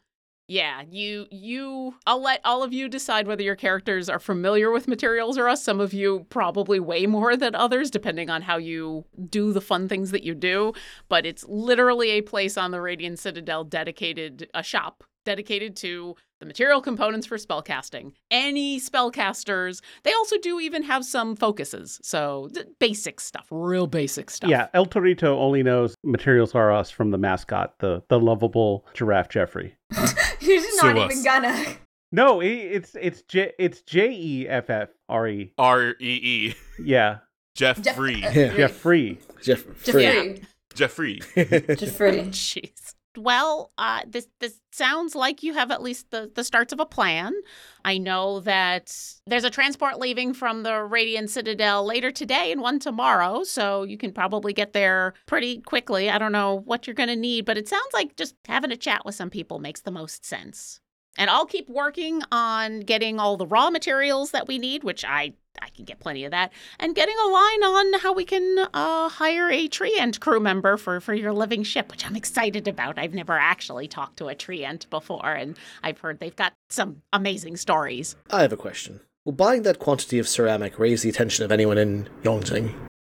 Yeah, 0.49 0.83
you 0.89 1.27
you. 1.33 1.97
I'll 2.07 2.23
let 2.23 2.41
all 2.45 2.63
of 2.63 2.73
you 2.73 2.89
decide 2.89 3.27
whether 3.27 3.43
your 3.43 3.57
characters 3.57 4.09
are 4.09 4.21
familiar 4.21 4.71
with 4.71 4.87
materials 4.87 5.37
or 5.37 5.49
us. 5.49 5.63
Some 5.63 5.81
of 5.81 5.93
you 5.93 6.25
probably 6.31 6.79
way 6.79 7.05
more 7.07 7.37
than 7.37 7.57
others, 7.57 7.91
depending 7.91 8.31
on 8.31 8.43
how 8.43 8.57
you 8.57 9.05
do 9.29 9.53
the 9.53 9.61
fun 9.61 9.89
things 9.89 10.13
that 10.13 10.23
you 10.23 10.35
do. 10.37 10.73
But 11.09 11.27
it's 11.27 11.45
literally 11.49 12.11
a 12.11 12.21
place 12.23 12.57
on 12.57 12.71
the 12.71 12.81
Radiant 12.81 13.19
Citadel 13.19 13.65
dedicated 13.65 14.49
a 14.55 14.63
shop 14.63 15.03
dedicated 15.25 15.75
to 15.77 16.15
the 16.47 16.49
material 16.53 16.81
components 16.81 17.27
for 17.27 17.37
spellcasting. 17.37 18.13
Any 18.31 18.79
spellcasters. 18.81 19.81
They 20.05 20.13
also 20.13 20.39
do 20.39 20.61
even 20.61 20.83
have 20.85 21.05
some 21.05 21.35
focuses. 21.37 21.99
So 22.03 22.49
d- 22.53 22.63
basic 22.79 23.21
stuff, 23.21 23.47
real 23.51 23.87
basic 23.87 24.31
stuff. 24.31 24.49
Yeah, 24.51 24.69
El 24.75 24.87
Torito 24.87 25.25
only 25.39 25.63
knows 25.63 25.95
materials 26.05 26.55
are 26.55 26.73
us 26.73 26.91
from 26.91 27.11
the 27.11 27.19
mascot, 27.19 27.75
the 27.81 28.03
the 28.09 28.21
lovable 28.21 28.87
giraffe 28.95 29.29
Jeffrey. 29.29 29.75
You're 30.41 30.61
just 30.63 30.81
Sue 30.81 30.87
not 30.95 30.99
us. 30.99 31.13
even 31.13 31.25
gonna. 31.25 31.65
No, 32.13 32.39
he- 32.41 32.61
it's 32.61 32.95
it's 33.01 33.23
J 33.23 33.53
it's 33.59 33.81
J 33.83 34.11
E 34.13 34.49
F 34.49 34.71
F 34.71 34.91
R 35.09 35.27
E. 35.29 35.53
R 35.59 35.91
E 35.91 35.95
E. 36.01 36.55
Yeah, 36.79 37.19
Jeff 37.57 37.83
Jeff- 37.83 37.97
Free. 37.97 38.23
uh, 38.25 38.33
Jeffrey. 38.33 39.19
Jeff, 39.43 39.65
Jeffrey. 39.83 40.43
Jeffrey. 40.75 41.21
Jeffrey. 41.35 42.21
Jeez. 42.31 42.95
Well, 43.17 43.73
uh, 43.79 44.03
this 44.07 44.29
this 44.41 44.61
sounds 44.73 45.15
like 45.15 45.43
you 45.43 45.55
have 45.55 45.71
at 45.71 45.83
least 45.83 46.11
the, 46.11 46.31
the 46.35 46.45
starts 46.45 46.73
of 46.73 46.81
a 46.81 46.87
plan. 46.87 47.33
I 47.85 47.99
know 47.99 48.41
that 48.41 48.95
there's 49.27 49.45
a 49.45 49.51
transport 49.51 49.99
leaving 49.99 50.35
from 50.35 50.63
the 50.63 50.83
Radiant 50.83 51.31
Citadel 51.31 51.85
later 51.85 52.11
today 52.11 52.53
and 52.53 52.61
one 52.61 52.79
tomorrow, 52.79 53.43
so 53.45 53.85
you 53.85 53.97
can 53.97 54.13
probably 54.13 54.53
get 54.53 54.73
there 54.73 55.15
pretty 55.27 55.61
quickly. 55.61 56.11
I 56.11 56.19
don't 56.19 56.33
know 56.33 56.63
what 56.65 56.87
you're 56.87 56.95
going 56.95 57.09
to 57.09 57.17
need, 57.17 57.45
but 57.45 57.59
it 57.59 57.69
sounds 57.69 57.93
like 57.95 58.17
just 58.17 58.35
having 58.47 58.73
a 58.73 58.77
chat 58.77 59.05
with 59.05 59.15
some 59.15 59.31
people 59.31 59.59
makes 59.59 59.81
the 59.81 59.91
most 59.91 60.25
sense. 60.25 60.81
And 61.19 61.31
I'll 61.31 61.47
keep 61.47 61.69
working 61.69 62.23
on 62.31 62.81
getting 62.81 63.19
all 63.19 63.37
the 63.37 63.47
raw 63.47 63.71
materials 63.71 64.31
that 64.33 64.49
we 64.49 64.59
need, 64.59 64.85
which 64.85 65.05
I 65.05 65.35
I 65.63 65.71
can 65.71 65.87
get 65.87 66.01
plenty 66.01 66.25
of 66.25 66.33
that, 66.33 66.53
and 66.79 66.95
getting 66.95 67.17
a 67.19 67.29
line 67.29 67.65
on 67.65 68.01
how 68.01 68.13
we 68.13 68.25
can 68.25 68.69
uh, 68.75 69.09
hire 69.09 69.51
a 69.51 69.69
treant 69.69 70.21
crew 70.21 70.41
member 70.41 70.77
for 70.77 71.01
for 71.01 71.15
your 71.15 71.33
living 71.33 71.63
ship, 71.63 71.91
which 71.91 72.05
I'm 72.07 72.17
excited 72.17 72.69
about. 72.69 72.99
I've 72.99 73.15
never 73.15 73.33
actually 73.33 73.89
talked 73.89 74.19
to 74.19 74.29
a 74.29 74.35
treant 74.35 74.89
before, 74.91 75.33
and 75.33 75.57
I've 75.83 75.99
heard 75.99 76.21
they've 76.21 76.37
got 76.37 76.53
some 76.69 77.03
amazing 77.13 77.57
stories. 77.57 78.17
I 78.31 78.43
have 78.43 78.53
a 78.53 78.57
question. 78.57 79.01
Will 79.25 79.33
buying 79.33 79.63
that 79.63 79.79
quantity 79.79 80.19
of 80.19 80.29
ceramic 80.29 80.79
raise 80.79 81.03
the 81.03 81.09
attention 81.09 81.45
of 81.45 81.51
anyone 81.51 81.79
in 81.79 82.09
Yongjing? 82.23 82.75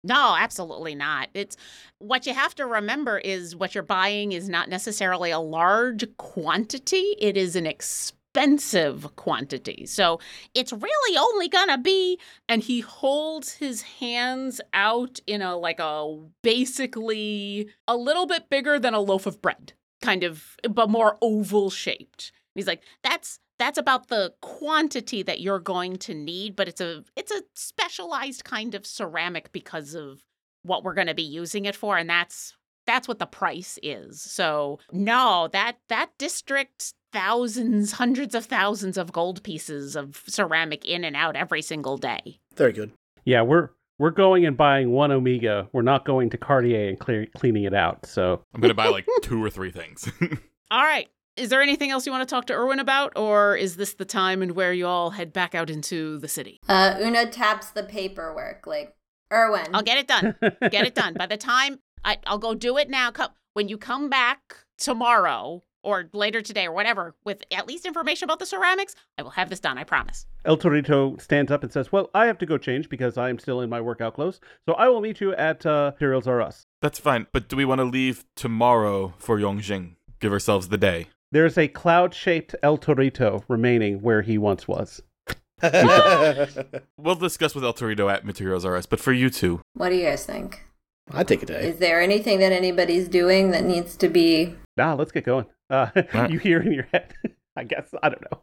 No, 0.07 0.37
absolutely 0.39 0.95
not. 0.95 1.29
It's 1.35 1.57
what 1.99 2.27
you 2.27 2.35
have 2.35 2.55
to 2.55 2.65
remember 2.67 3.19
is 3.19 3.57
what 3.57 3.75
you're 3.75 3.83
buying 3.83 4.31
is 4.31 4.49
not 4.49 4.69
necessarily 4.69 5.33
a 5.33 5.41
large 5.41 6.05
quantity, 6.17 7.17
it 7.19 7.37
is 7.37 7.57
an 7.57 7.67
expensive 7.67 9.17
quantity. 9.17 9.85
So 9.87 10.21
it's 10.55 10.73
really 10.73 11.19
only 11.19 11.49
gonna 11.49 11.79
be 11.79 12.21
and 12.49 12.63
he 12.63 12.81
holds 12.81 13.55
his 13.55 13.83
hands 13.83 14.61
out 14.73 15.19
in 15.27 15.43
a 15.43 15.57
like 15.57 15.81
a 15.81 16.17
basically 16.43 17.71
a 17.89 17.97
little 17.97 18.27
bit 18.27 18.49
bigger 18.49 18.79
than 18.79 18.95
a 18.95 19.01
loaf 19.01 19.27
of 19.27 19.43
bread, 19.43 19.73
kind 20.03 20.23
of 20.23 20.57
but 20.71 20.89
more 20.89 21.19
oval 21.21 21.69
shaped. 21.69 22.31
He's 22.55 22.69
like, 22.69 22.83
that's 23.03 23.41
that's 23.59 23.79
about 23.79 24.09
the 24.09 24.35
quantity 24.41 25.23
that 25.23 25.41
you're 25.41 25.59
going 25.59 25.97
to 25.99 26.15
need, 26.15 26.57
but 26.57 26.69
it's 26.69 26.81
a 26.81 27.05
it's 27.17 27.33
a 27.33 27.43
specialized 27.55 28.45
kind 28.45 28.75
of 28.75 28.87
ceramic 28.87 29.53
because 29.53 29.95
of 29.95 30.23
what 30.63 30.85
we're 30.85 30.95
going 30.95 31.07
to 31.07 31.15
be 31.15 31.23
using 31.23 31.65
it 31.65 31.77
for, 31.77 31.97
and 31.97 32.09
that's 32.09 32.55
that's 32.87 33.09
what 33.09 33.19
the 33.19 33.27
price 33.27 33.79
is. 33.83 34.21
So 34.21 34.79
no, 34.93 35.49
that 35.53 35.79
that 35.89 36.11
district 36.19 36.95
thousands, 37.13 37.93
hundreds 37.93 38.35
of 38.35 38.45
thousands 38.45 38.99
of 38.99 39.13
gold 39.13 39.43
pieces 39.43 39.97
of 39.97 40.23
ceramic 40.27 40.85
in 40.85 41.05
and 41.05 41.17
out 41.17 41.37
every 41.37 41.63
single 41.63 41.97
day. 41.97 42.41
Very 42.55 42.73
good. 42.73 42.93
Yeah, 43.25 43.43
we're 43.43 43.71
we're 43.99 44.11
going 44.11 44.45
and 44.45 44.57
buying 44.57 44.91
one 44.91 45.11
Omega. 45.11 45.69
We're 45.73 45.83
not 45.83 46.05
going 46.05 46.31
to 46.31 46.37
Cartier 46.37 46.89
and 46.89 46.99
clear, 46.99 47.27
cleaning 47.37 47.65
it 47.65 47.75
out. 47.75 48.07
So 48.07 48.43
I'm 48.55 48.61
gonna 48.61 48.75
buy 48.75 48.89
like 48.89 49.07
two 49.23 49.43
or 49.43 49.51
three 49.51 49.71
things. 49.71 50.11
All 50.71 50.83
right. 50.83 51.09
Is 51.37 51.51
there 51.51 51.61
anything 51.61 51.91
else 51.91 52.07
you 52.07 52.13
want 52.13 52.27
to 52.27 52.35
talk 52.35 52.47
to 52.47 52.55
Erwin 52.55 52.81
about, 52.81 53.13
or 53.15 53.57
is 53.57 53.77
this 53.77 53.95
the 53.95 54.07
time 54.07 54.41
and 54.41 54.53
where 54.53 54.73
you 54.73 54.87
all 54.87 55.11
head 55.11 55.33
back 55.33 55.55
out 55.55 55.69
into 55.69 56.19
the 56.19 56.29
city? 56.29 56.61
Uh, 56.69 56.97
Una 57.01 57.27
taps 57.27 57.71
the 57.71 57.83
paperwork 57.83 58.67
like, 58.67 58.95
Erwin. 59.33 59.67
I'll 59.75 59.83
get 59.83 59.99
it 59.99 60.07
done. 60.07 60.37
Get 60.71 60.87
it 60.87 60.95
done. 60.95 61.15
By 61.15 61.27
the 61.27 61.37
time 61.37 61.81
I, 62.05 62.19
I'll 62.27 62.39
go 62.39 62.55
do 62.55 62.79
it 62.79 62.89
now. 62.89 63.11
Come 63.11 63.31
when 63.55 63.69
you 63.69 63.77
come 63.77 64.09
back 64.09 64.55
tomorrow 64.79 65.63
or 65.83 66.09
later 66.13 66.43
today 66.43 66.67
or 66.67 66.73
whatever 66.73 67.15
with 67.25 67.43
at 67.53 67.67
least 67.67 67.87
information 67.87 68.25
about 68.27 68.39
the 68.39 68.47
ceramics, 68.47 68.95
I 69.19 69.23
will 69.23 69.31
have 69.31 69.51
this 69.51 69.61
done. 69.61 69.79
I 69.79 69.85
promise. 69.85 70.27
El 70.45 70.57
Torito 70.57 71.21
stands 71.21 71.51
up 71.51 71.65
and 71.65 71.73
says, 71.73 71.91
"Well, 71.91 72.09
I 72.15 72.27
have 72.27 72.39
to 72.39 72.47
go 72.47 72.57
change 72.57 72.89
because 72.89 73.19
I 73.19 73.31
am 73.31 73.39
still 73.39 73.61
in 73.61 73.69
my 73.69 73.81
workout 73.81 74.15
clothes. 74.15 74.41
So 74.65 74.75
I 74.75 74.89
will 74.89 75.01
meet 75.01 75.21
you 75.21 75.35
at 75.35 75.67
uh, 75.67 75.91
Materials 75.95 76.29
Are 76.29 76.41
Us. 76.41 76.67
That's 76.81 77.01
fine. 77.01 77.27
But 77.33 77.49
do 77.49 77.57
we 77.57 77.65
want 77.65 77.81
to 77.81 77.85
leave 77.85 78.25
tomorrow 78.37 79.15
for 79.19 79.39
Yongjing? 79.39 79.97
Give 80.21 80.33
ourselves 80.33 80.69
the 80.69 80.79
day. 80.79 81.09
There's 81.33 81.59
a 81.59 81.69
cloud-shaped 81.69 82.55
El 82.63 82.79
Torito 82.79 83.43
remaining 83.49 84.01
where 84.01 84.23
he 84.23 84.39
once 84.39 84.67
was. 84.69 85.03
We'll 86.99 87.15
discuss 87.15 87.55
with 87.55 87.65
El 87.65 87.73
Torito 87.75 88.13
at 88.13 88.25
Materials 88.25 88.67
RS, 88.67 88.87
But 88.87 89.01
for 89.01 89.13
you 89.13 89.31
two, 89.31 89.61
What 89.75 89.89
do 89.91 89.97
you 89.97 90.05
guys 90.05 90.25
think? 90.27 90.65
I'd 91.13 91.29
take 91.29 91.43
a 91.43 91.47
day. 91.47 91.69
Is 91.69 91.79
there 91.79 92.01
anything 92.01 92.41
that 92.41 92.53
anybody's 92.53 93.09
doing 93.09 93.53
that 93.53 93.65
needs 93.65 93.97
to 93.99 94.09
be? 94.09 94.55
Nah, 94.77 94.95
let's 94.95 95.13
get 95.13 95.25
going. 95.25 95.47
Uh, 95.71 95.89
right. 96.15 96.31
you 96.31 96.39
hear 96.39 96.61
in 96.61 96.73
your 96.73 96.89
head. 96.93 97.15
I 97.57 97.65
guess 97.65 97.89
I 98.03 98.09
don't 98.09 98.23
know. 98.31 98.41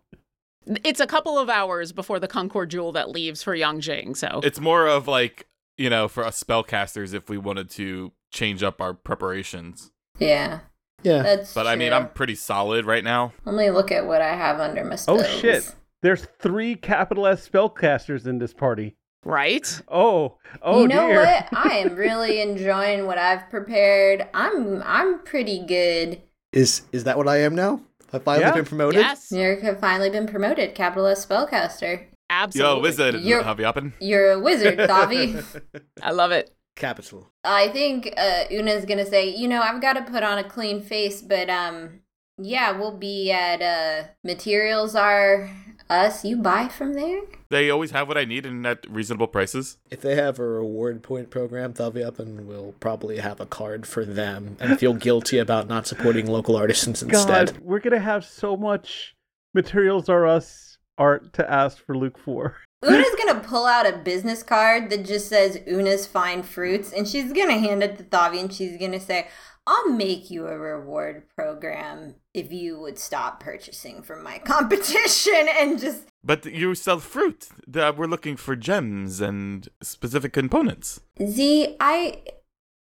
It's 0.84 1.00
a 1.02 1.08
couple 1.08 1.38
of 1.38 1.50
hours 1.50 1.92
before 1.92 2.20
the 2.20 2.28
Concord 2.28 2.70
Jewel 2.72 2.94
that 2.94 3.10
leaves 3.10 3.44
for 3.44 3.56
Yongjing, 3.56 4.16
so 4.16 4.40
it's 4.44 4.62
more 4.62 4.88
of 4.88 5.08
like 5.10 5.46
you 5.78 5.90
know 5.90 6.08
for 6.08 6.24
us 6.24 6.42
spellcasters 6.42 7.14
if 7.14 7.30
we 7.30 7.38
wanted 7.38 7.70
to 7.72 8.14
change 8.32 8.64
up 8.64 8.82
our 8.82 8.94
preparations. 8.94 9.92
Yeah, 10.20 10.62
yeah. 11.04 11.22
that's. 11.24 11.54
But 11.54 11.68
I 11.68 11.76
mean. 11.76 11.94
I'm 11.94 12.10
pretty 12.10 12.36
solid 12.36 12.86
right 12.86 13.04
now. 13.04 13.34
Let 13.46 13.56
me 13.56 13.70
look 13.72 13.92
at 13.92 14.06
what 14.06 14.22
I 14.22 14.36
have 14.36 14.60
under 14.60 14.84
my 14.84 14.96
spell. 14.96 15.20
Oh 15.20 15.24
shit! 15.24 15.74
There's 16.02 16.26
three 16.40 16.76
capital 16.76 17.28
S 17.28 17.48
spellcasters 17.48 18.26
in 18.28 18.38
this 18.40 18.54
party. 18.54 18.96
right? 19.26 19.82
Oh, 19.88 20.38
oh 20.62 20.82
you 20.82 20.88
know 20.88 21.08
dear. 21.08 21.22
what? 21.22 21.48
I 21.54 21.78
am 21.78 21.96
really 21.96 22.42
enjoying 22.48 23.06
what 23.06 23.18
I've 23.18 23.50
prepared. 23.50 24.28
I'm 24.34 24.82
I'm 24.84 25.20
pretty 25.24 25.66
good. 25.66 26.22
Is 26.52 26.84
is 26.92 27.04
that 27.06 27.18
what 27.18 27.28
I 27.28 27.38
am 27.42 27.56
now? 27.56 27.82
Have 28.12 28.22
I 28.22 28.26
finally 28.26 28.46
Yeah. 28.46 28.52
been 28.54 28.66
promoted? 28.66 29.00
Yes. 29.02 29.32
You've 29.32 29.80
finally 29.80 30.10
been 30.10 30.28
promoted, 30.28 30.76
capital 30.76 31.08
S 31.08 31.26
spellcaster. 31.26 32.06
Absolutely. 32.30 32.76
Yo, 32.78 32.82
wizard, 32.82 33.16
You're- 33.22 33.44
have 33.44 33.60
you 33.60 33.66
happen? 33.66 33.94
You're 34.00 34.32
a 34.34 34.40
wizard, 34.40 34.78
Thavi. 34.78 35.62
I 36.02 36.12
love 36.12 36.32
it. 36.32 36.54
Capital. 36.76 37.30
I 37.44 37.70
think 37.70 38.14
uh, 38.18 38.46
Una's 38.52 38.86
gonna 38.86 39.06
say, 39.06 39.30
you 39.30 39.48
know, 39.48 39.62
I've 39.62 39.82
got 39.82 39.94
to 39.94 40.02
put 40.02 40.24
on 40.24 40.38
a 40.38 40.44
clean 40.44 40.82
face, 40.82 41.22
but 41.22 41.50
um, 41.50 42.02
yeah, 42.38 42.72
we'll 42.72 42.98
be 42.98 43.32
at 43.32 43.62
uh, 43.62 44.08
materials 44.24 44.96
are 44.96 45.50
us. 45.90 46.26
You 46.26 46.38
buy 46.38 46.68
from 46.68 46.94
there. 46.94 47.22
They 47.50 47.70
always 47.70 47.92
have 47.92 48.08
what 48.08 48.18
I 48.18 48.26
need 48.26 48.46
and 48.46 48.66
at 48.66 48.90
reasonable 48.90 49.28
prices. 49.28 49.78
If 49.92 50.02
they 50.02 50.16
have 50.16 50.40
a 50.40 50.48
reward 50.48 51.04
point 51.04 51.30
program, 51.30 51.74
Thaviupin 51.74 51.84
will 51.86 51.92
be 51.92 52.04
up 52.04 52.20
and 52.20 52.48
we'll 52.48 52.76
probably 52.80 53.18
have 53.18 53.40
a 53.40 53.46
card 53.46 53.86
for 53.86 54.04
them 54.04 54.58
and 54.60 54.80
feel 54.80 54.94
guilty 54.94 55.38
about 55.38 55.68
not 55.68 55.86
supporting 55.86 56.26
local 56.26 56.56
artisans 56.56 57.04
instead. 57.04 57.54
God, 57.54 57.58
we're 57.62 57.80
gonna 57.80 58.00
have 58.00 58.26
so 58.26 58.58
much 58.58 59.16
materials 59.54 60.10
are 60.10 60.26
us 60.26 60.78
art 60.98 61.34
to 61.34 61.50
ask 61.50 61.78
for 61.86 61.96
Luke 61.96 62.18
for. 62.18 62.58
Una's 62.84 63.16
gonna 63.18 63.40
pull 63.40 63.66
out 63.66 63.86
a 63.88 63.98
business 63.98 64.44
card 64.44 64.90
that 64.90 65.06
just 65.06 65.28
says 65.30 65.60
Una's 65.68 66.06
fine 66.08 66.44
fruits, 66.44 66.92
and 66.92 67.08
she's 67.08 67.32
gonna 67.34 67.58
hand 67.58 67.82
it 67.84 67.98
to 67.98 68.04
Thavi, 68.04 68.40
and 68.40 68.54
she's 68.54 68.78
gonna 68.78 69.00
say, 69.00 69.28
I'll 69.66 69.90
make 69.92 70.30
you 70.30 70.48
a 70.48 70.58
reward 70.58 71.24
program 71.38 72.16
if 72.34 72.52
you 72.52 72.78
would 72.82 73.00
stop 73.00 73.40
purchasing 73.40 74.02
from 74.04 74.22
my 74.22 74.40
competition 74.40 75.48
and 75.60 75.80
just 75.80 76.04
But 76.24 76.46
you 76.46 76.76
sell 76.76 77.00
fruit. 77.00 77.48
The- 77.68 77.94
We're 77.96 78.08
looking 78.08 78.36
for 78.36 78.56
gems 78.58 79.22
and 79.22 79.70
specific 79.82 80.34
components. 80.34 81.00
Z 81.26 81.78
I 81.80 82.22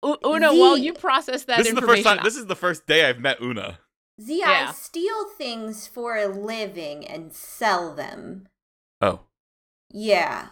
U- 0.04 0.18
Una, 0.26 0.50
The- 0.52 0.58
while 0.58 0.76
you 0.76 0.92
process 0.94 1.44
that 1.44 1.58
this 1.58 1.68
is 1.68 1.74
the 1.74 1.82
first 1.82 2.02
time. 2.02 2.18
This 2.24 2.36
is 2.36 2.46
the 2.46 2.56
first 2.56 2.86
day 2.88 3.08
I've 3.08 3.20
met 3.20 3.40
Una. 3.40 3.78
Z 4.20 4.38
Yeah. 4.40 4.66
I 4.68 4.72
steal 4.72 5.28
things 5.38 5.86
for 5.86 6.16
a 6.16 6.26
living 6.26 7.06
and 7.06 7.32
sell 7.32 7.94
them. 7.94 8.48
Oh, 9.00 9.20
Yeah. 9.94 10.48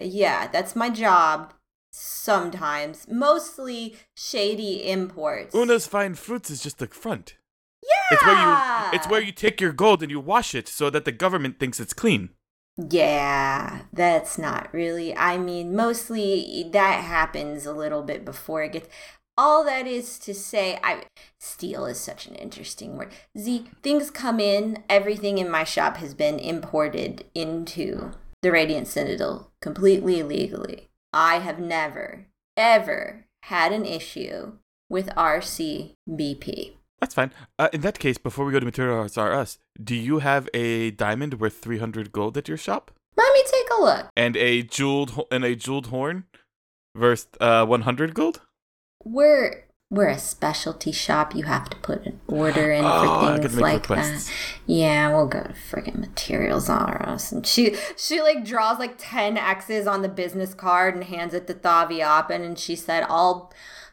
Yeah, 0.00 0.48
that's 0.48 0.74
my 0.74 0.88
job. 0.90 1.52
Sometimes. 1.92 3.06
Mostly 3.08 3.96
shady 4.16 4.88
imports. 4.90 5.54
Una's 5.54 5.86
fine 5.86 6.14
fruits 6.14 6.50
is 6.50 6.62
just 6.62 6.78
the 6.78 6.86
front. 6.88 7.36
yeah. 7.82 8.16
It's 8.16 8.24
where 8.24 8.34
you. 8.34 8.98
It's 8.98 9.08
where 9.08 9.20
you 9.22 9.32
take 9.32 9.60
your 9.60 9.72
gold 9.72 10.02
and 10.02 10.10
you 10.10 10.18
wash 10.18 10.54
it 10.54 10.66
so 10.66 10.88
that 10.90 11.04
the 11.04 11.12
government 11.12 11.60
thinks 11.60 11.78
it's 11.78 11.92
clean. 11.92 12.30
Yeah, 12.76 13.82
that's 13.92 14.38
not 14.38 14.72
really. 14.72 15.16
I 15.16 15.38
mean, 15.38 15.76
mostly 15.76 16.68
that 16.72 17.04
happens 17.04 17.66
a 17.66 17.72
little 17.72 18.02
bit 18.02 18.24
before 18.24 18.64
it 18.64 18.72
gets. 18.72 18.88
All 19.36 19.64
that 19.64 19.86
is 19.86 20.18
to 20.20 20.32
say, 20.34 20.78
I 20.82 21.04
steal 21.38 21.86
is 21.86 22.00
such 22.00 22.26
an 22.26 22.34
interesting 22.36 22.96
word. 22.96 23.12
Z 23.38 23.66
things 23.82 24.10
come 24.10 24.40
in. 24.40 24.82
Everything 24.88 25.38
in 25.38 25.50
my 25.50 25.64
shop 25.64 25.98
has 25.98 26.14
been 26.14 26.38
imported 26.38 27.24
into 27.34 28.12
the 28.44 28.52
Radiant 28.52 28.86
Citadel 28.86 29.50
completely 29.62 30.20
illegally. 30.20 30.90
I 31.14 31.38
have 31.38 31.58
never, 31.58 32.26
ever 32.58 33.24
had 33.44 33.72
an 33.72 33.86
issue 33.86 34.58
with 34.90 35.06
RCBP. 35.16 36.74
That's 37.00 37.14
fine. 37.14 37.32
Uh, 37.58 37.70
in 37.72 37.80
that 37.80 37.98
case, 37.98 38.18
before 38.18 38.44
we 38.44 38.52
go 38.52 38.60
to 38.60 38.66
Materials 38.66 39.16
R 39.16 39.32
Us, 39.32 39.58
do 39.82 39.94
you 39.94 40.18
have 40.18 40.48
a 40.52 40.90
diamond 40.90 41.40
worth 41.40 41.56
300 41.56 42.12
gold 42.12 42.36
at 42.36 42.46
your 42.46 42.58
shop? 42.58 42.90
Let 43.16 43.32
me 43.32 43.42
take 43.50 43.66
a 43.78 43.82
look. 43.82 44.10
And 44.14 44.36
a 44.36 44.62
jeweled 44.62 45.12
ho- 45.12 45.28
and 45.30 45.42
a 45.42 45.56
jeweled 45.56 45.86
horn 45.86 46.24
worth 46.94 47.28
uh, 47.40 47.64
100 47.64 48.12
gold? 48.12 48.42
We're 49.04 49.63
we're 49.94 50.08
a 50.08 50.18
specialty 50.18 50.92
shop. 50.92 51.34
You 51.34 51.44
have 51.44 51.70
to 51.70 51.76
put 51.78 52.04
an 52.06 52.20
order 52.26 52.70
in 52.72 52.84
Oh, 52.84 53.26
for 53.36 53.38
things 53.42 53.56
like 53.58 53.88
requests. 53.88 54.26
that. 54.28 54.34
Yeah, 54.66 55.14
we'll 55.14 55.26
go 55.28 55.42
to 55.42 55.54
friggin' 55.70 55.98
materials 55.98 56.68
on 56.68 56.90
us. 56.96 57.32
And 57.32 57.46
she 57.46 57.76
she 57.96 58.20
like 58.20 58.44
draws 58.44 58.78
like 58.78 58.94
ten 58.98 59.36
X's 59.36 59.86
on 59.86 60.02
the 60.02 60.08
business 60.08 60.54
card 60.54 60.94
and 60.94 61.04
hands 61.04 61.34
it 61.34 61.46
to 61.46 61.54
Thaviupin 61.54 62.44
and 62.44 62.58
she 62.58 62.76
said, 62.76 63.04
I'll 63.08 63.52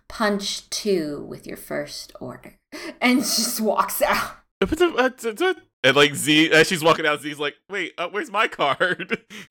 punch 0.09 0.69
two 0.69 1.25
with 1.29 1.47
your 1.47 1.57
first 1.57 2.11
order. 2.19 2.55
And 3.01 3.19
she 3.25 3.41
just 3.43 3.61
walks 3.61 4.01
out. 4.01 4.37
And 5.83 5.95
like 5.95 6.13
Z, 6.13 6.51
as 6.51 6.67
she's 6.67 6.83
walking 6.83 7.07
out, 7.07 7.21
Z's 7.21 7.39
like, 7.39 7.55
"Wait, 7.67 7.93
uh, 7.97 8.07
where's 8.11 8.29
my 8.29 8.47
card?" 8.47 9.17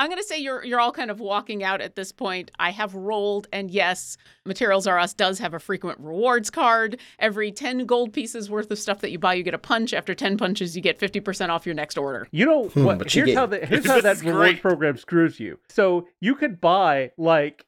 I'm 0.00 0.08
gonna 0.08 0.22
say 0.22 0.38
you're 0.38 0.64
you're 0.64 0.80
all 0.80 0.92
kind 0.92 1.10
of 1.10 1.20
walking 1.20 1.62
out 1.62 1.80
at 1.82 1.94
this 1.94 2.10
point. 2.10 2.50
I 2.58 2.70
have 2.70 2.94
rolled, 2.94 3.46
and 3.52 3.70
yes, 3.70 4.16
Materials 4.46 4.86
R 4.86 4.98
Us 4.98 5.12
does 5.12 5.38
have 5.40 5.52
a 5.52 5.58
frequent 5.58 6.00
rewards 6.00 6.48
card. 6.50 6.98
Every 7.18 7.52
ten 7.52 7.84
gold 7.84 8.12
pieces 8.14 8.48
worth 8.48 8.70
of 8.70 8.78
stuff 8.78 9.00
that 9.02 9.10
you 9.10 9.18
buy, 9.18 9.34
you 9.34 9.42
get 9.42 9.52
a 9.54 9.58
punch. 9.58 9.92
After 9.92 10.14
ten 10.14 10.38
punches, 10.38 10.74
you 10.74 10.80
get 10.82 10.98
fifty 10.98 11.20
percent 11.20 11.52
off 11.52 11.66
your 11.66 11.74
next 11.74 11.98
order. 11.98 12.26
You 12.32 12.46
know 12.46 12.68
Hmm, 12.68 12.84
what? 12.84 12.98
but 12.98 13.10
she 13.10 13.20
Here's 13.20 13.34
how 13.34 13.46
gave- 13.46 13.60
the, 13.60 13.66
here's 13.66 13.86
how 13.86 13.94
This 14.00 14.02
that 14.04 14.16
is 14.16 14.24
reward 14.24 14.38
great. 14.40 14.62
program 14.62 14.96
screws 14.96 15.38
you. 15.38 15.58
So 15.68 16.08
you 16.20 16.34
could 16.34 16.60
buy 16.60 17.10
like 17.18 17.66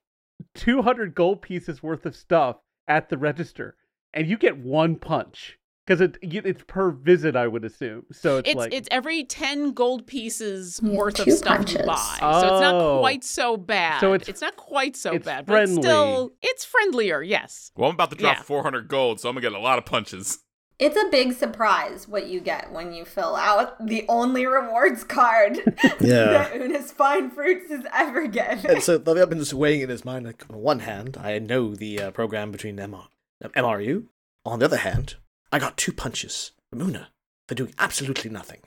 200 0.54 1.14
gold 1.14 1.42
pieces 1.42 1.82
worth 1.82 2.06
of 2.06 2.16
stuff 2.16 2.56
at 2.88 3.08
the 3.08 3.18
register, 3.18 3.76
and 4.14 4.26
you 4.26 4.36
get 4.38 4.56
one 4.58 4.96
punch 4.96 5.58
because 5.86 6.00
it 6.00 6.16
it's 6.22 6.62
per 6.66 6.90
visit, 6.90 7.34
I 7.36 7.46
would 7.48 7.64
assume. 7.64 8.06
So 8.12 8.38
it's, 8.38 8.48
It's 8.50 8.56
like 8.56 8.72
it's 8.74 8.88
every 8.90 9.24
ten 9.24 9.72
gold 9.72 10.06
pieces 10.06 10.80
Yeah, 10.82 10.96
worth 10.96 11.18
of 11.20 11.32
stuff 11.32 11.56
punches. 11.58 11.80
you 11.80 11.86
buy, 11.86 12.16
so 12.20 12.38
it's 12.38 12.60
not 12.60 12.74
Oh. 12.74 12.98
quite 13.00 13.24
so 13.24 13.56
bad. 13.56 14.00
So 14.00 14.14
it's- 14.14 14.28
it's 14.28 14.40
not 14.40 14.56
quite 14.56 14.96
so 14.96 15.12
it's 15.14 15.24
bad, 15.24 15.46
but 15.46 15.62
it's 15.62 15.72
friendly. 15.72 15.82
still 15.82 16.32
it's 16.42 16.64
friendlier. 16.64 17.22
Yes. 17.22 17.70
well, 17.76 17.88
I'm 17.88 17.94
about 17.94 18.10
to 18.10 18.16
drop 18.16 18.36
Yeah. 18.38 18.42
400 18.42 18.88
gold, 18.88 19.20
so 19.20 19.28
I'm 19.28 19.34
gonna 19.34 19.42
get 19.42 19.52
a 19.52 19.58
lot 19.62 19.78
of 19.78 19.84
punches. 19.84 20.38
It's 20.78 20.96
a 20.96 21.08
big 21.10 21.34
surprise 21.34 22.08
what 22.08 22.26
you 22.26 22.40
get 22.40 22.72
when 22.72 22.92
you 22.92 23.04
fill 23.04 23.36
out 23.36 23.86
the 23.86 24.04
only 24.08 24.46
rewards 24.46 25.04
card 25.04 25.58
Yeah. 26.00 26.24
that 26.32 26.60
Una's 26.60 26.90
Fine 26.90 27.30
Fruits 27.30 27.70
has 27.70 27.84
ever 27.94 28.26
given. 28.26 28.68
And 28.68 28.82
so 28.82 28.94
I've 28.96 29.28
been 29.28 29.38
just 29.38 29.54
weighing 29.54 29.82
in 29.82 29.90
his 29.90 30.04
mind. 30.04 30.26
Like, 30.26 30.44
on 30.50 30.56
one 30.56 30.80
hand, 30.80 31.16
I 31.20 31.38
know 31.38 31.74
the 31.76 32.00
uh, 32.00 32.10
program 32.10 32.50
between 32.50 32.76
MR, 32.78 33.06
MRU. 33.44 34.06
On 34.44 34.58
the 34.58 34.64
other 34.64 34.78
hand, 34.78 35.16
I 35.52 35.58
got 35.58 35.76
two 35.76 35.92
punches 35.92 36.52
from 36.70 36.80
Una 36.80 37.10
for 37.48 37.54
doing 37.54 37.74
absolutely 37.78 38.30
nothing. 38.30 38.60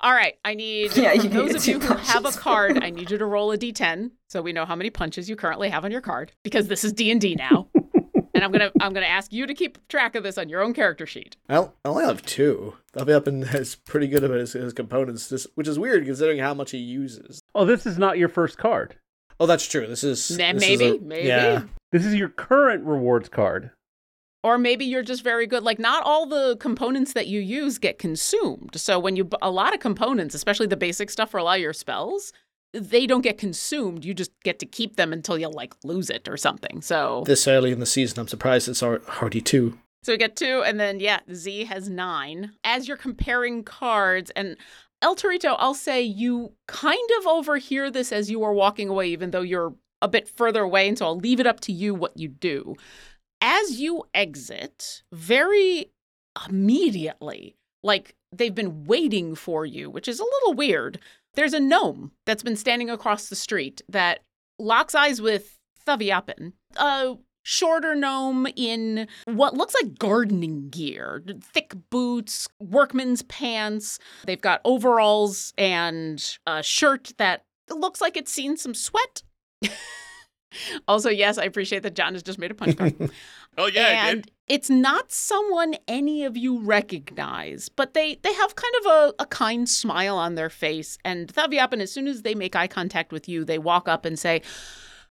All 0.00 0.12
right, 0.12 0.34
I 0.44 0.54
need 0.54 0.94
Yeah, 0.96 1.14
for 1.14 1.22
you 1.22 1.28
those 1.30 1.54
of 1.54 1.66
you 1.66 1.80
who 1.80 1.94
have 1.94 2.26
a 2.26 2.30
card, 2.38 2.84
I 2.84 2.90
need 2.90 3.10
you 3.10 3.18
to 3.18 3.24
roll 3.26 3.50
a 3.52 3.58
d10 3.58 4.10
so 4.28 4.42
we 4.42 4.52
know 4.52 4.66
how 4.66 4.76
many 4.76 4.90
punches 4.90 5.28
you 5.30 5.36
currently 5.36 5.70
have 5.70 5.84
on 5.84 5.90
your 5.90 6.02
card 6.02 6.32
because 6.44 6.68
this 6.68 6.84
is 6.84 6.92
D&D 6.92 7.34
now. 7.36 7.68
and 8.34 8.44
I'm 8.44 8.52
going 8.52 8.60
to 8.70 8.72
I'm 8.82 8.92
going 8.92 9.04
to 9.04 9.10
ask 9.10 9.32
you 9.32 9.46
to 9.46 9.54
keep 9.54 9.78
track 9.88 10.14
of 10.14 10.22
this 10.22 10.36
on 10.36 10.48
your 10.50 10.62
own 10.62 10.74
character 10.74 11.06
sheet. 11.06 11.36
Well, 11.48 11.74
I 11.84 11.88
only 11.88 12.04
have 12.04 12.22
two. 12.22 12.74
I'll 12.96 13.10
up 13.10 13.26
and 13.26 13.42
is 13.54 13.74
pretty 13.74 14.08
good 14.08 14.24
about 14.24 14.38
his, 14.38 14.52
his 14.52 14.74
components, 14.74 15.30
just, 15.30 15.46
which 15.54 15.68
is 15.68 15.78
weird 15.78 16.04
considering 16.04 16.38
how 16.38 16.52
much 16.52 16.72
he 16.72 16.78
uses. 16.78 17.40
oh, 17.54 17.64
this 17.64 17.86
is 17.86 17.96
not 17.98 18.18
your 18.18 18.28
first 18.28 18.58
card. 18.58 18.96
Oh, 19.40 19.46
that's 19.46 19.66
true. 19.66 19.86
This 19.86 20.04
is 20.04 20.30
Nah, 20.38 20.52
this 20.52 20.62
is 20.62 20.78
maybe, 20.78 20.96
a- 20.96 21.00
maybe. 21.00 21.28
Yeah, 21.28 21.62
This 21.90 22.04
is 22.04 22.14
your 22.14 22.28
current 22.28 22.84
rewards 22.84 23.28
card. 23.28 23.70
Or 24.44 24.58
maybe 24.58 24.84
you're 24.84 25.02
just 25.02 25.22
very 25.22 25.46
good. 25.46 25.62
Like 25.62 25.78
not 25.78 26.02
all 26.04 26.26
the 26.26 26.56
components 26.58 27.12
that 27.12 27.28
you 27.28 27.40
use 27.40 27.78
get 27.78 27.98
consumed. 27.98 28.72
So 28.76 28.98
when 28.98 29.14
you 29.16 29.28
a 29.40 29.50
lot 29.50 29.74
of 29.74 29.80
components, 29.80 30.34
especially 30.34 30.66
the 30.66 30.76
basic 30.76 31.10
stuff 31.10 31.30
for 31.30 31.38
a 31.38 31.44
lot 31.44 31.56
of 31.56 31.62
your 31.62 31.72
spells, 31.72 32.32
they 32.72 33.06
don't 33.06 33.20
get 33.20 33.38
consumed. 33.38 34.04
You 34.04 34.14
just 34.14 34.32
get 34.42 34.58
to 34.60 34.66
keep 34.66 34.96
them 34.96 35.12
until 35.12 35.38
you 35.38 35.48
like 35.48 35.74
lose 35.84 36.10
it 36.10 36.28
or 36.28 36.36
something. 36.36 36.80
So 36.82 37.22
this 37.26 37.46
early 37.46 37.70
in 37.70 37.80
the 37.80 37.86
season, 37.86 38.18
I'm 38.18 38.28
surprised 38.28 38.68
it's 38.68 38.82
al- 38.82 38.98
already 39.20 39.40
two. 39.40 39.78
So 40.02 40.12
we 40.12 40.18
get 40.18 40.34
two, 40.34 40.64
and 40.66 40.80
then 40.80 40.98
yeah, 40.98 41.20
Z 41.32 41.66
has 41.66 41.88
nine. 41.88 42.52
As 42.64 42.88
you're 42.88 42.96
comparing 42.96 43.62
cards, 43.62 44.32
and 44.34 44.56
El 45.00 45.14
Torito, 45.14 45.54
I'll 45.58 45.74
say 45.74 46.02
you 46.02 46.54
kind 46.66 47.08
of 47.20 47.26
overhear 47.26 47.90
this 47.90 48.10
as 48.10 48.28
you 48.28 48.42
are 48.42 48.52
walking 48.52 48.88
away, 48.88 49.08
even 49.08 49.30
though 49.30 49.42
you're 49.42 49.74
a 50.00 50.08
bit 50.08 50.28
further 50.28 50.62
away, 50.62 50.88
and 50.88 50.98
so 50.98 51.06
I'll 51.06 51.16
leave 51.16 51.38
it 51.38 51.46
up 51.46 51.60
to 51.60 51.72
you 51.72 51.94
what 51.94 52.16
you 52.16 52.28
do. 52.28 52.74
As 53.44 53.80
you 53.80 54.04
exit, 54.14 55.02
very 55.12 55.90
immediately, 56.48 57.56
like 57.82 58.14
they've 58.30 58.54
been 58.54 58.84
waiting 58.84 59.34
for 59.34 59.66
you, 59.66 59.90
which 59.90 60.06
is 60.06 60.20
a 60.20 60.24
little 60.24 60.54
weird. 60.54 61.00
There's 61.34 61.52
a 61.52 61.58
gnome 61.58 62.12
that's 62.24 62.44
been 62.44 62.54
standing 62.54 62.88
across 62.88 63.28
the 63.28 63.34
street 63.34 63.82
that 63.88 64.20
locks 64.60 64.94
eyes 64.94 65.20
with 65.20 65.58
Thaviupin, 65.84 66.52
a 66.76 67.16
shorter 67.42 67.96
gnome 67.96 68.46
in 68.54 69.08
what 69.24 69.54
looks 69.54 69.74
like 69.82 69.98
gardening 69.98 70.68
gear, 70.68 71.20
thick 71.42 71.74
boots, 71.90 72.48
workman's 72.60 73.22
pants. 73.22 73.98
They've 74.24 74.40
got 74.40 74.60
overalls 74.64 75.52
and 75.58 76.38
a 76.46 76.62
shirt 76.62 77.12
that 77.18 77.44
looks 77.68 78.00
like 78.00 78.16
it's 78.16 78.32
seen 78.32 78.56
some 78.56 78.74
sweat. 78.74 79.24
also, 80.88 81.10
yes, 81.10 81.38
I 81.38 81.44
appreciate 81.44 81.82
that 81.82 81.94
John 81.94 82.14
has 82.14 82.22
just 82.22 82.38
made 82.38 82.50
a 82.50 82.54
punch 82.54 82.76
card. 82.76 82.94
Oh 83.58 83.66
yeah, 83.66 84.08
and 84.08 84.30
it's 84.48 84.70
not 84.70 85.12
someone 85.12 85.74
any 85.86 86.24
of 86.24 86.38
you 86.38 86.60
recognize, 86.60 87.68
but 87.68 87.92
they 87.92 88.14
they 88.22 88.32
have 88.32 88.54
kind 88.56 88.74
of 88.80 88.86
a, 88.86 89.14
a 89.18 89.26
kind 89.26 89.68
smile 89.68 90.16
on 90.16 90.36
their 90.36 90.48
face. 90.48 90.96
And 91.04 91.28
Thaviupin, 91.28 91.82
as 91.82 91.92
soon 91.92 92.08
as 92.08 92.22
they 92.22 92.34
make 92.34 92.56
eye 92.56 92.66
contact 92.66 93.12
with 93.12 93.28
you, 93.28 93.44
they 93.44 93.58
walk 93.58 93.88
up 93.88 94.06
and 94.06 94.18
say, 94.18 94.40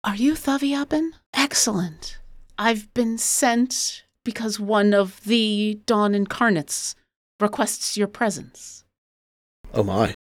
Are 0.04 0.14
you 0.14 0.34
Thaviupin? 0.34 1.10
Excellent. 1.34 2.18
I've 2.56 2.94
been 2.94 3.18
sent 3.18 4.04
because 4.22 4.60
one 4.60 4.94
of 4.94 5.20
the 5.24 5.80
Dawn 5.86 6.14
Incarnates 6.14 6.94
requests 7.40 7.96
your 7.96 8.08
presence. 8.08 8.84
Oh 9.74 9.82
my. 9.82 10.14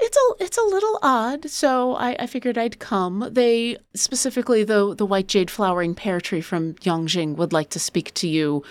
It's 0.00 0.16
a 0.16 0.44
it's 0.44 0.58
a 0.58 0.62
little 0.62 0.98
odd, 1.02 1.50
so 1.50 1.94
I, 1.94 2.16
I 2.20 2.26
figured 2.26 2.56
I'd 2.56 2.78
come. 2.78 3.28
They 3.30 3.78
specifically 3.94 4.64
the 4.64 4.94
the 4.94 5.06
white 5.06 5.28
jade 5.28 5.50
flowering 5.50 5.94
pear 5.94 6.20
tree 6.20 6.40
from 6.40 6.74
Yongjing 6.74 7.36
would 7.36 7.52
like 7.52 7.70
to 7.70 7.80
speak 7.80 8.14
to 8.14 8.28
you 8.28 8.62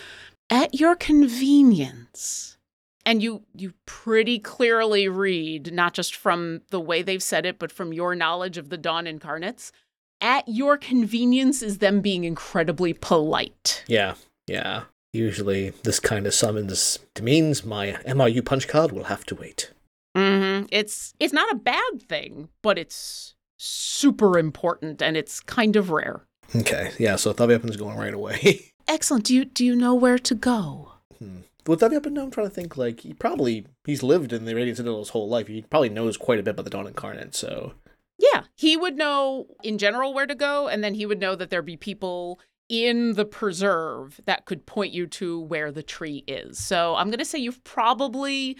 at 0.50 0.74
your 0.80 0.96
convenience. 0.96 2.58
And 3.06 3.24
you 3.24 3.44
you 3.54 3.74
pretty 3.86 4.40
clearly 4.40 5.08
read, 5.08 5.74
not 5.74 5.94
just 5.94 6.16
from 6.16 6.62
the 6.72 6.80
way 6.80 7.02
they've 7.02 7.24
said 7.24 7.46
it, 7.46 7.60
but 7.60 7.72
from 7.72 7.94
your 7.94 8.16
knowledge 8.16 8.58
of 8.58 8.70
the 8.70 8.78
Dawn 8.78 9.08
incarnates. 9.08 9.72
At 10.20 10.48
your 10.48 10.78
convenience 10.78 11.62
is 11.62 11.78
them 11.78 12.02
being 12.02 12.24
incredibly 12.24 12.94
polite. 12.94 13.84
Yeah, 13.88 14.16
yeah. 14.48 14.84
Usually, 15.14 15.70
this 15.84 16.00
kind 16.00 16.28
of 16.28 16.34
summons 16.34 17.00
means 17.22 17.64
my 17.64 17.94
MRU 18.06 18.44
punch 18.44 18.68
card 18.68 18.92
will 18.92 19.06
have 19.06 19.26
to 19.28 19.36
wait. 19.36 19.72
Hmm 20.18 20.66
It's 20.72 21.14
it's 21.20 21.34
not 21.34 21.52
a 21.52 21.56
bad 21.56 22.02
thing, 22.02 22.50
but 22.62 22.78
it's 22.78 23.36
super 23.58 24.38
important 24.38 25.02
and 25.02 25.16
it's 25.18 25.40
kind 25.40 25.76
of 25.76 25.90
rare. 25.90 26.26
Okay, 26.56 26.92
yeah. 26.98 27.16
So 27.18 27.34
Thubby 27.34 27.78
going 27.78 27.98
right 27.98 28.14
away. 28.14 28.72
Excellent. 28.88 29.26
Do 29.26 29.36
you 29.36 29.46
do 29.46 29.66
you 29.66 29.76
know 29.76 29.94
where 29.94 30.18
to 30.18 30.36
go? 30.36 30.94
hmm. 31.20 31.40
With 31.66 31.82
Thubby 31.82 31.98
Up, 31.98 32.06
I'm 32.06 32.32
trying 32.32 32.48
to 32.48 32.54
think. 32.54 32.78
Like 32.78 33.02
he 33.02 33.14
probably 33.14 33.66
he's 33.86 34.02
lived 34.04 34.32
in 34.32 34.46
the 34.46 34.56
Radiant 34.56 34.78
Citadel 34.78 35.00
his 35.00 35.10
whole 35.10 35.28
life. 35.28 35.48
He 35.48 35.64
probably 35.64 35.90
knows 35.90 36.16
quite 36.18 36.40
a 36.40 36.44
bit 36.44 36.52
about 36.52 36.64
the 36.64 36.72
Dawn 36.72 36.88
Incarnate. 36.88 37.36
So 37.36 37.74
Yeah, 38.18 38.44
he 38.56 38.78
would 38.78 38.96
know 38.96 39.48
in 39.64 39.78
general 39.78 40.14
where 40.14 40.26
to 40.28 40.36
go, 40.36 40.68
and 40.68 40.84
then 40.84 40.94
he 40.94 41.06
would 41.06 41.20
know 41.20 41.36
that 41.36 41.50
there'd 41.50 41.66
be 41.66 41.78
people 41.78 42.40
in 42.70 43.14
the 43.14 43.26
preserve 43.26 44.20
that 44.26 44.46
could 44.46 44.66
point 44.66 44.92
you 44.94 45.08
to 45.08 45.40
where 45.40 45.72
the 45.72 45.84
tree 45.84 46.24
is. 46.28 46.60
So 46.60 46.96
I'm 46.96 47.08
going 47.08 47.20
to 47.20 47.26
say 47.26 47.40
you've 47.40 47.64
probably. 47.64 48.58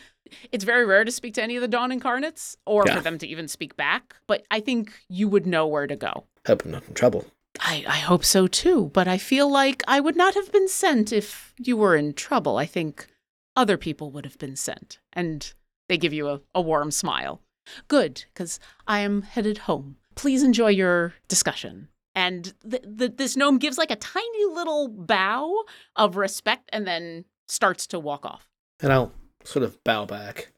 It's 0.52 0.64
very 0.66 0.86
rare 0.86 1.06
to 1.06 1.12
speak 1.12 1.34
to 1.36 1.44
any 1.44 1.56
of 1.56 1.62
the 1.62 1.68
Dawn 1.70 1.92
incarnates 1.92 2.58
or 2.66 2.84
Yeah. 2.86 2.96
for 2.96 3.02
them 3.02 3.18
to 3.20 3.28
even 3.28 3.48
speak 3.48 3.78
back, 3.78 4.16
but 4.28 4.46
I 4.52 4.60
think 4.60 4.92
you 5.08 5.28
would 5.30 5.46
know 5.48 5.66
where 5.68 5.88
to 5.88 5.96
go. 5.96 6.26
hope 6.46 6.66
I'm 6.66 6.72
not 6.72 6.88
in 6.88 6.94
trouble. 6.94 7.26
I, 7.62 7.86
I 7.88 7.98
hope 7.98 8.24
so 8.26 8.46
too, 8.46 8.92
but 8.94 9.08
I 9.08 9.18
feel 9.18 9.50
like 9.50 9.84
I 9.88 10.00
would 10.02 10.16
not 10.18 10.34
have 10.36 10.52
been 10.52 10.68
sent 10.68 11.12
if 11.14 11.54
you 11.58 11.76
were 11.78 11.96
in 11.96 12.14
trouble. 12.14 12.58
I 12.58 12.66
think 12.66 13.08
other 13.56 13.78
people 13.78 14.12
would 14.12 14.26
have 14.26 14.38
been 14.38 14.56
sent. 14.58 15.00
And 15.14 15.52
they 15.90 15.98
give 15.98 16.12
you 16.14 16.28
a, 16.30 16.42
a 16.54 16.62
warm 16.62 16.92
smile. 16.92 17.42
Good, 17.88 18.26
because 18.34 18.60
I 18.86 19.00
am 19.00 19.22
headed 19.24 19.60
home. 19.60 19.96
Please 20.16 20.44
enjoy 20.44 20.70
your 20.70 21.14
discussion. 21.30 21.88
And 22.18 22.52
th- 22.68 22.84
th- 22.98 23.14
this 23.18 23.38
gnome 23.38 23.60
gives 23.60 23.78
like 23.78 23.92
a 23.92 23.96
tiny 23.96 24.46
little 24.52 24.88
bow 24.88 25.64
of 25.96 26.18
respect 26.18 26.68
and 26.74 26.88
then 26.88 27.26
starts 27.48 27.86
to 27.88 28.00
walk 28.00 28.26
off. 28.26 28.50
And 28.82 28.92
I'll 28.92 29.12
sort 29.44 29.62
of 29.62 29.82
bow 29.84 30.08
back, 30.08 30.52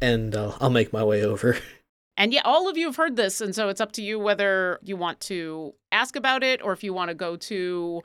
and 0.00 0.36
uh, 0.36 0.52
I'll 0.60 0.70
make 0.70 0.92
my 0.92 1.02
way 1.04 1.24
over. 1.24 1.58
And 2.16 2.34
yeah, 2.34 2.42
all 2.44 2.68
of 2.68 2.76
you 2.76 2.84
have 2.84 2.96
heard 2.96 3.16
this, 3.16 3.40
and 3.40 3.54
so 3.54 3.70
it's 3.70 3.80
up 3.80 3.92
to 3.92 4.02
you 4.02 4.18
whether 4.18 4.78
you 4.82 4.94
want 4.94 5.20
to 5.20 5.72
ask 5.90 6.16
about 6.16 6.42
it 6.42 6.60
or 6.62 6.74
if 6.74 6.84
you 6.84 6.92
want 6.92 7.08
to 7.08 7.14
go 7.14 7.34
to 7.36 8.02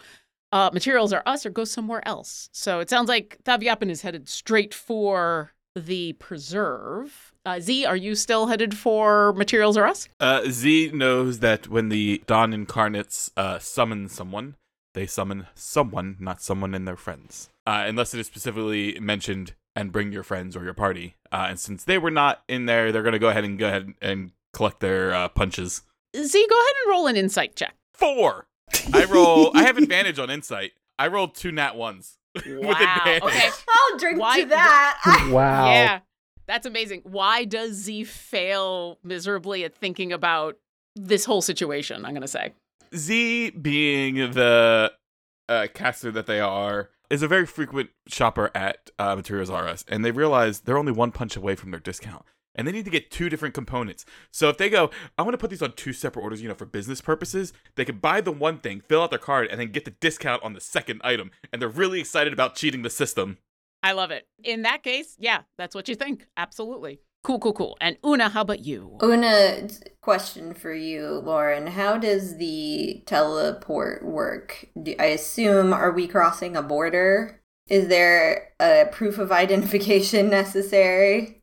uh, 0.53 0.69
Materials 0.71 1.11
R 1.11 1.21
Us 1.25 1.45
or 1.45 1.49
go 1.49 1.65
somewhere 1.65 2.01
else. 2.07 2.47
So 2.53 2.79
it 2.79 2.89
sounds 2.89 3.09
like 3.09 3.39
Thaviupin 3.43 3.89
is 3.89 4.03
headed 4.03 4.29
straight 4.29 4.73
for 4.73 5.51
the 5.75 6.13
preserve. 6.13 7.33
Uh, 7.45 7.59
Z, 7.59 7.85
are 7.85 7.95
you 7.95 8.15
still 8.15 8.47
headed 8.47 8.75
for 8.75 9.33
Materials 9.33 9.77
R 9.77 9.85
Us? 9.85 10.09
Uh, 10.19 10.41
Z 10.49 10.91
knows 10.93 11.39
that 11.39 11.67
when 11.67 11.89
the 11.89 12.23
Dawn 12.25 12.53
Incarnates 12.53 13.29
uh, 13.37 13.59
summon 13.59 14.09
someone, 14.09 14.55
they 14.95 15.05
summon 15.05 15.47
someone, 15.53 16.17
not 16.19 16.41
someone 16.41 16.73
and 16.73 16.87
their 16.87 16.95
friends. 16.95 17.49
Uh, 17.67 17.83
unless 17.87 18.13
it 18.13 18.19
is 18.19 18.25
specifically 18.27 18.99
mentioned 18.99 19.53
and 19.75 19.91
bring 19.91 20.11
your 20.11 20.23
friends 20.23 20.55
or 20.55 20.63
your 20.63 20.73
party. 20.73 21.15
Uh, 21.31 21.47
and 21.49 21.59
since 21.59 21.83
they 21.83 21.97
were 21.97 22.09
not 22.11 22.41
in 22.47 22.65
there, 22.65 22.91
they're 22.91 23.03
going 23.03 23.13
to 23.13 23.19
go 23.19 23.29
ahead 23.29 23.43
and 23.43 23.59
go 23.59 23.67
ahead 23.67 23.93
and 24.01 24.31
collect 24.53 24.79
their 24.79 25.13
uh, 25.13 25.27
punches. 25.27 25.83
Z, 26.15 26.47
go 26.49 26.55
ahead 26.55 26.73
and 26.83 26.91
roll 26.91 27.07
an 27.07 27.15
insight 27.15 27.55
check. 27.55 27.75
Four. 27.93 28.47
I 28.93 29.05
roll. 29.05 29.51
I 29.55 29.63
have 29.63 29.77
advantage 29.77 30.17
on 30.17 30.29
insight. 30.31 30.71
I 30.97 31.07
rolled 31.07 31.35
two 31.35 31.51
nat 31.51 31.75
ones. 31.75 32.17
with 32.35 32.45
Wow. 32.47 32.71
advantage. 32.71 33.23
Okay. 33.23 33.49
I'll 33.69 33.97
drink 33.99 34.19
Why- 34.19 34.41
to 34.41 34.45
that. 34.47 35.27
Wow. 35.31 35.65
Yeah, 35.71 35.99
that's 36.47 36.65
amazing. 36.65 37.01
Why 37.03 37.45
does 37.45 37.73
Z 37.73 38.05
fail 38.05 38.97
miserably 39.03 39.63
at 39.63 39.75
thinking 39.75 40.13
about 40.13 40.57
this 40.95 41.25
whole 41.25 41.41
situation? 41.41 42.05
I'm 42.05 42.11
going 42.11 42.21
to 42.21 42.27
say. 42.27 42.53
Z, 42.95 43.51
being 43.51 44.15
the 44.31 44.91
uh, 45.49 45.67
caster 45.73 46.11
that 46.11 46.27
they 46.27 46.39
are, 46.39 46.89
is 47.09 47.21
a 47.21 47.27
very 47.27 47.45
frequent 47.45 47.89
shopper 48.07 48.49
at 48.55 48.89
uh, 48.97 49.15
Materials 49.15 49.49
R 49.49 49.67
Us, 49.67 49.85
and 49.87 50.03
they 50.03 50.11
realize 50.11 50.61
they're 50.61 50.77
only 50.77 50.91
one 50.91 51.11
punch 51.11 51.35
away 51.35 51.55
from 51.55 51.71
their 51.71 51.79
discount. 51.79 52.25
And 52.57 52.65
they 52.65 52.71
need 52.71 52.85
to 52.85 52.91
get 52.91 53.11
two 53.11 53.27
different 53.27 53.53
components. 53.53 54.05
So 54.31 54.47
if 54.47 54.57
they 54.57 54.69
go, 54.69 54.89
I 55.17 55.23
want 55.23 55.33
to 55.33 55.37
put 55.37 55.49
these 55.49 55.61
on 55.61 55.73
two 55.73 55.91
separate 55.91 56.23
orders, 56.23 56.41
you 56.41 56.47
know, 56.47 56.55
for 56.55 56.65
business 56.65 57.01
purposes, 57.01 57.51
they 57.75 57.83
could 57.83 58.01
buy 58.01 58.21
the 58.21 58.31
one 58.31 58.59
thing, 58.59 58.79
fill 58.79 59.01
out 59.01 59.09
their 59.09 59.19
card, 59.19 59.49
and 59.51 59.59
then 59.59 59.73
get 59.73 59.83
the 59.83 59.91
discount 59.91 60.41
on 60.41 60.53
the 60.53 60.61
second 60.61 61.01
item. 61.03 61.31
And 61.51 61.61
they're 61.61 61.67
really 61.67 61.99
excited 61.99 62.31
about 62.31 62.55
cheating 62.55 62.81
the 62.81 62.89
system. 62.89 63.39
I 63.85 63.91
love 63.91 64.09
it. 64.09 64.27
In 64.43 64.63
that 64.63 64.81
case, 64.81 65.15
yeah, 65.19 65.41
that's 65.59 65.75
what 65.75 65.87
you 65.87 65.93
think. 65.93 66.25
Absolutely. 66.35 67.01
Cool, 67.23 67.37
cool, 67.37 67.53
cool. 67.53 67.77
And 67.79 67.97
Una, 68.03 68.29
how 68.29 68.41
about 68.41 68.61
you? 68.61 68.97
Una, 69.03 69.67
question 70.01 70.55
for 70.55 70.73
you, 70.73 71.21
Lauren. 71.23 71.67
How 71.67 71.99
does 71.99 72.37
the 72.37 73.03
teleport 73.05 74.03
work? 74.03 74.69
Do, 74.81 74.95
I 74.99 75.05
assume, 75.05 75.71
are 75.71 75.91
we 75.91 76.07
crossing 76.07 76.55
a 76.55 76.63
border? 76.63 77.39
Is 77.67 77.87
there 77.87 78.53
a 78.59 78.87
proof 78.91 79.19
of 79.19 79.31
identification 79.43 80.31
necessary? 80.31 81.41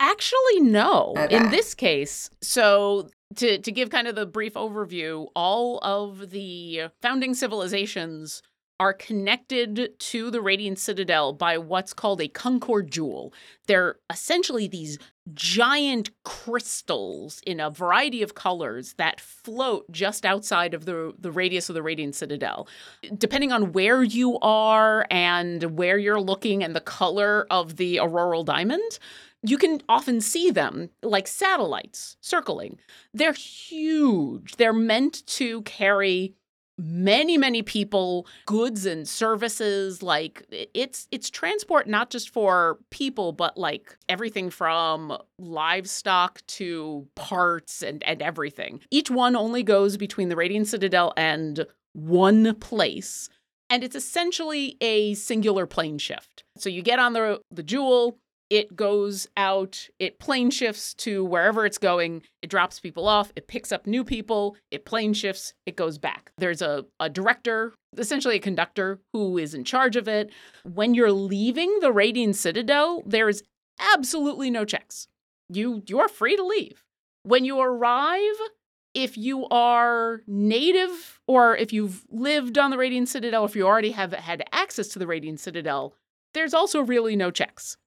Actually, 0.00 0.62
no. 0.62 1.14
Okay. 1.16 1.36
In 1.36 1.50
this 1.50 1.74
case, 1.74 2.28
so 2.42 3.08
to 3.36 3.58
to 3.58 3.70
give 3.70 3.90
kind 3.90 4.08
of 4.08 4.16
the 4.16 4.26
brief 4.26 4.54
overview, 4.54 5.28
all 5.36 5.78
of 5.78 6.30
the 6.30 6.88
founding 7.00 7.34
civilizations 7.34 8.42
are 8.80 8.92
connected 8.92 9.90
to 9.98 10.30
the 10.30 10.40
Radiant 10.40 10.78
Citadel 10.78 11.32
by 11.32 11.58
what's 11.58 11.92
called 11.92 12.20
a 12.20 12.28
Concord 12.28 12.90
jewel. 12.90 13.32
They're 13.66 13.96
essentially 14.10 14.66
these 14.66 14.98
giant 15.32 16.10
crystals 16.24 17.40
in 17.46 17.60
a 17.60 17.70
variety 17.70 18.22
of 18.22 18.34
colors 18.34 18.94
that 18.94 19.20
float 19.20 19.90
just 19.90 20.26
outside 20.26 20.74
of 20.74 20.84
the, 20.84 21.14
the 21.18 21.30
radius 21.30 21.68
of 21.68 21.74
the 21.74 21.82
Radiant 21.82 22.14
Citadel. 22.14 22.68
Depending 23.16 23.52
on 23.52 23.72
where 23.72 24.02
you 24.02 24.38
are 24.40 25.06
and 25.10 25.78
where 25.78 25.96
you're 25.96 26.20
looking 26.20 26.62
and 26.62 26.74
the 26.74 26.80
color 26.80 27.46
of 27.50 27.76
the 27.76 28.00
auroral 28.00 28.42
diamond, 28.42 28.98
you 29.42 29.56
can 29.56 29.82
often 29.88 30.20
see 30.20 30.50
them 30.50 30.90
like 31.02 31.28
satellites 31.28 32.16
circling. 32.20 32.78
They're 33.12 33.34
huge. 33.34 34.56
They're 34.56 34.72
meant 34.72 35.24
to 35.26 35.62
carry 35.62 36.34
many 36.76 37.38
many 37.38 37.62
people 37.62 38.26
goods 38.46 38.84
and 38.84 39.08
services 39.08 40.02
like 40.02 40.44
it's 40.74 41.06
it's 41.12 41.30
transport 41.30 41.86
not 41.86 42.10
just 42.10 42.30
for 42.30 42.78
people 42.90 43.32
but 43.32 43.56
like 43.56 43.96
everything 44.08 44.50
from 44.50 45.16
livestock 45.38 46.44
to 46.46 47.06
parts 47.14 47.82
and 47.82 48.02
and 48.04 48.22
everything. 48.22 48.80
Each 48.90 49.10
one 49.10 49.36
only 49.36 49.62
goes 49.62 49.96
between 49.96 50.28
the 50.28 50.36
radiant 50.36 50.68
citadel 50.68 51.12
and 51.16 51.66
one 51.92 52.54
place 52.56 53.28
and 53.70 53.82
it's 53.82 53.96
essentially 53.96 54.76
a 54.80 55.14
singular 55.14 55.66
plane 55.66 55.98
shift. 55.98 56.44
So 56.56 56.68
you 56.68 56.82
get 56.82 56.98
on 56.98 57.12
the 57.12 57.40
the 57.50 57.62
jewel 57.62 58.18
it 58.54 58.76
goes 58.76 59.26
out, 59.36 59.88
it 59.98 60.20
plane 60.20 60.48
shifts 60.48 60.94
to 60.94 61.24
wherever 61.24 61.66
it's 61.66 61.76
going, 61.76 62.22
it 62.40 62.48
drops 62.48 62.78
people 62.78 63.08
off, 63.08 63.32
it 63.34 63.48
picks 63.48 63.72
up 63.72 63.84
new 63.84 64.04
people, 64.04 64.56
it 64.70 64.84
plane 64.84 65.12
shifts, 65.12 65.54
it 65.66 65.74
goes 65.74 65.98
back. 65.98 66.30
There's 66.38 66.62
a, 66.62 66.84
a 67.00 67.10
director, 67.10 67.72
essentially 67.98 68.36
a 68.36 68.40
conductor, 68.40 69.00
who 69.12 69.38
is 69.38 69.54
in 69.54 69.64
charge 69.64 69.96
of 69.96 70.06
it. 70.06 70.30
When 70.62 70.94
you're 70.94 71.10
leaving 71.10 71.80
the 71.80 71.90
Radiant 71.90 72.36
Citadel, 72.36 73.02
there's 73.04 73.42
absolutely 73.92 74.50
no 74.50 74.64
checks. 74.64 75.08
You 75.48 75.82
you 75.88 75.98
are 75.98 76.08
free 76.08 76.36
to 76.36 76.44
leave. 76.44 76.84
When 77.24 77.44
you 77.44 77.58
arrive, 77.58 78.36
if 78.94 79.18
you 79.18 79.48
are 79.48 80.20
native 80.28 81.18
or 81.26 81.56
if 81.56 81.72
you've 81.72 82.04
lived 82.08 82.56
on 82.56 82.70
the 82.70 82.78
Radiant 82.78 83.08
Citadel, 83.08 83.44
if 83.44 83.56
you 83.56 83.66
already 83.66 83.90
have 83.90 84.12
had 84.12 84.44
access 84.52 84.86
to 84.88 85.00
the 85.00 85.08
Radiant 85.08 85.40
Citadel, 85.40 85.96
there's 86.34 86.54
also 86.54 86.80
really 86.80 87.16
no 87.16 87.32
checks. 87.32 87.78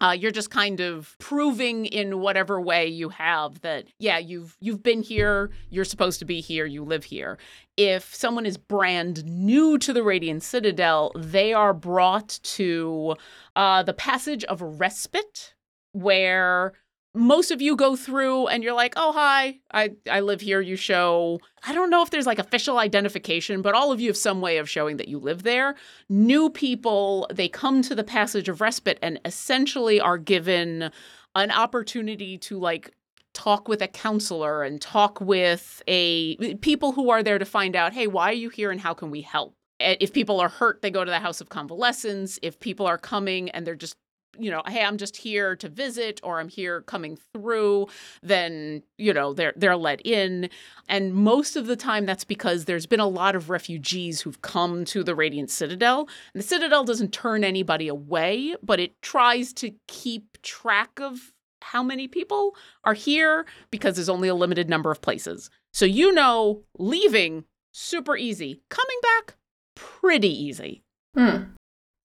Uh, 0.00 0.10
you're 0.10 0.32
just 0.32 0.50
kind 0.50 0.80
of 0.80 1.16
proving 1.18 1.86
in 1.86 2.18
whatever 2.18 2.60
way 2.60 2.86
you 2.86 3.08
have 3.08 3.60
that 3.60 3.86
yeah 3.98 4.18
you've 4.18 4.56
you've 4.60 4.82
been 4.82 5.02
here 5.02 5.50
you're 5.70 5.84
supposed 5.84 6.18
to 6.18 6.24
be 6.24 6.40
here 6.40 6.66
you 6.66 6.84
live 6.84 7.04
here. 7.04 7.38
If 7.76 8.14
someone 8.14 8.46
is 8.46 8.56
brand 8.56 9.24
new 9.24 9.78
to 9.78 9.92
the 9.92 10.02
radiant 10.02 10.42
citadel 10.42 11.12
they 11.16 11.52
are 11.52 11.72
brought 11.72 12.40
to 12.42 13.16
uh, 13.56 13.82
the 13.82 13.94
passage 13.94 14.44
of 14.44 14.60
respite 14.60 15.54
where 15.92 16.72
most 17.14 17.52
of 17.52 17.62
you 17.62 17.76
go 17.76 17.94
through 17.94 18.48
and 18.48 18.64
you're 18.64 18.74
like, 18.74 18.94
oh, 18.96 19.12
hi, 19.12 19.60
I, 19.72 19.90
I 20.10 20.20
live 20.20 20.40
here. 20.40 20.60
You 20.60 20.74
show, 20.74 21.40
I 21.66 21.72
don't 21.72 21.90
know 21.90 22.02
if 22.02 22.10
there's 22.10 22.26
like 22.26 22.40
official 22.40 22.78
identification, 22.78 23.62
but 23.62 23.74
all 23.74 23.92
of 23.92 24.00
you 24.00 24.08
have 24.08 24.16
some 24.16 24.40
way 24.40 24.58
of 24.58 24.68
showing 24.68 24.96
that 24.96 25.08
you 25.08 25.18
live 25.18 25.44
there. 25.44 25.76
New 26.08 26.50
people, 26.50 27.28
they 27.32 27.48
come 27.48 27.82
to 27.82 27.94
the 27.94 28.04
passage 28.04 28.48
of 28.48 28.60
respite 28.60 28.98
and 29.00 29.20
essentially 29.24 30.00
are 30.00 30.18
given 30.18 30.90
an 31.36 31.50
opportunity 31.52 32.36
to 32.38 32.58
like 32.58 32.92
talk 33.32 33.68
with 33.68 33.80
a 33.82 33.88
counselor 33.88 34.62
and 34.62 34.80
talk 34.80 35.20
with 35.20 35.82
a 35.86 36.36
people 36.56 36.92
who 36.92 37.10
are 37.10 37.22
there 37.22 37.38
to 37.38 37.44
find 37.44 37.76
out, 37.76 37.92
hey, 37.92 38.06
why 38.08 38.30
are 38.30 38.34
you 38.34 38.48
here 38.48 38.70
and 38.70 38.80
how 38.80 38.94
can 38.94 39.10
we 39.10 39.20
help? 39.20 39.54
Eh, 39.80 39.96
If 40.00 40.12
people 40.12 40.40
are 40.40 40.48
hurt, 40.48 40.82
they 40.82 40.90
go 40.90 41.04
to 41.04 41.10
the 41.10 41.20
House 41.20 41.40
of 41.40 41.48
Convalescence. 41.48 42.38
If 42.42 42.58
people 42.58 42.86
are 42.86 42.98
coming 42.98 43.50
and 43.50 43.66
they're 43.66 43.74
just 43.74 43.96
you 44.38 44.50
know, 44.50 44.62
hey, 44.66 44.84
I'm 44.84 44.98
just 44.98 45.16
here 45.16 45.56
to 45.56 45.68
visit 45.68 46.20
or 46.22 46.40
I'm 46.40 46.48
here 46.48 46.82
coming 46.82 47.16
through, 47.32 47.88
then, 48.22 48.82
you 48.98 49.12
know, 49.12 49.32
they're 49.32 49.54
they're 49.56 49.76
let 49.76 50.04
in. 50.04 50.50
And 50.88 51.14
most 51.14 51.56
of 51.56 51.66
the 51.66 51.76
time 51.76 52.06
that's 52.06 52.24
because 52.24 52.64
there's 52.64 52.86
been 52.86 53.00
a 53.00 53.08
lot 53.08 53.36
of 53.36 53.50
refugees 53.50 54.20
who've 54.20 54.42
come 54.42 54.84
to 54.86 55.02
the 55.02 55.14
Radiant 55.14 55.50
Citadel. 55.50 56.08
And 56.32 56.42
the 56.42 56.46
Citadel 56.46 56.84
doesn't 56.84 57.12
turn 57.12 57.44
anybody 57.44 57.88
away, 57.88 58.54
but 58.62 58.80
it 58.80 59.00
tries 59.02 59.52
to 59.54 59.72
keep 59.86 60.40
track 60.42 61.00
of 61.00 61.32
how 61.62 61.82
many 61.82 62.06
people 62.06 62.54
are 62.84 62.94
here 62.94 63.46
because 63.70 63.96
there's 63.96 64.08
only 64.08 64.28
a 64.28 64.34
limited 64.34 64.68
number 64.68 64.90
of 64.90 65.00
places. 65.00 65.50
So 65.72 65.86
you 65.86 66.12
know, 66.12 66.62
leaving 66.78 67.44
super 67.72 68.16
easy. 68.16 68.62
Coming 68.68 68.98
back, 69.02 69.36
pretty 69.74 70.28
easy. 70.28 70.82
Hmm. 71.16 71.54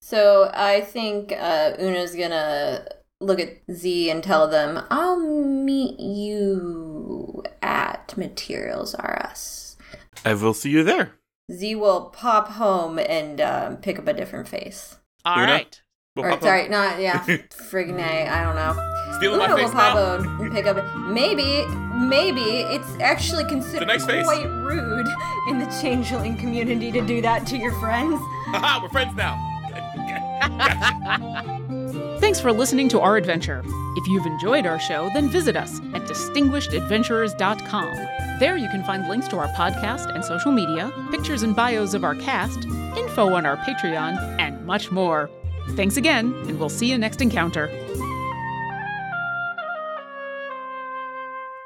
So 0.10 0.50
I 0.56 0.82
think 0.82 1.32
uh, 1.32 1.74
Una's 1.78 2.16
gonna 2.16 2.84
look 3.22 3.40
at 3.40 3.60
Z 3.72 4.10
and 4.10 4.24
tell 4.24 4.48
them, 4.48 4.84
I'll 4.90 5.20
meet 5.20 6.00
you 6.00 7.44
at 7.62 8.18
Materials 8.18 8.96
R 8.96 9.22
Us. 9.30 9.78
I 10.26 10.34
will 10.34 10.56
see 10.56 10.72
you 10.72 10.84
there. 10.84 11.12
Z 11.52 11.76
will 11.76 12.06
pop 12.06 12.48
home 12.54 12.98
and 12.98 13.40
um, 13.40 13.78
pick 13.78 14.00
up 14.00 14.08
a 14.08 14.14
different 14.14 14.48
face. 14.48 14.98
All 15.26 15.38
Una? 15.44 15.52
right. 15.52 15.82
We'll 16.16 16.26
or 16.26 16.42
sorry, 16.42 16.64
up. 16.64 16.72
not 16.72 17.00
yeah, 17.00 17.20
Frigne, 17.70 18.00
I 18.00 18.42
don't 18.44 18.56
know. 18.56 18.74
Stealing 19.18 19.38
my 19.38 19.46
Una 19.46 19.56
will 19.64 19.72
pop 19.72 19.94
now. 19.94 20.02
out 20.02 20.22
and 20.42 20.52
pick 20.52 20.66
up. 20.66 20.98
Maybe, 20.98 21.68
maybe 21.94 22.62
it's 22.74 22.90
actually 23.00 23.46
considered 23.46 23.88
nice 23.88 24.08
face. 24.08 24.26
quite 24.26 24.44
rude 24.48 25.08
in 25.50 25.60
the 25.60 25.68
changeling 25.84 26.36
community 26.36 26.92
to 26.94 27.06
do 27.06 27.22
that 27.22 27.46
to 27.46 27.58
your 27.58 27.74
friends. 27.80 28.20
Haha, 28.48 28.82
we're 28.82 28.90
friends 28.90 29.16
now. 29.16 29.49
Thanks 32.20 32.40
for 32.40 32.52
listening 32.52 32.90
to 32.90 33.00
our 33.00 33.18
adventure. 33.18 33.64
If 33.96 34.08
you've 34.08 34.26
enjoyed 34.26 34.66
our 34.66 34.80
show, 34.80 35.10
then 35.14 35.30
visit 35.30 35.56
us 35.56 35.80
at 35.94 36.04
distinguishedadventurers.com. 36.04 38.40
There 38.40 38.56
you 38.56 38.70
can 38.70 38.84
find 38.84 39.08
links 39.08 39.28
to 39.30 39.38
our 39.38 39.48
podcast 39.50 40.14
and 40.14 40.24
social 40.24 40.52
media, 40.52 40.92
pictures 41.12 41.44
and 41.44 41.56
bios 41.56 41.94
of 41.94 42.04
our 42.04 42.16
cast, 42.16 42.66
info 42.98 43.34
on 43.34 43.46
our 43.46 43.58
Patreon, 43.58 44.40
and 44.40 44.66
much 44.66 44.92
more. 44.92 45.30
Thanks 45.72 45.98
again, 45.98 46.34
and 46.48 46.60
we'll 46.60 46.70
see 46.70 46.90
you 46.90 46.98
next 46.98 47.22
encounter. 47.22 47.70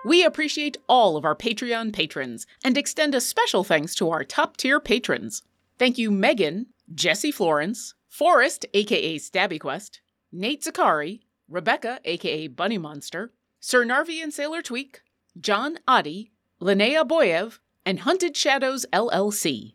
We 0.06 0.26
appreciate 0.26 0.78
all 0.90 1.16
of 1.16 1.26
our 1.26 1.36
Patreon 1.36 1.94
patrons 1.94 2.46
and 2.64 2.78
extend 2.78 3.16
a 3.16 3.22
special 3.22 3.64
thanks 3.64 3.96
to 3.96 4.10
our 4.10 4.24
top 4.24 4.58
tier 4.58 4.80
patrons. 4.80 5.44
Thank 5.80 5.98
you, 5.98 6.12
Megan, 6.12 6.68
Jesse 6.94 7.32
Florence, 7.32 7.94
Forrest, 8.14 8.68
aka 8.76 9.18
StabbyQuest, 9.18 10.02
Nate 10.32 10.62
Zakari, 10.62 11.22
Rebecca, 11.50 12.00
aka 12.06 12.48
Bunny 12.48 12.78
Monster, 12.78 13.34
Sir 13.60 13.84
Narvi 13.84 14.22
and 14.22 14.32
Sailor 14.32 14.62
Tweak, 14.62 15.02
John 15.42 15.80
Adi, 15.88 16.32
Linnea 16.62 17.08
Boyev, 17.08 17.58
and 17.88 18.02
Hunted 18.02 18.38
Shadows 18.38 18.86
LLC. 18.94 19.74